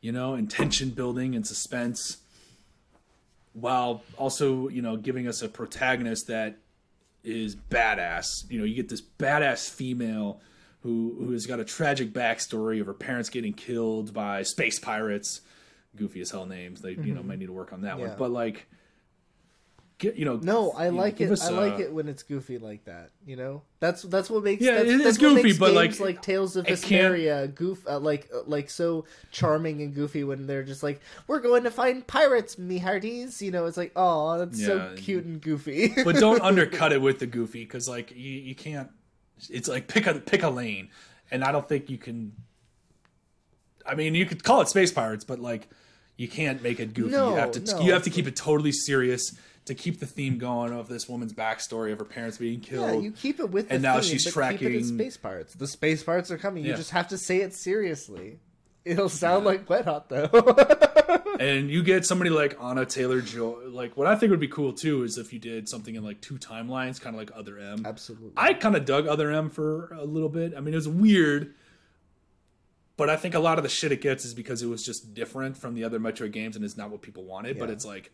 [0.00, 2.18] you know, and tension building and suspense,
[3.52, 6.58] while also you know giving us a protagonist that
[7.24, 8.48] is badass.
[8.48, 10.40] You know, you get this badass female
[10.82, 15.40] who who has got a tragic backstory of her parents getting killed by space pirates.
[15.94, 16.80] Goofy as hell names.
[16.80, 17.28] They you know mm-hmm.
[17.28, 18.08] might need to work on that Yeah.
[18.08, 18.16] one.
[18.18, 18.66] But like,
[20.02, 20.36] get you know.
[20.42, 23.10] no i you know, like it us i like it when it's goofy like that
[23.24, 26.56] you know that's that's what makes Yeah, that's, it is goofy, but, like, like tales
[26.56, 31.00] of Vesperia goof uh, like uh, like so charming and goofy when they're just like
[31.28, 35.24] we're going to find pirates me hearties you know it's like oh that's so cute
[35.24, 38.90] and goofy but don't undercut it with the goofy because like you, you can't
[39.48, 40.88] it's like pick a pick a lane
[41.30, 42.32] and i don't think you can
[43.86, 45.68] i mean you could call it space pirates but like
[46.16, 47.80] you can't make it goofy No, you have to no.
[47.80, 49.34] you have to keep it totally serious
[49.66, 52.94] to keep the theme going of this woman's backstory of her parents being killed.
[52.94, 54.98] Yeah, you keep it with the And now theme, she's but keep it as tracking-
[54.98, 55.54] space parts.
[55.54, 56.64] The space parts are coming.
[56.64, 58.38] You just have to say it seriously.
[58.84, 60.28] It'll sound like Wet Hot though.
[61.38, 63.68] and you get somebody like Anya Taylor-Joy.
[63.68, 66.20] Like what I think would be cool too is if you did something in like
[66.20, 67.84] two timelines, kind of like Other M.
[67.86, 68.32] Absolutely.
[68.36, 70.54] I kind of dug Other M for a little bit.
[70.56, 71.54] I mean, it was weird,
[72.96, 75.14] but I think a lot of the shit it gets is because it was just
[75.14, 77.60] different from the other Metroid games and is not what people wanted.
[77.60, 78.10] But it's like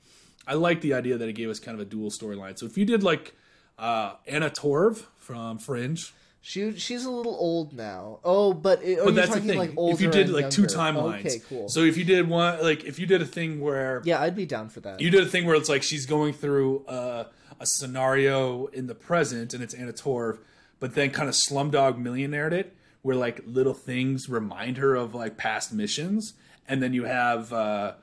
[0.47, 2.59] I like the idea that it gave us kind of a dual storyline.
[2.59, 3.35] So if you did like
[3.79, 8.21] uh, Anna Torv from Fringe, She she's a little old now.
[8.25, 9.59] Oh, but it, but that's the thing.
[9.59, 11.69] like if you did like two timelines, Okay, cool.
[11.69, 14.47] So if you did one, like if you did a thing where yeah, I'd be
[14.47, 15.01] down for that.
[15.01, 17.25] you did a thing where it's like she's going through uh,
[17.61, 20.39] a scenario in the present and it's Anna Torv,
[20.81, 25.37] but then kind of Slumdog Millionaired it, where like little things remind her of like
[25.37, 26.35] past missions,
[26.67, 27.95] and then you have uh,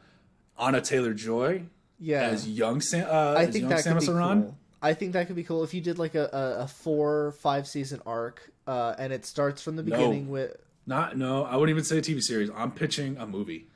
[0.57, 1.63] Anya Taylor-Joy
[1.99, 3.07] yeah, as young Sam.
[3.09, 4.43] Uh, I think that could be Aran.
[4.43, 4.57] cool.
[4.81, 7.67] I think that could be cool if you did like a, a, a four five
[7.67, 10.55] season arc, uh, and it starts from the beginning with
[10.85, 12.49] Not no, I wouldn't even say a TV series.
[12.55, 13.67] I'm pitching a movie.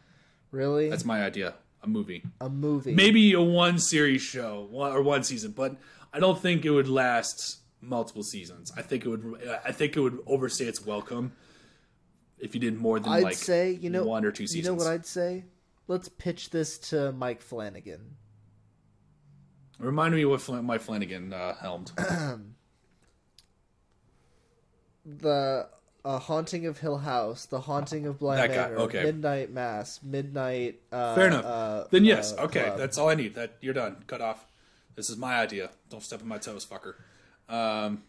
[0.51, 1.55] really That's my idea.
[1.81, 2.23] A movie.
[2.41, 2.93] a movie.
[2.93, 5.77] maybe a one series show or one season but
[6.13, 10.01] i don't think it would last multiple seasons i think it would i think it
[10.01, 11.31] would overstay its welcome
[12.37, 14.65] if you did more than I'd like say you know one or two seasons.
[14.65, 15.45] You know what I'd say?
[15.90, 18.16] Let's pitch this to Mike Flanagan.
[19.80, 21.91] Remind me what Flan- Mike Flanagan uh, helmed.
[25.06, 25.68] the
[26.06, 29.02] uh, haunting of Hill House, the haunting of Bly Manor, okay.
[29.03, 30.80] Midnight Mass, Midnight.
[30.91, 31.45] Uh, Fair enough.
[31.45, 32.78] uh, then yes, uh, okay, Club.
[32.78, 33.34] that's all I need.
[33.34, 34.03] That you're done.
[34.06, 34.45] Cut off.
[34.95, 35.72] This is my idea.
[35.90, 36.94] Don't step on my toes, fucker.
[37.52, 38.03] Um,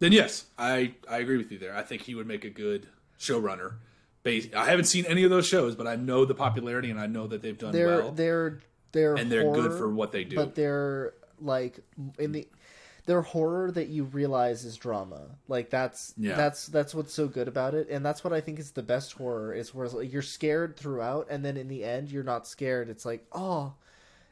[0.00, 1.74] then yes, I I agree with you there.
[1.74, 3.76] I think he would make a good showrunner.
[4.22, 7.06] Bas- I haven't seen any of those shows, but I know the popularity and I
[7.06, 8.60] know that they've done they're well, they're
[8.92, 10.36] they're and they're good for what they do.
[10.36, 11.80] but they're like
[12.18, 12.48] in the
[13.06, 15.22] they're horror that you realize is drama.
[15.48, 16.36] Like that's Yeah.
[16.36, 19.14] that's that's what's so good about it, and that's what I think is the best
[19.14, 22.46] horror is where it's like you're scared throughout, and then in the end you're not
[22.46, 22.88] scared.
[22.90, 23.72] It's like oh,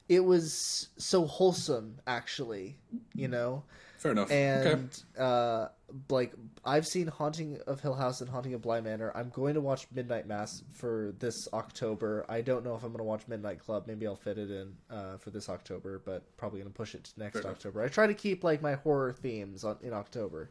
[0.09, 2.77] it was so wholesome actually,
[3.15, 3.65] you know.
[3.97, 4.27] Fair enough.
[4.31, 4.71] okay.
[4.73, 5.69] and uh
[6.11, 6.35] like
[6.65, 9.87] i've seen haunting of hill house and haunting of bly manor i'm going to watch
[9.95, 13.85] midnight mass for this october i don't know if i'm going to watch midnight club
[13.87, 17.05] maybe i'll fit it in uh for this october but probably going to push it
[17.05, 17.53] to next Fair enough.
[17.57, 20.51] october i try to keep like my horror themes on in october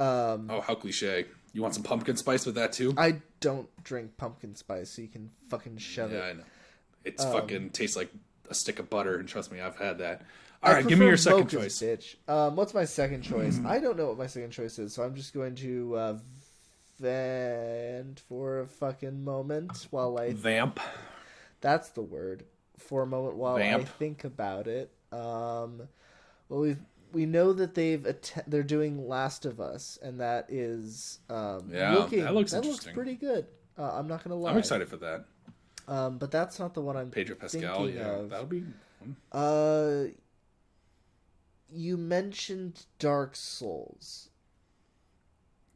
[0.00, 1.24] um Oh, how cliche!
[1.52, 2.94] You want some pumpkin spice with that too?
[2.96, 6.16] i don't drink pumpkin spice so you can fucking shove it.
[6.16, 6.42] yeah, it I know.
[7.04, 8.10] It's Um, fucking tastes like
[8.50, 10.22] a stick of butter, and trust me, I've had that.
[10.62, 11.78] All right, give me your second mochas, choice.
[11.82, 12.16] bitch.
[12.28, 13.60] Um, what's my second choice?
[13.64, 16.18] I don't know what my second choice is, so I'm just going to uh,
[16.98, 20.32] vent for a fucking moment while I.
[20.32, 20.80] Vamp.
[21.60, 22.44] That's the word.
[22.78, 24.90] For a moment while I think about it.
[25.12, 25.82] Um,
[26.48, 26.76] well, we
[27.12, 31.94] we know that they've att- they're doing Last of Us, and that is um, Yeah,
[31.94, 33.46] looking, that looks that looks pretty good.
[33.76, 34.50] Uh, I'm not gonna lie.
[34.52, 35.24] I'm excited for that.
[35.88, 37.76] Um, but that's not the one I'm Pedro Pascal.
[37.78, 38.30] thinking Yeah, of.
[38.30, 38.62] that'll be.
[39.32, 40.04] Uh,
[41.70, 44.28] you mentioned Dark Souls,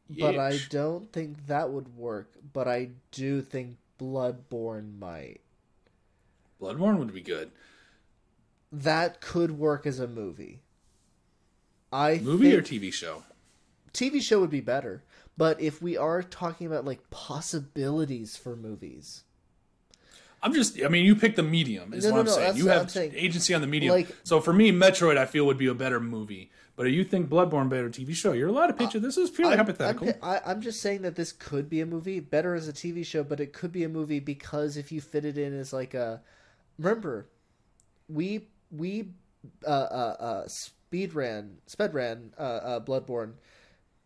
[0.09, 2.33] but I don't think that would work.
[2.53, 5.41] But I do think Bloodborne might.
[6.61, 7.51] Bloodborne would be good.
[8.71, 10.61] That could work as a movie.
[11.93, 13.25] I Movie or TV show?
[13.93, 15.03] TV show would be better.
[15.37, 19.25] But if we are talking about like possibilities for movies,
[20.43, 20.83] I'm just.
[20.83, 21.95] I mean, you pick the medium.
[21.95, 22.57] Is No, what no, I'm no, saying.
[22.57, 23.13] You have saying.
[23.15, 23.95] agency on the medium.
[23.95, 26.51] Like- so for me, Metroid, I feel would be a better movie.
[26.75, 29.03] But you think Bloodborne better TV show, you're allowed to pitch it.
[29.03, 30.09] This is purely I'm, hypothetical.
[30.09, 33.05] I'm, I, I'm just saying that this could be a movie, better as a TV
[33.05, 35.93] show, but it could be a movie because if you fit it in as like
[35.93, 36.23] a,
[36.79, 37.29] remember,
[38.09, 39.11] we we
[39.67, 43.35] uh uh, uh speed ran sped ran uh, uh Bloodborne,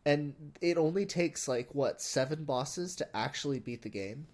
[0.05, 4.27] and it only takes like what seven bosses to actually beat the game.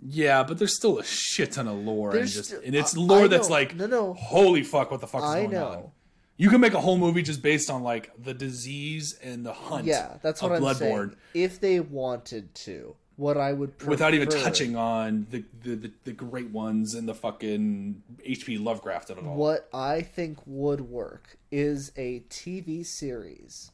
[0.00, 3.28] Yeah, but there's still a shit ton of lore, and just and it's lore I
[3.28, 3.54] that's know.
[3.54, 4.14] like, No, no.
[4.14, 5.66] holy fuck, what the fuck is I going know.
[5.66, 5.90] on?
[6.36, 9.84] You can make a whole movie just based on like the disease and the hunt.
[9.84, 10.76] Yeah, that's what I'm Bloodborne.
[10.78, 11.16] saying.
[11.34, 15.92] If they wanted to, what I would prefer, without even touching on the, the, the,
[16.04, 19.36] the great ones and the fucking HP Lovecraft at all.
[19.36, 23.70] What I think would work is a TV series.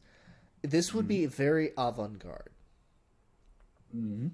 [0.63, 1.09] This would hmm.
[1.09, 2.51] be very avant-garde.
[3.97, 4.29] Mm-hmm.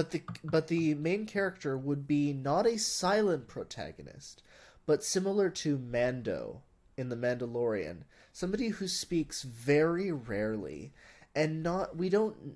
[0.00, 4.42] But the but the main character would be not a silent protagonist,
[4.86, 6.62] but similar to Mando
[6.96, 10.94] in The Mandalorian, somebody who speaks very rarely
[11.34, 12.54] and not we don't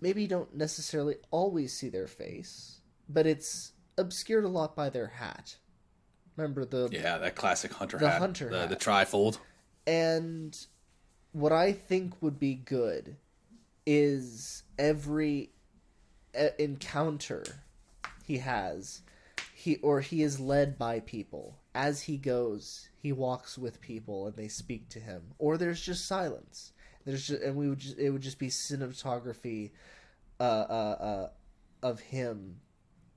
[0.00, 5.58] maybe don't necessarily always see their face, but it's obscured a lot by their hat.
[6.36, 8.70] Remember the Yeah, that classic hunter The hat, hunter the, hat.
[8.70, 9.38] the trifold.
[9.86, 10.58] and
[11.30, 13.16] what I think would be good
[13.86, 15.50] is every
[16.58, 17.44] encounter
[18.24, 19.02] he has,
[19.54, 21.58] he or he is led by people.
[21.74, 26.06] As he goes, he walks with people and they speak to him, or there's just
[26.06, 26.72] silence.
[27.04, 29.70] There's just, and we would just, it would just be cinematography,
[30.40, 31.28] uh, uh, uh,
[31.82, 32.56] of him.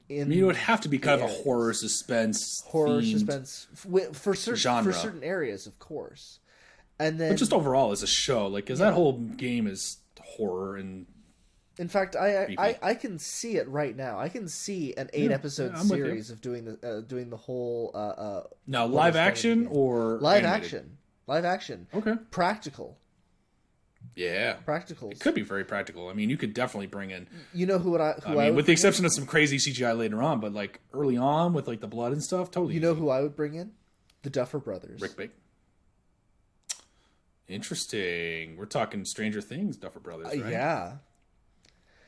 [0.08, 3.68] In I mean, it would have to be kind of a horror suspense, horror suspense
[4.14, 4.94] for certain genre.
[4.94, 6.40] for certain areas, of course.
[7.00, 10.78] And then but just overall as a show, like, because that whole game is horror
[10.78, 11.06] and
[11.82, 14.20] In fact, I, I I I can see it right now.
[14.20, 16.06] I can see an eight Yeah, episode yeah, I'm with you.
[16.06, 19.70] series of doing the uh, doing the whole uh, uh, now live action in the
[19.70, 19.78] game?
[19.78, 20.64] or live animated?
[20.66, 23.00] action, live action, Okay, practical,
[24.16, 25.14] yeah, practicals.
[25.14, 26.08] it could be very practical.
[26.10, 27.28] I mean, you could definitely bring in.
[27.52, 29.14] You know who would I I who I, mean, would with the bring exception of
[29.14, 32.52] some crazy CGI later on, but like early on with like the blood and stuff,
[32.52, 32.76] totally.
[32.76, 32.82] in?
[32.82, 33.72] you know who I would bring in?
[34.22, 35.02] The Duffer Brothers.
[35.02, 35.32] Rick Bake.
[37.48, 38.56] Interesting.
[38.56, 40.52] We're talking Stranger Things, Duffer Brothers, Uh, right?
[40.52, 40.92] yeah,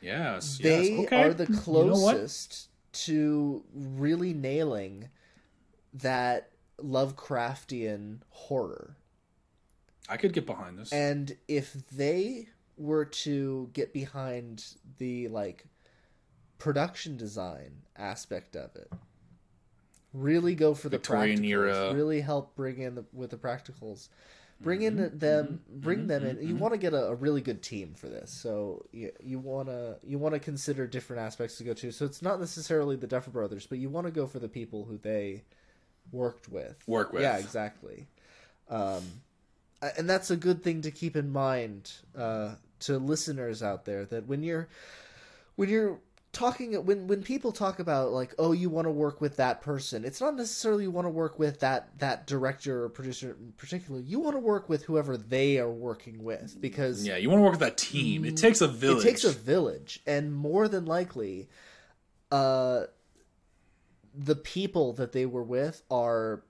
[0.03, 0.57] Yes.
[0.57, 1.05] they yes.
[1.05, 1.23] Okay.
[1.23, 5.09] are the You know closest to really nailing
[5.93, 8.97] that Lovecraftian horror.
[10.09, 10.91] I could get behind this.
[10.91, 14.65] And if they were to get behind
[14.97, 15.65] the like
[16.57, 18.91] production design aspect of it,
[20.13, 21.49] Really go for the Victorian practicals.
[21.49, 21.93] era.
[21.93, 24.09] Really help bring in the, with the practicals.
[24.63, 25.17] Bring in Mm-hmm.
[25.19, 26.47] them, bring them in.
[26.47, 29.67] You want to get a, a really good team for this, so you, you want
[29.67, 31.91] to you want to consider different aspects to go to.
[31.91, 34.85] So it's not necessarily the Duffer Brothers, but you want to go for the people
[34.85, 35.43] who they
[36.11, 36.81] worked with.
[36.87, 37.21] Work with.
[37.23, 38.07] Yeah, exactly.
[38.69, 39.03] Um,
[39.97, 44.27] and that's a good thing to keep in mind uh, to listeners out there that
[44.27, 44.69] when you're
[45.57, 45.99] when you're
[46.33, 50.03] talking when when people talk about like oh you want to work with that person
[50.03, 53.99] it's not necessarily you want to work with that that director or producer in particular
[54.01, 57.43] you want to work with whoever they are working with because Yeah, you want to
[57.43, 58.25] work with that team.
[58.25, 59.05] It takes a village.
[59.05, 61.49] it takes a village, and more than likely,
[62.31, 62.85] uh,
[64.15, 66.43] the people that they were with are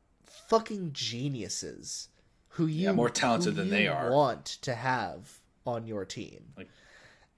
[0.49, 2.07] fucking geniuses
[2.49, 4.11] who you Yeah, more talented than they are.
[4.11, 6.43] want to have on your team.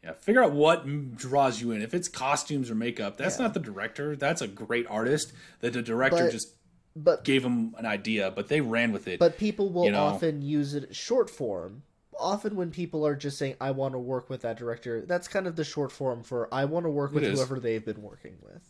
[0.05, 0.85] Yeah, figure out what
[1.17, 1.81] draws you in.
[1.81, 3.45] If it's costumes or makeup, that's Yeah.
[3.45, 4.15] not the director.
[4.15, 6.53] That's a great artist that the director But- just
[6.95, 9.19] But gave them an idea, but they ran with it.
[9.19, 10.03] but people will you know.
[10.03, 11.81] often use it short form.
[12.17, 15.47] Often when people are just saying I want to work with that director, that's kind
[15.47, 18.61] of the short form for I want to work with whoever they've been working with.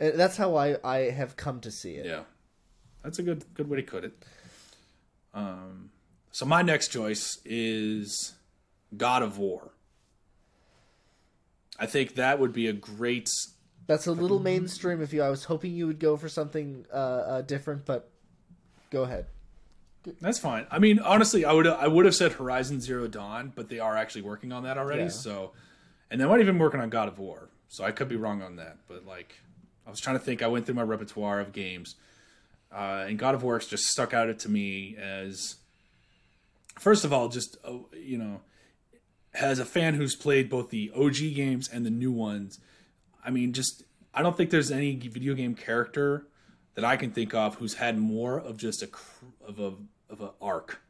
[0.00, 2.06] And that's how I I have come to see it.
[2.06, 2.24] yeah,
[3.04, 4.14] that's a good good way to put it.
[5.34, 5.90] Um,
[6.32, 8.32] so my next choice is
[8.96, 9.70] God of War.
[11.78, 13.28] I think that would be a great.
[13.86, 15.02] That's a little mainstream.
[15.02, 18.10] If you, I was hoping you would go for something uh, uh, different, but
[18.90, 19.26] go ahead.
[20.20, 20.66] That's fine.
[20.70, 23.96] I mean, honestly, I would I would have said Horizon Zero Dawn, but they are
[23.96, 25.04] actually working on that already.
[25.04, 25.08] Yeah.
[25.08, 25.52] So,
[26.10, 27.48] and they might even working on God of War.
[27.68, 28.78] So I could be wrong on that.
[28.86, 29.34] But like,
[29.86, 30.42] I was trying to think.
[30.42, 31.96] I went through my repertoire of games,
[32.72, 35.56] uh, and God of War just stuck out to me as,
[36.78, 38.42] first of all, just uh, you know,
[39.34, 42.60] as a fan who's played both the OG games and the new ones.
[43.24, 43.82] I mean, just
[44.12, 46.26] I don't think there's any video game character
[46.74, 48.88] that I can think of who's had more of just a
[49.46, 49.74] of a
[50.08, 50.80] of a arc.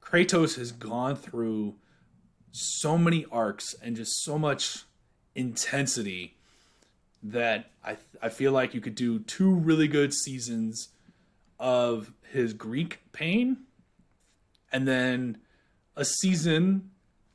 [0.00, 1.76] Kratos has gone through
[2.52, 4.84] so many arcs and just so much
[5.34, 6.36] intensity
[7.22, 10.88] that I I feel like you could do two really good seasons
[11.58, 13.58] of his Greek pain
[14.72, 15.38] and then
[15.96, 16.90] a season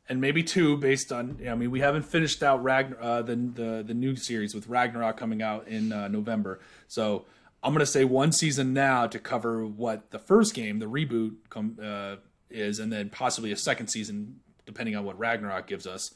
[0.09, 3.83] and maybe two based on I mean we haven't finished out Ragn- uh, the the
[3.87, 6.59] the new series with Ragnarok coming out in uh, November.
[6.87, 7.25] So
[7.63, 11.35] I'm gonna say one season now to cover what the first game, the reboot,
[11.81, 12.17] uh,
[12.49, 16.13] is, and then possibly a second season depending on what Ragnarok gives us.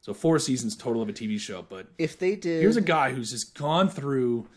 [0.00, 1.62] So four seasons total of a TV show.
[1.68, 4.48] But If they did, here's a guy who's just gone through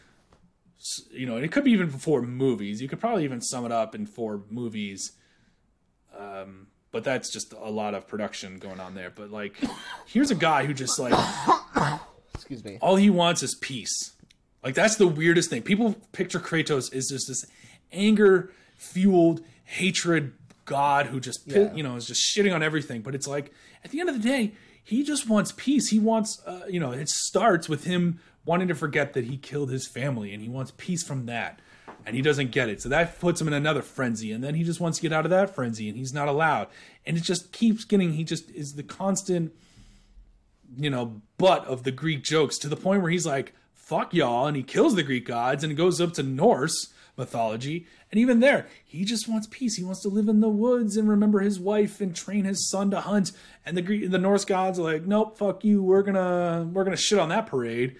[1.11, 3.71] you know and it could be even four movies you could probably even sum it
[3.71, 5.11] up in four movies
[6.17, 9.11] um but that's just a lot of production going on there.
[9.13, 9.55] But like
[10.05, 11.13] here's a guy who just like
[12.35, 12.77] excuse me.
[12.81, 14.13] all he wants is peace.
[14.63, 15.61] Like that's the weirdest thing.
[15.63, 17.45] People picture kratos is just this
[17.91, 20.33] anger fueled hatred
[20.65, 21.73] god who just Yeah.
[21.73, 23.01] you know is just shitting on everything.
[23.01, 23.51] But it's like
[23.83, 24.53] at the end of the day
[24.83, 25.89] he just wants peace.
[25.89, 29.69] He wants uh, you know it starts with him wanting to forget that he killed
[29.69, 31.59] his family and he wants peace from that
[32.05, 34.63] and he doesn't get it so that puts him in another frenzy and then he
[34.63, 36.67] just wants to get out of that frenzy and he's not allowed
[37.05, 39.53] and it just keeps getting he just is the constant
[40.77, 44.47] you know, butt of the Greek jokes to the point where he's like, fuck y'all,
[44.47, 47.85] and he kills the Greek gods and goes up to Norse mythology.
[48.09, 49.75] And even there, he just wants peace.
[49.75, 52.91] He wants to live in the woods and remember his wife and train his son
[52.91, 53.31] to hunt.
[53.65, 55.83] And the Greek, the Norse gods are like, nope, fuck you.
[55.83, 57.97] We're gonna we're gonna shit on that parade.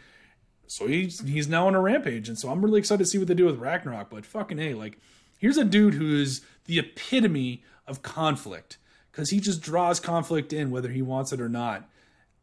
[0.71, 3.27] So he's he's now on a rampage, and so I'm really excited to see what
[3.27, 4.09] they do with Ragnarok.
[4.09, 4.97] But fucking hey, like
[5.37, 8.77] here's a dude who is the epitome of conflict
[9.11, 11.89] because he just draws conflict in whether he wants it or not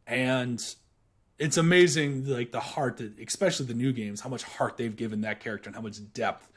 [0.05, 0.75] and
[1.37, 5.21] it's amazing like the heart that especially the new games how much heart they've given
[5.21, 6.49] that character and how much depth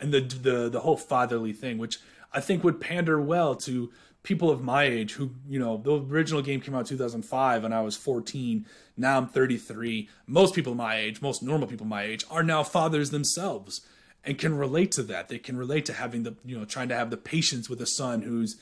[0.00, 1.98] and the the the whole fatherly thing which
[2.32, 3.90] i think would pander well to
[4.24, 7.72] people of my age who you know the original game came out in 2005 and
[7.72, 12.24] i was 14 now i'm 33 most people my age most normal people my age
[12.30, 13.80] are now fathers themselves
[14.24, 15.28] and can relate to that.
[15.28, 17.86] They can relate to having the you know trying to have the patience with a
[17.86, 18.56] son who's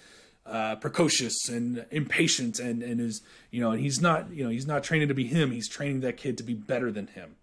[0.45, 4.67] uh, precocious and impatient and and is you know and he's not you know he's
[4.67, 5.53] not training to be him.
[5.53, 7.37] He's training that kid to be better than him.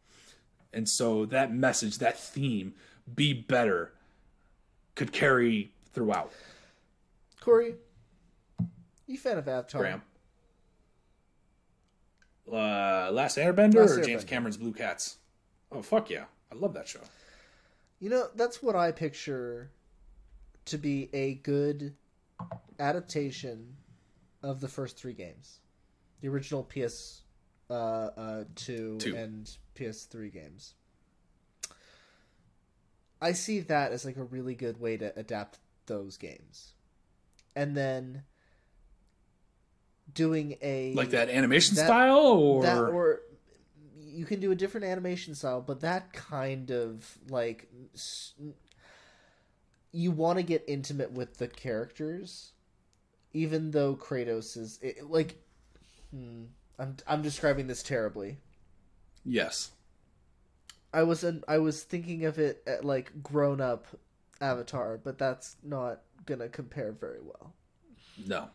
[0.73, 2.73] And so that message that theme
[3.13, 3.93] be better
[4.95, 6.31] could carry throughout.
[7.39, 7.75] Corey,
[9.11, 9.81] you fan of Avatar?
[9.81, 10.01] Graham.
[12.51, 15.17] Uh, Last Airbender Last or James Cameron's Blue Cats?
[15.71, 16.25] Oh fuck yeah.
[16.51, 17.01] I love that show.
[17.99, 19.69] You know, that's what I picture
[20.65, 21.95] to be a good
[22.79, 23.75] adaptation
[24.41, 25.59] of the first three games,
[26.21, 27.21] the original PS
[27.69, 29.15] uh, uh, two, Two.
[29.15, 30.73] and PS3 games.
[33.21, 36.73] I see that as like a really good way to adapt those games,
[37.55, 38.23] and then
[40.13, 43.21] doing a Like that animation That- style, or, that or
[43.97, 47.69] you can do a different animation style but that kind of like
[49.91, 52.51] you want to get intimate with the characters
[53.33, 55.37] even though kratos is it, like
[56.11, 56.45] hmm,
[56.77, 58.37] I'm, I'm describing this terribly.
[59.25, 59.71] Yes,
[60.93, 63.85] i was an, i was thinking of it at like grown up
[64.41, 67.53] avatar but that's not gonna compare very well.
[68.25, 68.49] No,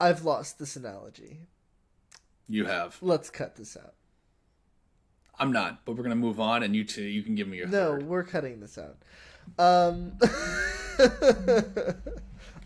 [0.00, 1.40] i've lost this analogy
[2.48, 2.96] you have.
[3.00, 3.94] let's cut this out
[5.38, 7.66] I'm not, but we're gonna move on, and you two, you can give me your
[7.66, 8.04] No, third.
[8.04, 8.96] we're cutting this out.
[9.58, 10.12] Um,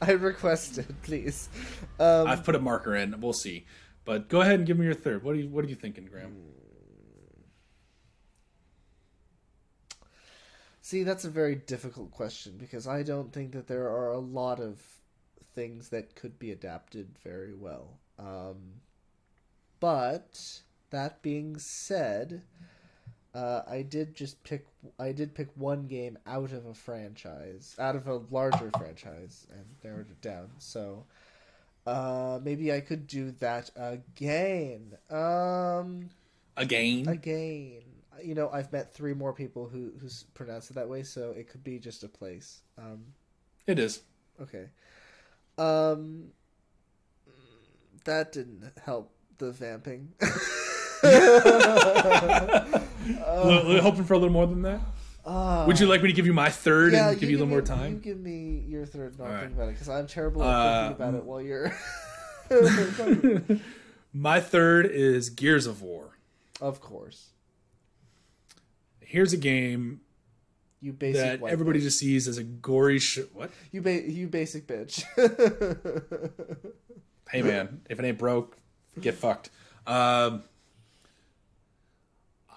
[0.00, 1.48] I requested, please.
[1.98, 3.20] Um, I've put a marker in.
[3.20, 3.66] We'll see,
[4.04, 5.24] but go ahead and give me your third.
[5.24, 6.36] What are you What are you thinking, Graham?
[10.80, 14.60] see, that's a very difficult question because I don't think that there are a lot
[14.60, 14.80] of
[15.54, 17.98] things that could be adapted very well.
[18.18, 18.80] Um,
[19.80, 20.60] but
[20.90, 22.42] that being said,
[23.34, 24.66] uh, I did just pick.
[24.98, 29.64] I did pick one game out of a franchise, out of a larger franchise, and
[29.84, 30.50] narrowed it down.
[30.58, 31.04] So
[31.86, 34.96] uh, maybe I could do that again.
[35.10, 36.10] Um,
[36.56, 37.82] Again, again.
[38.22, 41.48] You know, I've met three more people who who pronounce it that way, so it
[41.48, 42.60] could be just a place.
[42.76, 43.04] Um,
[43.66, 44.02] it is.
[44.42, 44.66] okay.
[45.60, 46.28] Um,
[48.04, 50.12] that didn't help the vamping.
[51.02, 51.10] L-
[53.82, 54.80] hoping for a little more than that.
[55.24, 57.38] Uh, Would you like me to give you my third yeah, and give you, a
[57.38, 58.00] little more You time?
[58.00, 59.18] give me your third.
[59.18, 59.52] Not All think right.
[59.52, 61.72] about it because I'm terrible at Uh, thinking about it while you're.
[64.12, 66.18] My third is Gears of War.
[66.60, 67.28] of course,
[69.00, 70.00] Here's a game
[70.80, 71.40] you basic.
[71.40, 71.84] that everybody bitch.
[71.84, 73.50] just sees as a gory sh- what?
[73.70, 75.04] you ba- you basic bitch.
[77.30, 78.56] Hey man, if it ain't broke,
[79.00, 79.50] get fucked.
[79.86, 80.42] Um,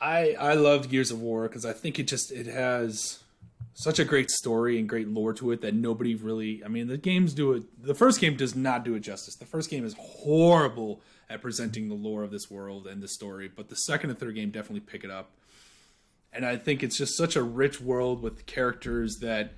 [0.01, 3.19] I I loved Gears of War because I think it just it has
[3.75, 6.63] such a great story and great lore to it that nobody really.
[6.65, 7.63] I mean, the games do it.
[7.85, 9.35] The first game does not do it justice.
[9.35, 13.51] The first game is horrible at presenting the lore of this world and the story,
[13.55, 15.29] but the second and third game definitely pick it up.
[16.34, 19.53] And I think it's just such a rich world with characters that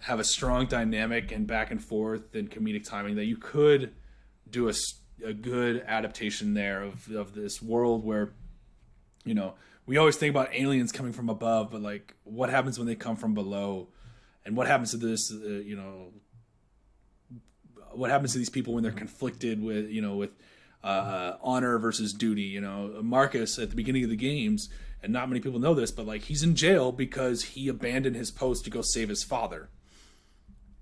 [0.00, 3.94] have a strong dynamic and back and forth and comedic timing that you could
[4.48, 4.68] do
[5.24, 8.32] a good adaptation there of, of this world where
[9.24, 9.54] you know
[9.86, 13.16] we always think about aliens coming from above but like what happens when they come
[13.16, 13.88] from below?
[14.44, 16.12] And what happens to this uh, you know
[17.92, 20.30] what happens to these people when they're conflicted with you know with
[20.82, 22.42] uh, honor versus duty?
[22.42, 24.70] You know marcus at the beginning of the games
[25.02, 28.30] and not many people know this but like he's in jail because he abandoned his
[28.30, 29.68] post to go save his father.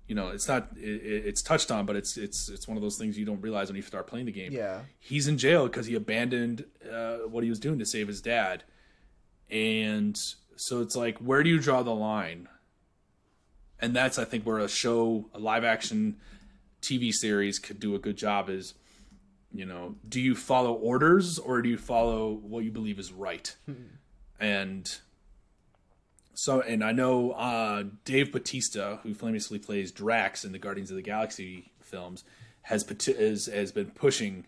[0.07, 2.97] You know it's not it, it's touched on but it's it's it's one of those
[2.97, 4.51] things you don't realize when you start playing the game.
[4.51, 8.21] Yeah, he's in jail because he abandoned uh, what he was doing to save his
[8.21, 8.63] dad.
[9.51, 10.19] And
[10.55, 12.47] so it's like where do you draw the line?
[13.79, 16.17] And that's i think where a show a live action
[16.81, 18.73] tv series could do a good job is
[19.53, 23.55] you know do you follow orders or do you follow what you believe is right
[24.39, 24.97] and
[26.33, 30.95] so and i know uh, dave Bautista who famously plays drax in the guardians of
[30.97, 32.23] the galaxy films
[32.63, 34.45] has has, has been pushing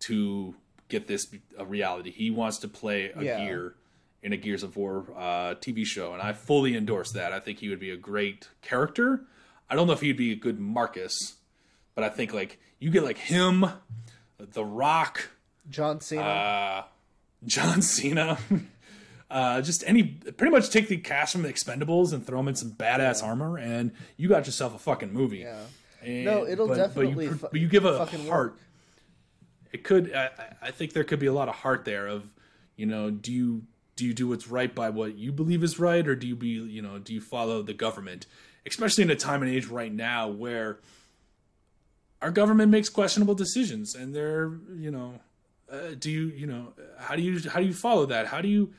[0.00, 0.54] to
[0.88, 1.26] get this
[1.58, 3.38] a reality he wants to play a Yeah.
[3.44, 3.74] gear
[4.22, 7.58] in a gears of war uh, tv show and i fully endorse that i think
[7.60, 9.22] he would be a great character
[9.70, 11.34] i don't know if he'd be a good marcus
[11.94, 13.64] but i think like you get like him
[14.38, 15.28] the rock
[15.70, 16.22] John Cena.
[16.22, 16.82] uh,
[17.46, 18.36] John Cena.
[19.32, 22.54] Uh, just any, pretty much take the cast from the Expendables and throw them in
[22.54, 25.38] some badass armor, and you got yourself a fucking movie.
[25.38, 25.58] yeah.
[26.02, 28.52] And- No, it'll but, definitely But you, but you give a fucking heart.
[28.52, 28.58] work.
[29.72, 30.12] It could.
[30.14, 32.06] I, I- I think there could be a lot of heart there.
[32.08, 32.30] Of
[32.76, 33.62] you know, do you
[33.96, 36.48] do you do what's right by what you believe is right, or do you be
[36.48, 38.26] you know do you follow the government?
[38.66, 40.78] Especially in a time and age right now where
[42.20, 45.20] our government makes questionable decisions, and they're you know,
[45.70, 48.26] uh, do you you know how do you how do you follow that?
[48.26, 48.72] How do you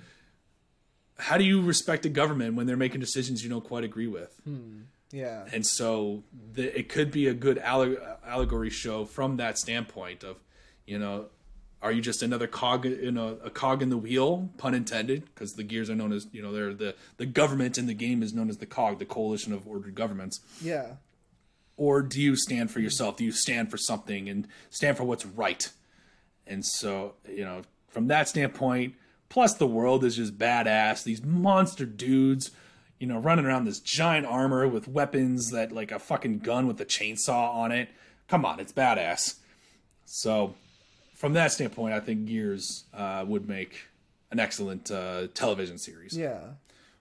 [1.18, 4.40] how do you respect a government when they're making decisions you don't quite agree with?
[4.44, 4.82] Hmm.
[5.12, 5.46] Yeah.
[5.54, 6.24] and so
[6.54, 10.38] the, it could be a good alle- allegory show from that standpoint of
[10.88, 11.28] you know
[11.84, 15.52] are you just another cog in a, a cog in the wheel pun intended because
[15.54, 18.34] the gears are known as you know they're the the government in the game is
[18.34, 20.94] known as the cog the coalition of ordered governments Yeah.
[21.78, 25.28] or do you stand for yourself do you stand for something and stand for what's
[25.28, 25.70] right
[26.48, 28.96] and so you know from that standpoint
[29.34, 31.04] Plus, the world is just badass.
[31.04, 32.52] These monster dudes,
[33.00, 36.80] you know, running around this giant armor with weapons that like a fucking gun with
[36.80, 37.90] a chainsaw on it.
[38.28, 39.38] Come on, it's badass.
[40.06, 40.54] So,
[41.16, 43.88] from that standpoint, I think Gears uh, would make
[44.30, 46.16] an excellent uh, television series.
[46.16, 46.42] Yeah.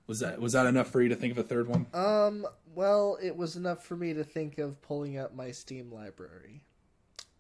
[0.06, 1.84] Was that was that enough for you to think of a third one?
[1.92, 2.46] Um.
[2.74, 6.64] Well, it was enough for me to think of pulling up my Steam library.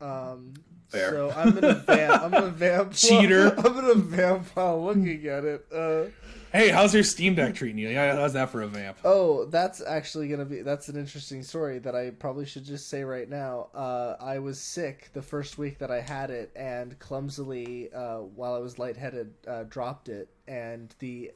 [0.02, 0.54] Um.
[0.88, 1.10] Fair.
[1.12, 2.22] So I'm gonna vamp.
[2.22, 2.92] I'm gonna vamp.
[2.94, 3.54] Cheater.
[3.56, 5.66] I'm gonna vamp while looking at it.
[5.74, 6.04] Uh.
[6.52, 7.88] Hey, how's your Steam Deck treating you?
[7.88, 8.98] Yeah, how's that for a vamp?
[9.06, 13.04] Oh, that's actually gonna be that's an interesting story that I probably should just say
[13.04, 13.68] right now.
[13.74, 18.52] Uh, I was sick the first week that I had it, and clumsily, uh, while
[18.52, 21.30] I was lightheaded, uh, dropped it, and the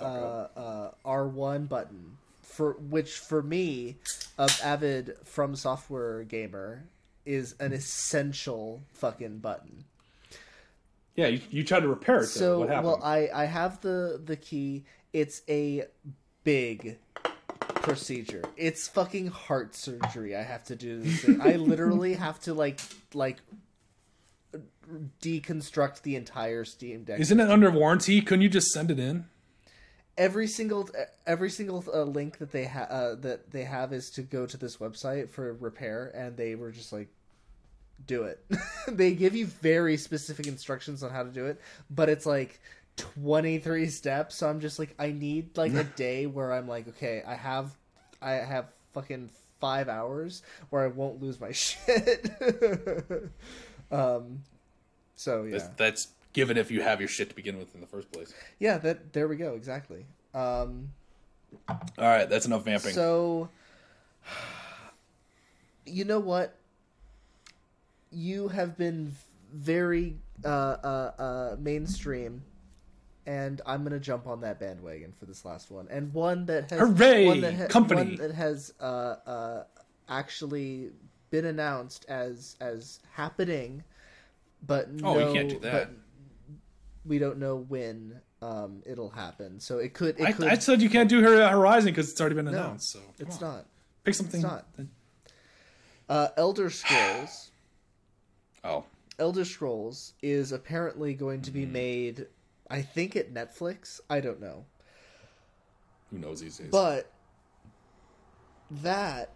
[0.00, 2.16] uh, uh, R one button
[2.50, 3.96] for which for me,
[4.38, 6.84] a avid FromSoftware gamer,
[7.24, 9.84] is an essential fucking button.
[11.16, 12.20] Yeah, you, you tried to repair it.
[12.20, 12.26] Though.
[12.26, 12.86] So what happened?
[12.86, 14.84] well, I I have the the key.
[15.12, 15.84] It's a
[16.44, 16.98] big
[17.82, 18.44] procedure.
[18.56, 20.36] It's fucking heart surgery.
[20.36, 21.40] I have to do this thing.
[21.40, 22.80] I literally have to like
[23.12, 23.38] like
[25.20, 27.20] deconstruct the entire Steam Deck.
[27.20, 28.20] Isn't it under warranty?
[28.20, 29.26] Couldn't you just send it in?
[30.20, 30.88] Every single
[31.26, 34.56] every single uh, link that they have uh, that they have is to go to
[34.56, 37.08] this website for repair, and they were just like,
[38.06, 38.44] do it.
[38.88, 41.60] they give you very specific instructions on how to do it,
[41.90, 42.60] but it's like.
[42.96, 47.22] 23 steps so i'm just like i need like a day where i'm like okay
[47.26, 47.74] i have
[48.20, 52.30] i have fucking five hours where i won't lose my shit
[53.90, 54.42] um
[55.16, 57.86] so yeah That's, that's given if you have your shit to begin with in the
[57.86, 58.32] first place.
[58.58, 60.90] yeah that there we go exactly um
[61.68, 62.92] All right, that's enough vamping.
[62.94, 63.48] So,
[65.86, 66.56] you know what?
[68.12, 69.12] You have been
[69.52, 72.42] very uh, uh, uh, mainstream,
[73.26, 76.80] and I'm gonna jump on that bandwagon for this last one, and one that has
[76.80, 77.26] Hooray!
[77.26, 78.02] one that ha- Company.
[78.02, 78.84] one that has uh,
[79.26, 79.64] uh,
[80.08, 80.90] actually
[81.30, 83.82] been announced as as happening,
[84.66, 85.72] but Oh, you no- can't do that.
[85.72, 85.90] but
[87.10, 89.58] we don't know when um, it'll happen.
[89.58, 90.18] So it could.
[90.20, 90.46] It I, could.
[90.46, 92.88] I said you can't do her Horizon because it's already been announced.
[92.90, 93.56] so come it's on.
[93.56, 93.66] not.
[94.04, 94.40] Pick something.
[94.40, 94.66] not.
[96.08, 97.50] Uh, Elder Scrolls.
[98.62, 98.84] Oh,
[99.18, 101.72] Elder Scrolls is apparently going to be Hmm.
[101.72, 102.26] made.
[102.70, 103.98] I think at Netflix.
[104.10, 104.66] I don't know,
[106.10, 106.68] who knows these days?
[106.70, 107.10] but
[108.70, 109.30] that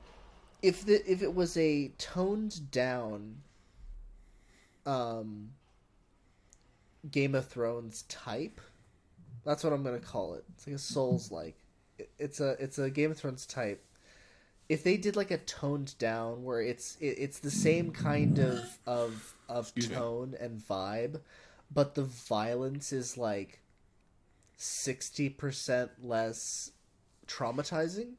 [0.61, 3.37] if the if it was a toned down,
[4.85, 5.53] um,
[7.11, 8.61] Game of Thrones type,
[9.45, 10.45] that's what I'm gonna call it.
[10.55, 11.57] It's like a Souls like.
[12.19, 13.85] It's a it's a Game of Thrones type.
[14.69, 18.79] If they did like a toned down where it's it, it's the same kind of
[18.87, 19.97] of of Excuse me.
[19.97, 21.21] tone and vibe,
[21.73, 23.61] but the violence is like
[24.57, 26.73] sixty percent less
[27.27, 28.15] traumatizing.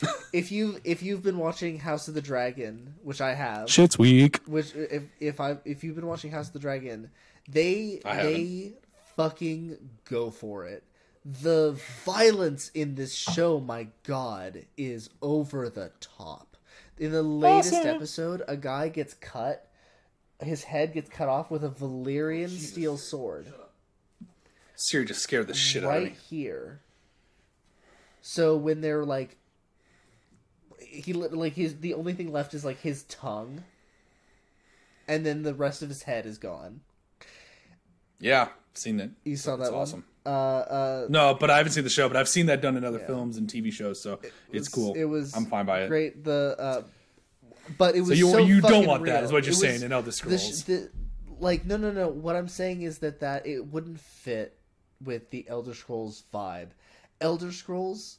[0.32, 4.40] if you if you've been watching House of the Dragon, which I have, shit's weak.
[4.46, 7.10] which if if I if you've been watching House of the Dragon,
[7.50, 8.72] they I they
[9.16, 10.84] fucking go for it.
[11.24, 16.56] The violence in this show, my god, is over the top.
[16.98, 17.86] In the latest Awesome.
[17.88, 19.68] episode, a guy gets cut,
[20.42, 23.52] his head gets cut off with a Valyrian steel sword
[24.74, 26.18] Siri just scared the shit out of right me.
[26.30, 26.80] here.
[28.22, 29.36] So when they're like,
[30.78, 33.64] he like his the only thing left is like his tongue,
[35.06, 36.80] and then the rest of his head is gone.
[38.20, 39.10] Yeah, seen it.
[39.24, 40.04] You saw That's that awesome.
[40.24, 42.84] Uh, uh, No, but I haven't seen the show, but I've seen that done in
[42.84, 44.20] other films and TV shows, so
[44.52, 44.94] it's was- cool.
[44.94, 45.34] It was.
[45.34, 45.88] I'm fine by it.
[45.88, 46.22] Great.
[46.24, 46.82] The uh,
[47.78, 49.24] but it was So you so you don't want that, real.
[49.24, 50.60] is what you're It saying was- in Elder the, Scrolls.
[50.60, 50.90] sh- the
[51.38, 52.08] like no no no.
[52.08, 54.58] What I'm saying is that that it wouldn't fit
[55.02, 56.68] with the Elder Scrolls vibe.
[57.22, 58.18] Elder Scrolls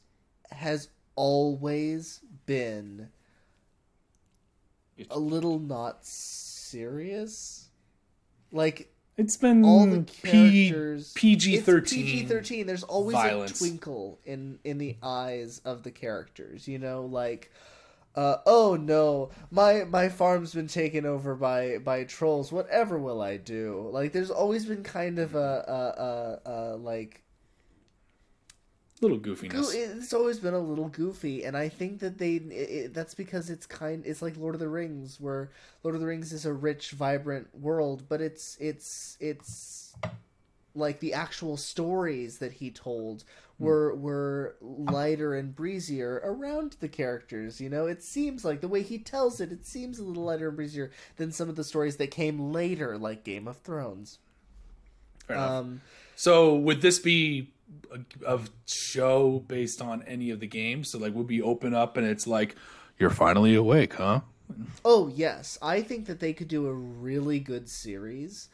[0.51, 3.09] has always been
[5.09, 7.69] a little not serious.
[8.51, 8.91] Like
[9.21, 13.51] It's been all the characters PG-13 PG-13 there's always violence.
[13.51, 17.05] a twinkle in in the eyes of the characters you know?
[17.05, 17.51] Like
[18.15, 22.51] uh, oh no my my farm's been taken over by by trolls.
[22.51, 23.89] Whatever will i do?
[23.91, 25.39] Like there's always been kind of a
[26.47, 27.23] a, a, a like
[29.01, 29.73] little goo- goofiness.
[29.73, 33.65] it's always been a little goofy and i think that they it, that's because it's
[33.65, 35.49] kind it's like lord of the rings where
[35.83, 39.93] lord of the rings is a rich vibrant world but it's it's it's
[40.75, 43.23] like the actual stories that he told
[43.59, 48.81] were were lighter and breezier around the characters you know it seems like the way
[48.81, 51.97] he tells it it seems a little lighter and breezier than some of the stories
[51.97, 54.17] that came later like game of thrones
[55.27, 55.51] Fair enough.
[55.51, 55.81] Um,
[56.15, 57.51] So would this be
[58.25, 60.89] a show based on any of the games?
[60.89, 62.55] So like, would we open up and it's like,
[62.99, 64.21] you're finally awake, huh?
[64.83, 68.49] Oh yes, I think that they could do a really good series.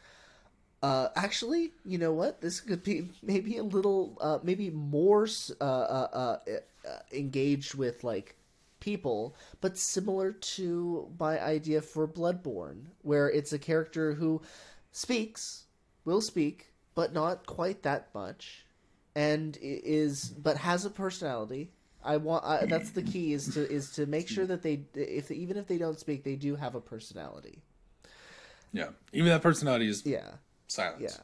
[0.82, 2.40] Uh, actually, you know what?
[2.40, 5.26] This could be maybe a little, uh, maybe more
[5.60, 6.36] uh, uh, uh,
[6.88, 8.36] uh, engaged with like
[8.80, 14.40] people, but similar to my idea for Bloodborne, where it's a character who
[14.92, 15.64] speaks,
[16.04, 18.64] will speak, but not quite that much,
[19.18, 21.72] and is but has a personality.
[22.04, 25.30] I want I, that's the key is to is to make sure that they if
[25.32, 27.62] even if they don't speak, they do have a personality.
[28.72, 28.90] Yeah.
[29.12, 30.30] Even that personality is Yeah.
[30.68, 31.02] silent.
[31.02, 31.16] Yeah.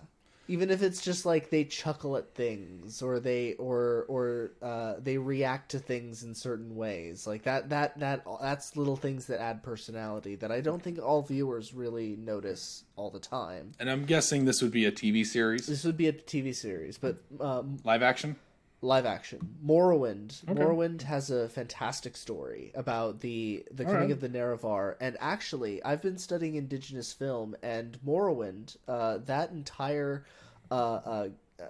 [0.49, 5.19] Even if it's just like they chuckle at things or they or or uh, they
[5.19, 7.27] react to things in certain ways.
[7.27, 11.23] Like that that that that's little things that add personality that I don't think all
[11.23, 13.73] viewers really notice all the time.
[13.79, 16.99] And I'm guessing this would be a TV series, This would be a TV series,
[16.99, 18.37] but um, live action.
[18.85, 19.57] Live action.
[19.65, 20.45] Morrowind.
[20.45, 24.11] Morrowind has a fantastic story about the the coming right.
[24.11, 24.97] of the Nerevar.
[25.01, 30.25] And actually, I've been studying indigenous film, and Morrowind, uh, that entire
[30.71, 31.29] uh, uh,
[31.61, 31.65] uh,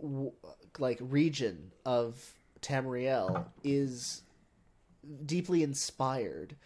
[0.00, 0.32] w-
[0.78, 4.22] like region of Tamriel is
[5.26, 6.56] deeply inspired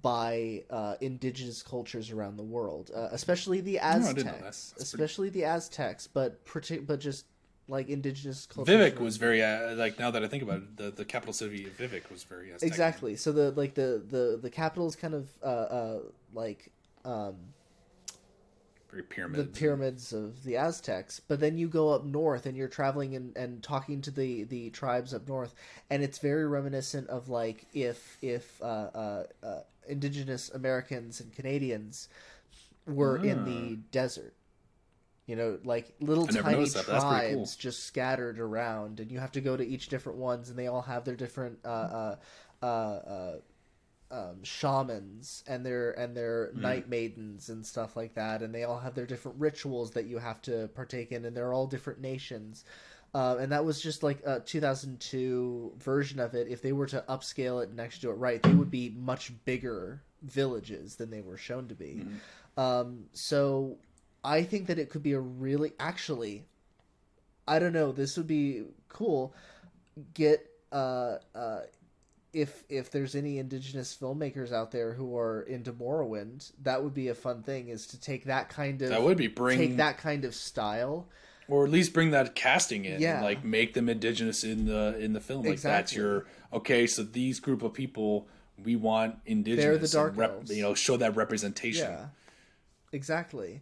[0.00, 4.34] by uh, indigenous cultures around the world, uh, especially the I didn't know that.
[4.46, 6.40] Aztecs, pretty- especially the Aztecs, but
[6.86, 7.26] but just
[7.72, 8.74] like indigenous cultures.
[8.74, 11.64] Vivec was very uh, like now that I think about it, the, the capital city
[11.64, 12.68] of Vivec was very Aztec.
[12.68, 15.98] exactly so the like the the the capital is kind of uh uh
[16.34, 16.70] like
[17.06, 17.34] um
[18.90, 19.58] very the pyramids.
[19.58, 23.62] pyramids of the aztecs but then you go up north and you're traveling and, and
[23.62, 25.54] talking to the the tribes up north
[25.88, 32.08] and it's very reminiscent of like if if uh uh, uh indigenous americans and canadians
[32.86, 34.34] were in the desert
[35.26, 36.94] you know like little tiny but cool.
[36.94, 40.66] tribes just scattered around and you have to go to each different ones and they
[40.66, 42.16] all have their different uh uh
[42.62, 43.36] uh, uh
[44.10, 46.60] um, shamans and their and their Hmm.
[46.62, 50.18] night maidens and stuff like that, and they all have their different rituals that you
[50.18, 52.64] have to partake in, and they're all different nations.
[53.14, 56.48] Uh, and that was just like a 2002 version of it.
[56.48, 59.32] If they were to upscale it and actually do it right, they would be much
[59.44, 62.04] bigger villages than they were shown to be.
[62.56, 63.78] Um, so
[64.24, 66.44] I think that it could be a really actually,
[67.46, 67.92] I don't know.
[67.92, 69.34] This would be cool.
[70.14, 71.60] Get uh uh
[72.32, 77.08] if if there's any indigenous filmmakers out there who are into Morrowind, that would be
[77.08, 77.68] a fun thing.
[77.68, 81.08] Is to take that kind of That would be bring take that kind of style.
[81.48, 83.16] or at least bring that casting in Yeah.
[83.16, 87.02] and like make them indigenous in the in the film like that's your okay so
[87.02, 88.28] these group of people
[88.64, 90.56] we want indigenous dark and rep, elves.
[90.56, 92.06] you know show that representation Yeah,
[92.92, 93.60] exactly.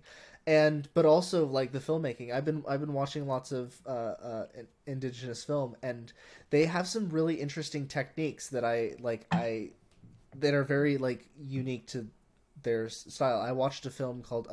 [0.51, 2.35] And but also like the filmmaking.
[2.35, 4.47] I've been I've been watching lots of uh, uh,
[4.85, 6.13] indigenous film, and
[6.51, 9.27] they have some really interesting techniques that I like.
[9.31, 9.71] I
[10.35, 12.09] that are very like unique to
[12.65, 13.41] their style.
[13.41, 14.49] I watched a film called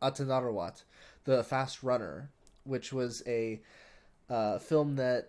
[0.00, 0.82] Atanarjuat,
[1.24, 2.30] the Fast Runner,
[2.64, 3.60] which was a
[4.30, 5.28] uh, film that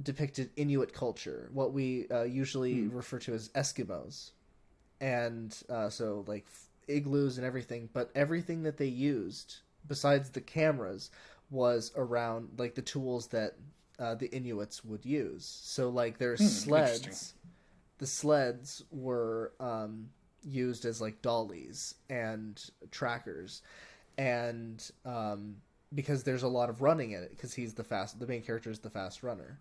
[0.00, 4.30] depicted Inuit culture, what we uh, usually refer to as Eskimos,
[5.00, 6.46] and uh, so like
[6.88, 7.88] igloos and everything.
[7.92, 9.56] But everything that they used,
[9.86, 11.10] besides the cameras,
[11.50, 13.54] was around like the tools that
[13.98, 15.44] uh, the Inuits would use.
[15.62, 17.34] So like their sleds,
[17.98, 20.08] the sleds were um,
[20.42, 23.62] used as like dollies and trackers,
[24.18, 25.56] and um,
[25.94, 28.70] because there's a lot of running in it because he's the fast the main character
[28.70, 29.58] is the fast runner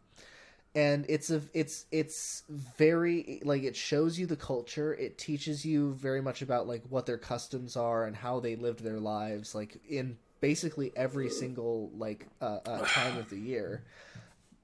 [0.76, 4.94] and it's a it's it's very like it shows you the culture.
[4.94, 8.84] It teaches you very much about like what their customs are and how they lived
[8.84, 13.84] their lives like in basically every single like uh, uh, time of the year.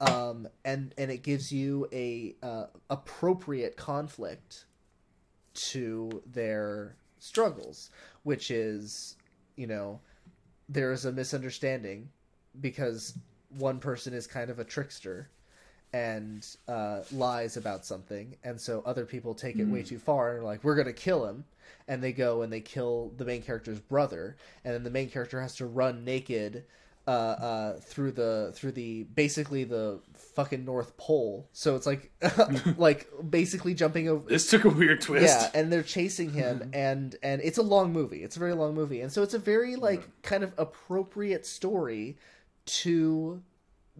[0.00, 4.64] Um and and it gives you a uh, appropriate conflict
[5.52, 7.90] to their struggles
[8.22, 9.16] which is
[9.56, 10.00] you know
[10.68, 12.08] there's a misunderstanding
[12.60, 13.18] because
[13.50, 15.28] one person is kind of a trickster
[15.92, 20.40] and uh, lies about something, and so other people take it way too far and
[20.40, 21.44] are like, "We're gonna kill him,"
[21.88, 25.40] and they go and they kill the main character's brother, and then the main character
[25.40, 26.64] has to run naked
[27.06, 31.48] uh, uh, through the through the basically the fucking North Pole.
[31.52, 32.12] So it's like
[32.78, 37.16] like basically jumping over this took a weird twist yeah, and they're chasing him, and
[37.22, 38.22] and it's a long movie.
[38.22, 42.16] It's a very long movie, and so it's a very like kind of appropriate story
[42.66, 43.42] to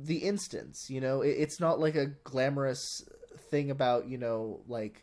[0.04, 0.90] the instance.
[0.90, 3.02] You know, it, it's not like a glamorous
[3.50, 5.02] thing about you know like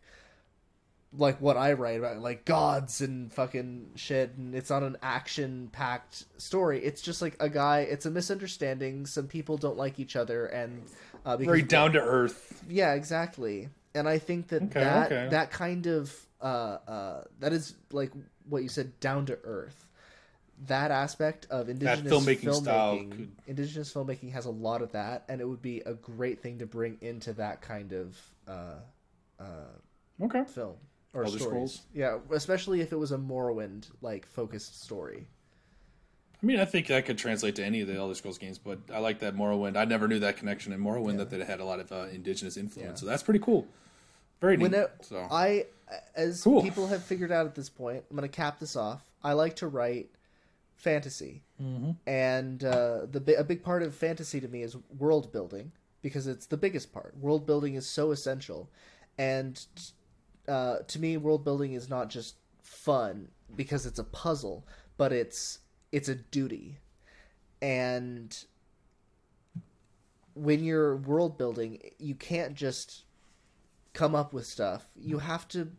[1.18, 5.70] like what I write about, like gods and fucking shit, and it's not an action
[5.72, 6.84] packed story.
[6.84, 7.80] It's just like a guy.
[7.82, 9.06] It's a misunderstanding.
[9.06, 10.84] Some people don't like each other, and
[11.26, 12.64] uh, Very down to earth.
[12.70, 13.70] yeah, exactly.
[13.96, 15.28] And I think that Okay, that okay.
[15.32, 18.12] that kind of uh, uh, that is like
[18.48, 19.87] what you said, down to earth.
[20.66, 25.40] That aspect of indigenous filmmaking style could- indigenous filmmaking has a lot of that, and
[25.40, 28.18] it would be a great thing to bring into that kind of
[28.48, 28.76] uh,
[29.40, 29.44] uh,
[30.24, 30.44] Okay.
[30.46, 30.76] film
[31.14, 31.52] or Elder stories.
[31.74, 31.82] Scrolls?
[31.94, 35.28] Yeah, especially if it was a Morrowind like focused story.
[36.42, 38.80] I mean, I think that could translate to any of the Elder Scrolls games, but
[38.92, 39.78] I like that Morrowind.
[39.78, 42.58] I never knew that connection in Morrowind that they had a lot of uh, indigenous
[42.58, 43.00] influence.
[43.00, 43.02] Yeah.
[43.02, 43.68] So that's pretty cool.
[44.42, 44.72] Very neat.
[44.74, 45.66] It, so I,
[46.16, 46.62] as Cool.
[46.62, 49.02] people have figured out at this point, I'm going to cap this off.
[49.24, 50.10] I like to write
[50.78, 51.92] fantasy, mm-hmm.
[52.08, 55.72] and uh, the a big part of fantasy to me is world building
[56.02, 57.18] because it's the biggest part.
[57.20, 58.70] World building is so essential,
[59.18, 59.66] and
[60.48, 64.66] uh, to me, world building is not just fun because it's a puzzle,
[64.98, 65.60] but it's
[65.92, 66.78] it's a duty,
[67.62, 68.46] and
[70.36, 73.04] when you're world building, you can't just
[73.94, 74.88] come up with stuff.
[74.96, 75.72] You have to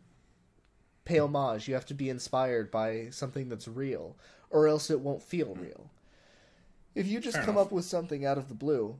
[1.05, 1.67] pay homage.
[1.67, 4.17] You have to be inspired by something that's real,
[4.49, 5.61] or else it won't feel hmm.
[5.61, 5.89] real.
[6.95, 7.67] If you just Fair come enough.
[7.67, 8.97] up with something out of the blue,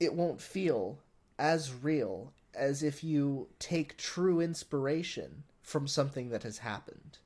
[0.00, 0.98] it won't feel
[1.38, 7.18] as real as if you take true inspiration from something that has happened.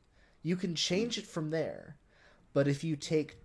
[0.42, 1.20] You can change hmm.
[1.20, 1.96] it from there,
[2.52, 3.36] but if you take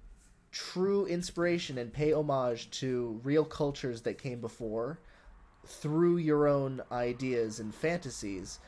[0.51, 4.99] true inspiration and pay homage to real cultures that came before
[5.65, 8.59] through your own ideas and fantasies,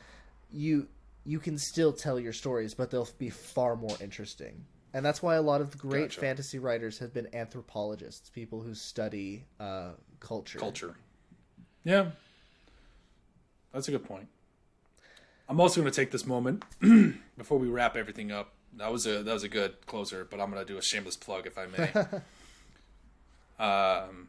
[0.50, 0.88] you
[1.24, 4.64] you can still tell your stories, but they'll be far more interesting.
[4.94, 6.20] And that's why a lot of the great Gotcha.
[6.20, 9.90] fantasy writers have been anthropologists, people who study uh,
[10.20, 10.58] culture.
[10.58, 10.94] culture.
[11.84, 12.10] Yeah,
[13.72, 14.28] that's a good point.
[15.48, 16.64] I'm also going to take this moment
[17.38, 18.52] before we wrap everything up.
[18.76, 21.16] That was a that was a good closer, but I'm going to do a shameless
[21.16, 21.90] plug if I may.
[23.64, 24.28] um,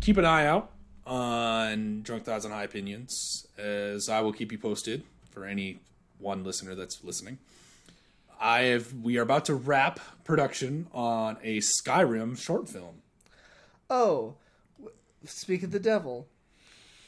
[0.00, 0.70] keep an eye out
[1.06, 5.78] on Drunk Thoughts and High Opinions, as I will keep you posted for any
[6.18, 7.38] one listener that's listening.
[8.40, 13.02] I have we are about to wrap production on a Skyrim short film.
[13.88, 14.34] Oh,
[15.24, 16.26] speak of the devil.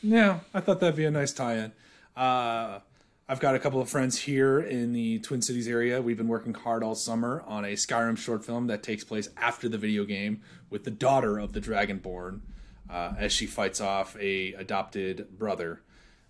[0.03, 1.73] Yeah, I thought that'd be a nice tie-in.
[2.17, 2.81] Uh,
[3.29, 6.01] I've got a couple of friends here in the Twin Cities area.
[6.01, 9.69] We've been working hard all summer on a Skyrim short film that takes place after
[9.69, 10.41] the video game
[10.71, 12.41] with the daughter of the Dragonborn
[12.89, 15.83] uh, as she fights off a adopted brother.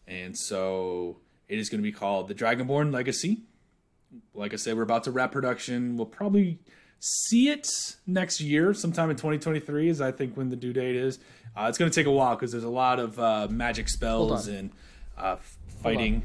[0.07, 3.43] And so it is going to be called The Dragonborn Legacy.
[4.35, 5.97] Like I said, we're about to wrap production.
[5.97, 6.59] We'll probably
[7.01, 7.69] see it
[8.07, 11.19] next year, sometime in 2023, is I think when the due date is.
[11.57, 14.47] Uh, it's going to take a while because there's a lot of uh, magic spells
[14.49, 14.71] and
[15.17, 15.37] uh,
[15.83, 16.23] fighting.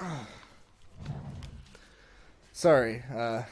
[2.52, 3.42] Sorry, uh,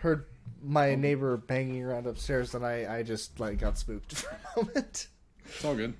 [0.00, 0.26] heard
[0.62, 5.08] my neighbor banging around upstairs, and I, I just like got spooked for a moment.
[5.46, 5.94] It's all good.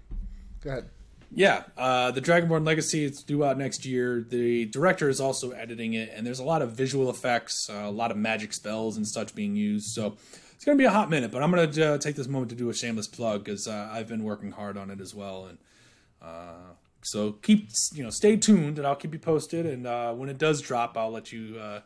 [0.62, 0.90] Go ahead.
[1.32, 4.24] Yeah, uh, the Dragonborn Legacy it's due out next year.
[4.28, 7.90] The director is also editing it, and there's a lot of visual effects, uh, a
[7.90, 9.90] lot of magic spells and such being used.
[9.90, 10.16] So
[10.54, 11.30] it's going to be a hot minute.
[11.30, 13.90] But I'm going to uh, take this moment to do a shameless plug because uh,
[13.92, 15.58] I've been working hard on it as well, and
[16.20, 19.66] uh, so keep you know stay tuned, and I'll keep you posted.
[19.66, 21.80] And uh, when it does drop, I'll let you uh,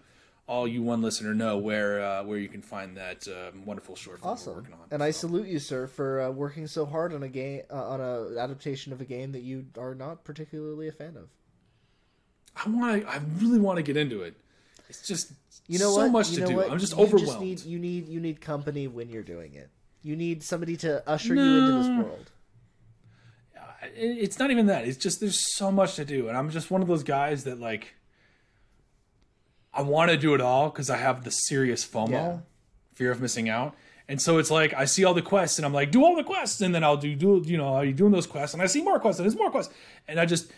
[0.46, 4.20] all you one listener know where uh, where you can find that uh, wonderful short
[4.20, 4.80] film we're working on.
[4.90, 8.00] And I salute you, sir, for uh, working so hard on a game uh, on
[8.00, 11.28] a adaptation of a game that you are not particularly a fan of.
[12.56, 13.08] I want to.
[13.08, 14.34] I really want to get into it.
[14.88, 15.32] It's just
[15.66, 16.12] You know so what?
[16.12, 16.56] much you to do.
[16.56, 16.70] what?
[16.70, 17.26] I'm just you overwhelmed.
[17.26, 19.70] Just need, you need you need company when you're doing it.
[20.02, 22.30] You need somebody to usher you into this world.
[23.96, 24.86] It's not even that.
[24.86, 27.58] It's just there's so much to do, and I'm just one of those guys that
[27.60, 27.94] like.
[29.76, 32.38] I want to do it all because I have the serious FOMO, Yeah.
[32.94, 33.74] fear of missing out,
[34.08, 36.24] and so it's like I see all the quests and I'm like, do all the
[36.24, 38.66] quests, and then I'll do do you know are you doing those quests, and I
[38.66, 39.72] see more quests and there's more quests,
[40.08, 40.50] and I just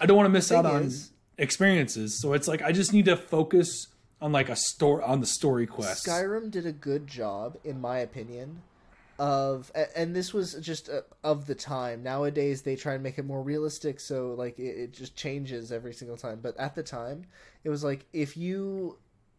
[0.00, 2.20] I don't want to miss out on is- experiences.
[2.20, 3.88] So it's like I just need to focus
[4.20, 6.06] on like a store on the story quest.
[6.06, 8.62] Skyrim did a good job, in my opinion,
[9.18, 12.02] of and this was just uh, of the time.
[12.02, 15.92] Nowadays they try and make it more realistic, so like it, it just changes every
[15.92, 16.40] single time.
[16.42, 17.26] But at the time,
[17.64, 18.98] it was like if you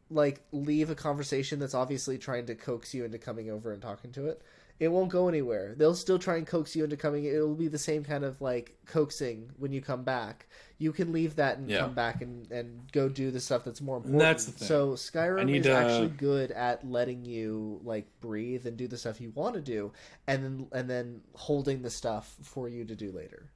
[0.09, 4.11] like leave a conversation that's obviously trying to coax you into coming over and talking
[4.11, 4.41] to it,
[4.83, 5.73] It won't go anywhere.
[5.77, 7.25] They'll still try and coax you into coming.
[7.25, 10.47] It'll be the same kind of like coaxing when you come back.
[10.77, 11.79] You can leave that and Yeah.
[11.79, 14.19] come back and, and go do the stuff that's more important.
[14.19, 14.67] that's the thing.
[14.67, 19.21] So Skyrim is to- actually good at letting you like breathe and do the stuff
[19.21, 19.91] you want to do,
[20.27, 23.49] and then and then holding the stuff for you to do later.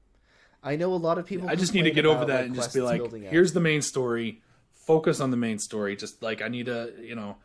[0.63, 1.49] I know a lot of people.
[1.49, 3.31] I just need to get over about, that like, and just be like, building out.
[3.31, 4.41] here's the main story.
[4.73, 5.95] Focus on the main story.
[5.97, 7.35] Just like I need to, you know,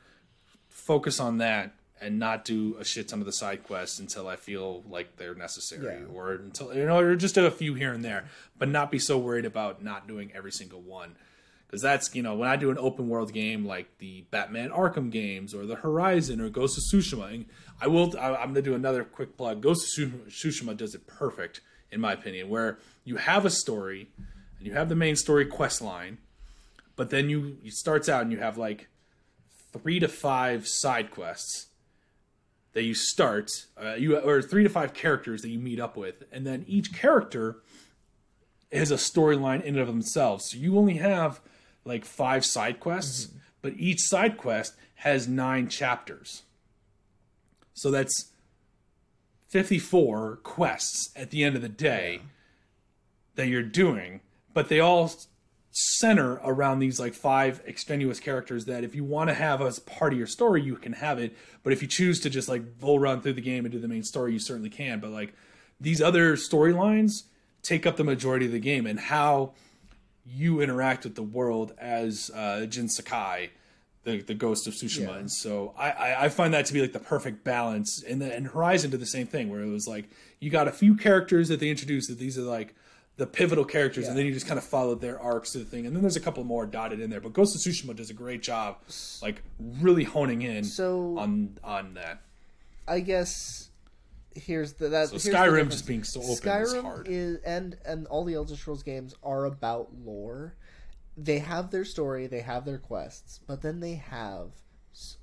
[0.68, 4.36] focus on that and not do a shit ton of the side quests until I
[4.36, 6.06] feel like they're necessary, Yeah.
[6.12, 8.24] or until you know, or just do a few here and there,
[8.58, 11.16] but not be so worried about not doing every single one.
[11.66, 15.10] Because that's you know when I do an open world game like the Batman Arkham
[15.10, 17.46] games or the Horizon or Ghost of Tsushima, and
[17.80, 19.62] I will I, I'm gonna do another quick plug.
[19.62, 21.60] Ghost of Tsushima does it perfect
[21.90, 24.08] in my opinion, where you have a story
[24.58, 26.18] and you have the main story quest line,
[26.96, 28.88] but then you it starts out and you have like
[29.72, 31.68] three to five side quests
[32.72, 33.50] that you start
[33.82, 36.92] uh, you or three to five characters that you meet up with and then each
[36.92, 37.58] character
[38.70, 40.50] is a storyline in and of themselves.
[40.50, 41.40] So you only have
[41.84, 43.28] like five side quests
[43.60, 46.42] but each side quest has nine chapters.
[47.74, 48.32] So that's
[49.48, 52.22] 54 quests at the end of the day
[53.34, 54.20] that you're doing
[54.54, 55.10] but they all
[55.74, 60.12] center around these like five extraneous characters that if you want to have as part
[60.12, 62.98] of your story you can have it but if you choose to just like bull
[62.98, 65.32] run through the game and do the main story you certainly can but like
[65.80, 67.22] these other storylines
[67.62, 69.52] take up the majority of the game and how
[70.26, 73.50] you interact with the world as uh, Jin Sakai,
[74.04, 75.16] the the ghost of Tsushima, Yeah.
[75.16, 78.02] and so I, I I find that to be like the perfect balance.
[78.04, 80.08] And the, and Horizon did the same thing, where it was like
[80.38, 82.74] you got a few characters that they introduced that these are like
[83.16, 85.86] the pivotal characters, and then you just kind of followed their arcs to the thing,
[85.86, 87.20] and then there's a couple more dotted in there.
[87.20, 88.78] But Ghost of Tsushima does a great job,
[89.20, 92.22] like really honing in So- on on that.
[92.88, 93.68] I guess
[94.34, 97.06] here's the that So Skyrim just being so open Skyrim is hard.
[97.08, 100.54] is and and all the Elder Scrolls games are about lore.
[101.16, 104.52] They have their story, they have their quests, but then they have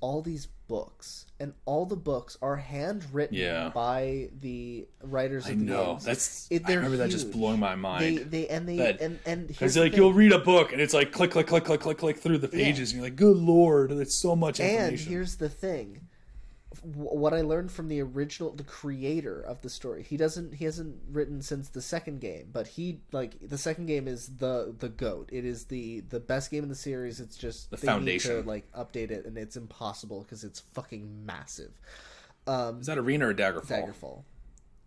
[0.00, 3.70] all these books, and all the books are handwritten Yeah.
[3.74, 6.04] by the writers I of the know games.
[6.04, 8.02] that's It- I remember that just blowing my mind.
[8.18, 10.00] They they and they That- and and Because like thing.
[10.00, 12.48] you'll read a book and it's like click click click click click click through the
[12.48, 16.02] pages and you're like, good lord, that's so much And here's the thing.
[16.82, 20.64] Wh- What I learned from the original, the creator of the story, he doesn't, he
[20.64, 24.88] hasn't written since the second game, but he like the second game is the the
[24.88, 25.28] goat.
[25.32, 27.20] It is the the best game in the series.
[27.20, 28.36] It's just The they foundation.
[28.36, 31.72] Need to like update it, and it's impossible because it's fucking massive.
[32.46, 33.66] Um, Is that Arena or Daggerfall?
[33.68, 34.22] Daggerfall.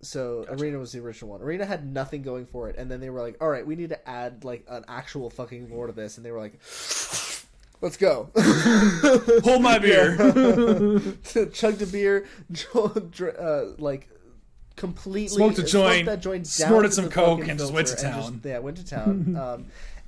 [0.02, 1.42] So Arena was the original one.
[1.42, 3.90] Arena had nothing going for it, and then they were like, "All right, we need
[3.90, 6.60] to add like an actual fucking lore to this," and they were like,
[7.84, 8.30] "Let's go."
[9.44, 10.16] Hold my beer.
[11.52, 12.26] chugged a beer,
[12.74, 14.08] uh, like
[14.78, 18.40] completely Smoked a joint, that joint, down snorted some coke, and just went to town.
[18.42, 19.36] yeah, went to town.
[19.40, 19.66] um,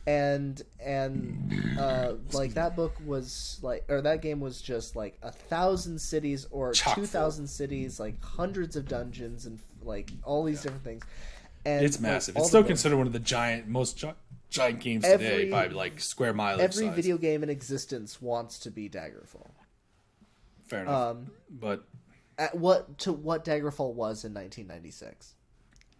[0.08, 5.32] and and uh, like that book was like, or that game was just like a
[5.34, 10.62] thousand cities or Chock two thousand cities, like hundreds of dungeons and like all these
[10.62, 11.04] different things.
[11.66, 12.38] And it's massive.
[12.38, 13.98] all It's still considered one of the giant, most
[14.50, 16.96] giant games Every- today by like square mileage Every size.
[16.96, 19.50] video game in existence wants to be Daggerfall.
[20.66, 21.12] Fair enough.
[21.12, 21.86] Um, but
[22.38, 25.34] at what to what Daggerfall was in 1996.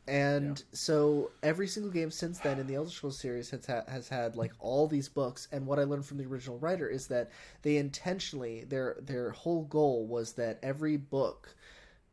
[0.08, 4.08] And so every single game since then in the Elder Scrolls series has ha- has
[4.08, 5.48] had like all these books.
[5.52, 7.32] And what I learned from the original writer is that
[7.64, 11.56] they intentionally their their whole goal was that every book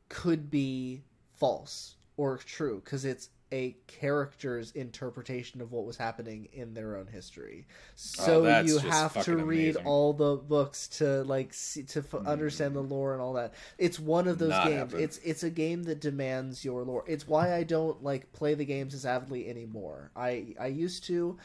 [0.08, 1.02] could be
[1.34, 7.06] false or true because it's a character's interpretation of what was happening in their own
[7.06, 7.66] history.
[7.68, 9.86] Oh, so Oh, you have to read amazing.
[9.86, 12.26] all the books to like see, to f- mm-hmm.
[12.26, 13.54] understand the lore and all that.
[13.78, 14.78] It's one of those Not games.
[14.78, 15.02] happening.
[15.04, 17.04] It's it's a game that demands your lore.
[17.06, 20.10] It's why I don't like play the games as avidly anymore.
[20.16, 21.38] I I used to.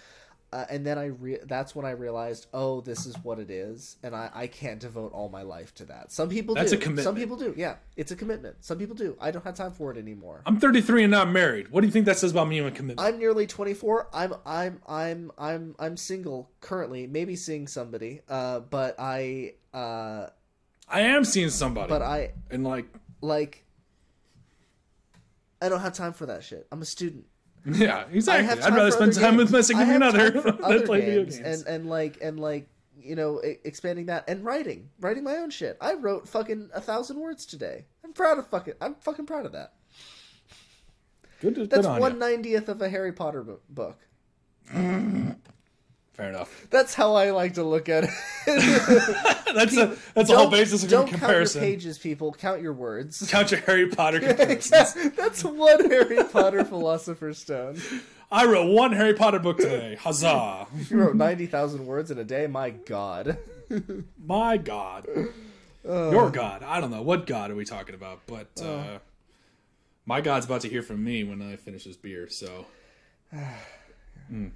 [0.53, 3.98] Uh, and then I re- that's when I realized, oh, this is what it is,
[4.02, 6.10] and I, I can't devote all my life to that.
[6.14, 6.78] Some people That's do.
[6.78, 7.03] a commitment.
[7.03, 7.53] Some people do.
[7.57, 8.64] Yeah, it's a commitment.
[8.64, 9.18] Some people do.
[9.19, 10.44] I don't have time for it anymore.
[10.45, 11.69] I'm 33 and not married.
[11.69, 13.06] What do you think that says about me and my commitment?
[13.06, 14.07] I'm nearly 24.
[14.14, 18.22] I'm I'm I'm I'm I'm single currently, maybe seeing somebody.
[18.30, 20.28] Uh, but I uh,
[20.88, 21.90] I am seeing somebody.
[21.90, 22.86] but I and like,
[23.19, 23.65] like.
[25.61, 26.68] I don't have time for that shit.
[26.72, 27.26] I'm a student.
[27.73, 28.64] yeah, exactly.
[28.64, 29.52] I'd rather spend time with games.
[29.52, 34.06] my significant other than play video games, and and like and like you know expanding
[34.06, 35.77] that and writing, writing my own shit.
[35.81, 37.84] I wrote fucking a thousand words today.
[38.06, 38.76] I'm proud of fucking.
[38.80, 39.73] I'm fucking proud of that.
[41.41, 43.99] good, good That's on one ninetieth of a Harry Potter book.
[46.18, 46.65] Fair enough.
[46.72, 48.10] That's how I like to look at it.
[49.53, 51.61] that's a that's the whole basis of your don't comparison.
[51.61, 52.34] count your pages, people.
[52.34, 53.27] Count your words.
[53.31, 55.15] Count your Harry Potter comparisons.
[55.15, 57.80] That's one Harry Potter Philosopher's Stone.
[58.31, 59.94] I wrote one Harry Potter book today.
[59.94, 60.65] Huzzah!
[60.89, 62.48] You wrote ninety thousand words in a day.
[62.48, 63.38] My God.
[64.26, 65.06] My God,
[65.84, 66.64] your God.
[66.64, 68.98] I don't know what God are we talking about, but uh,
[70.07, 72.27] my God's about to hear from me when I finish this beer.
[72.27, 72.65] So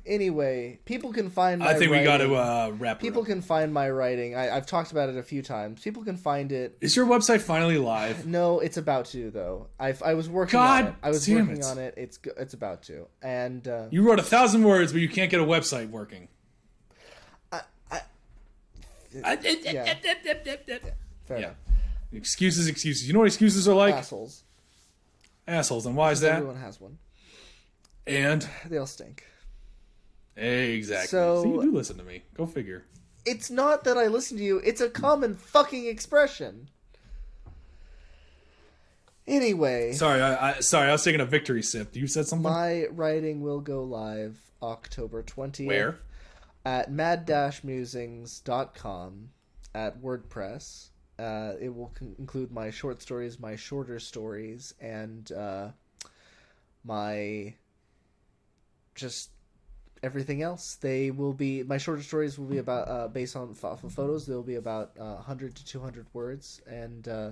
[0.05, 1.59] Anyway, people can find.
[1.59, 2.99] My I think we got writing- to uh, wrap.
[2.99, 4.35] People can find my writing.
[4.35, 5.81] I, I've talked about it a few times.
[5.81, 6.77] People can find it.
[6.81, 8.25] Is your website finally live?
[8.31, 9.67] No, it's about to though.
[9.79, 10.95] I I was working God on it.
[11.03, 11.63] I was working it.
[11.65, 11.93] on it.
[11.97, 13.07] It's it's about to.
[13.21, 16.27] And uh, You wrote a thousand words, but you can't get a website working.
[17.51, 19.95] I- yeah.
[21.25, 21.37] fair Yeah.
[21.37, 21.55] enough.
[22.13, 23.07] Excuses, excuses.
[23.07, 23.95] You know what excuses are like?
[23.95, 24.43] Assholes.
[25.47, 25.85] Assholes.
[25.85, 26.35] And why is that?
[26.37, 26.97] Everyone has one.
[28.07, 29.25] And They all stink.
[30.35, 31.07] Exactly.
[31.07, 32.23] So- So you do listen to me.
[32.35, 32.85] Go figure.
[33.25, 34.57] It's not that I listen to you.
[34.59, 36.69] It's a common fucking expression.
[39.27, 40.89] Anyway, Sorry, I, I sorry.
[40.89, 41.95] I was taking a victory sip.
[41.95, 42.51] You said something.
[42.51, 45.67] my writing will go live October 20th.
[45.67, 45.99] Where?
[46.65, 49.29] at mad-musings.com
[49.73, 50.89] at WordPress.
[51.17, 55.69] Uh, it will con- include my short stories, my shorter stories, and uh,
[56.83, 57.53] my
[58.95, 59.29] just
[60.03, 60.75] everything else.
[60.75, 64.25] They will be my shorter stories will be about uh, based on ph- photos.
[64.25, 67.31] They'll be about uh, 100 to 200 words, and uh,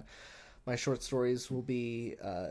[0.66, 2.50] my short stories will be uh,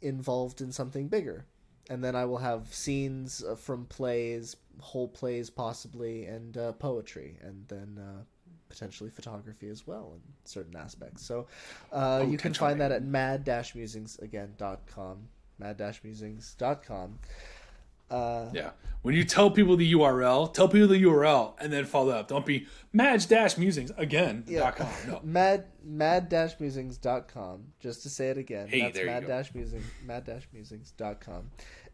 [0.00, 1.46] involved in something bigger
[1.88, 7.38] and then I will have scenes uh, from plays, whole plays possibly, and uh, poetry,
[7.42, 8.22] and then uh,
[8.68, 11.24] potentially photography as well in certain aspects.
[11.24, 11.46] So
[11.92, 17.18] uh, you can find that at mad-musings again dot com, mad-musings.com.
[18.10, 18.70] Uh, Yeah.
[19.02, 22.26] When you tell people the URL, tell people the URL and then follow up.
[22.26, 24.58] Don't be madge dash musings again Yeah.
[24.60, 24.88] dot com.
[25.06, 25.20] No.
[25.24, 29.28] mad mad-musings.com just to say it again Hey, that's there you mad go.
[29.28, 31.50] dash musing mad-musings.com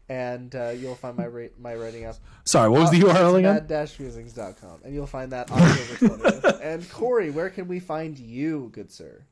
[0.09, 2.15] and uh, you'll find my ra- my writing up
[2.45, 3.65] Sorry, what was the URL again?
[3.69, 6.59] mad-musings.com and you'll find that October 20th.
[6.63, 9.23] and Corey, where can we find you, good sir?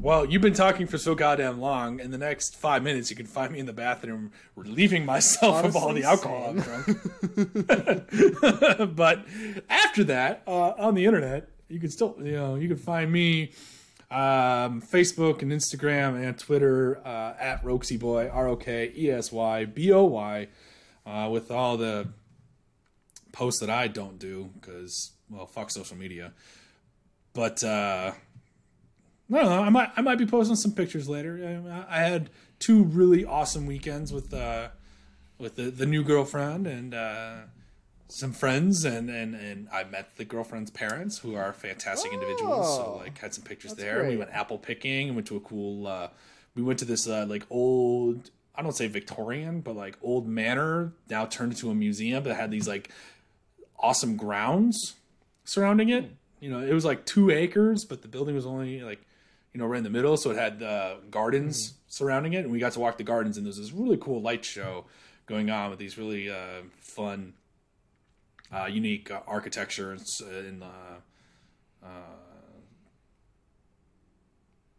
[0.00, 1.98] Well, you've been talking for so goddamn long.
[1.98, 5.74] In the next five minutes, you can find me in the bathroom relieving myself of
[5.74, 6.86] all the alcohol I'm drunk.
[8.96, 9.26] but
[9.68, 13.50] after that, uh, on the internet, you can still, you know, you can find me
[14.08, 19.32] um, Facebook and Instagram and Twitter uh, at Rokesy Boy, R O K E S
[19.32, 20.46] Y B O Y,
[21.06, 22.06] uh, with all the
[23.32, 26.34] posts that I don't do because, well, fuck social media.
[27.32, 28.12] But uh,
[29.30, 29.62] I don't know.
[29.62, 31.62] I might I might be posting some pictures later.
[31.90, 34.68] I, I had two really awesome weekends with uh,
[35.38, 37.36] with the, the new girlfriend and uh,
[38.08, 42.76] some friends, and, and and I met the girlfriend's parents, who are fantastic individuals.
[42.76, 44.08] So Oh, like had some pictures there.
[44.08, 45.86] We went apple picking and went to a cool.
[45.86, 46.08] Uh,
[46.54, 48.30] we went to this uh, like old.
[48.54, 52.50] I don't say Victorian, but like old manor now turned into a museum that had
[52.50, 52.90] these like
[53.78, 54.94] awesome grounds
[55.44, 56.10] surrounding it.
[56.40, 59.00] You know, it was like two acres, but the building was only like,
[59.52, 60.16] you know, right in the middle.
[60.16, 63.36] So it had uh, gardens surrounding it, and we got to walk the gardens.
[63.36, 64.84] And there was this really cool light show
[65.26, 67.34] going on with these really uh, fun,
[68.52, 70.66] uh, unique uh, architecture and, s- and uh,
[71.84, 71.88] uh,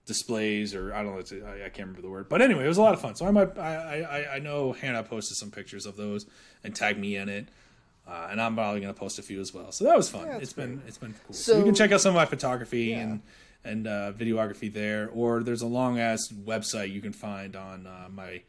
[0.06, 2.30] displays, or I don't know, it's, I, I can't remember the word.
[2.30, 3.16] But anyway, it was a lot of fun.
[3.16, 6.26] So I might, I, I, I know Hannah posted some pictures of those
[6.64, 7.48] and tagged me in it.
[8.08, 9.72] Uh, and I'm probably going to post a few as well.
[9.72, 10.26] So that was fun.
[10.28, 11.36] that's it's been it's been cool.
[11.36, 13.02] So, So- you can check out some of my photography Yeah.
[13.02, 13.22] and
[13.64, 18.08] and uh, videography there, or there's a long ass website you can find on uh,
[18.12, 18.42] my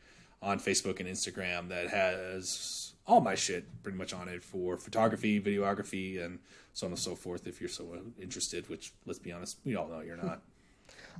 [0.42, 5.40] on Facebook and Instagram that has all my shit pretty much on it for photography,
[5.40, 6.38] videography, and
[6.72, 7.46] so on and so forth.
[7.46, 10.42] If you're so interested, which let's be honest, we all know you're not.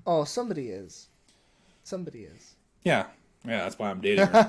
[0.07, 1.09] Oh, somebody is.
[1.83, 2.55] Somebody is.
[2.85, 3.07] yeah,
[3.45, 4.43] yeah, that's why I'm dating her.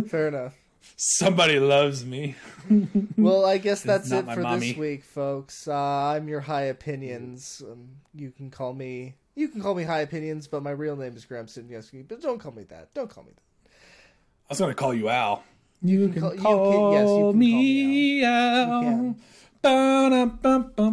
[0.08, 0.54] Fair enough.
[0.96, 2.34] Somebody loves me.
[3.16, 4.68] Well, I guess that's it for mommy.
[4.70, 5.68] this week, folks.
[5.68, 7.62] Uh, I'm your high opinions.
[7.64, 11.14] Um, you can call me you can call me high opinions, but my real name
[11.16, 12.06] is Graham Sitniewski.
[12.08, 12.92] But don't call me that.
[12.94, 13.70] Don't call me that.
[13.70, 15.44] I was going to call you Al.
[15.82, 18.82] You can call- you can- yes, you can call me me Al.
[18.82, 19.16] can.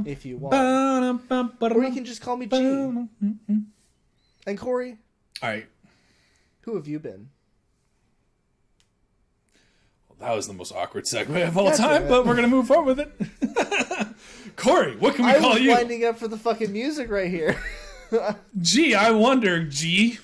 [0.07, 0.53] If you want,
[1.61, 2.55] or you can just call me G.
[4.45, 4.97] And Corey,
[5.41, 5.67] All right.
[6.61, 7.29] who have you been?
[10.23, 12.95] That was the most awkward segue of all time, but we're going to move forward
[12.95, 14.07] with it.
[14.55, 15.71] Corey, what can we I call was you?
[15.71, 17.61] winding up for the fucking music right here.
[18.61, 20.19] Gee, I wonder, G.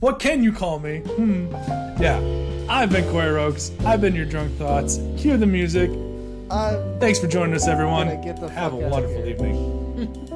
[0.00, 0.98] What can you call me?
[0.98, 1.50] Hmm.
[1.98, 2.20] Yeah.
[2.68, 3.72] I've been Corey Oaks.
[3.86, 4.98] I've been your drunk thoughts.
[5.16, 5.88] Cue the music.
[6.50, 8.08] I'm Thanks for joining us, everyone.
[8.08, 10.28] Have a wonderful evening.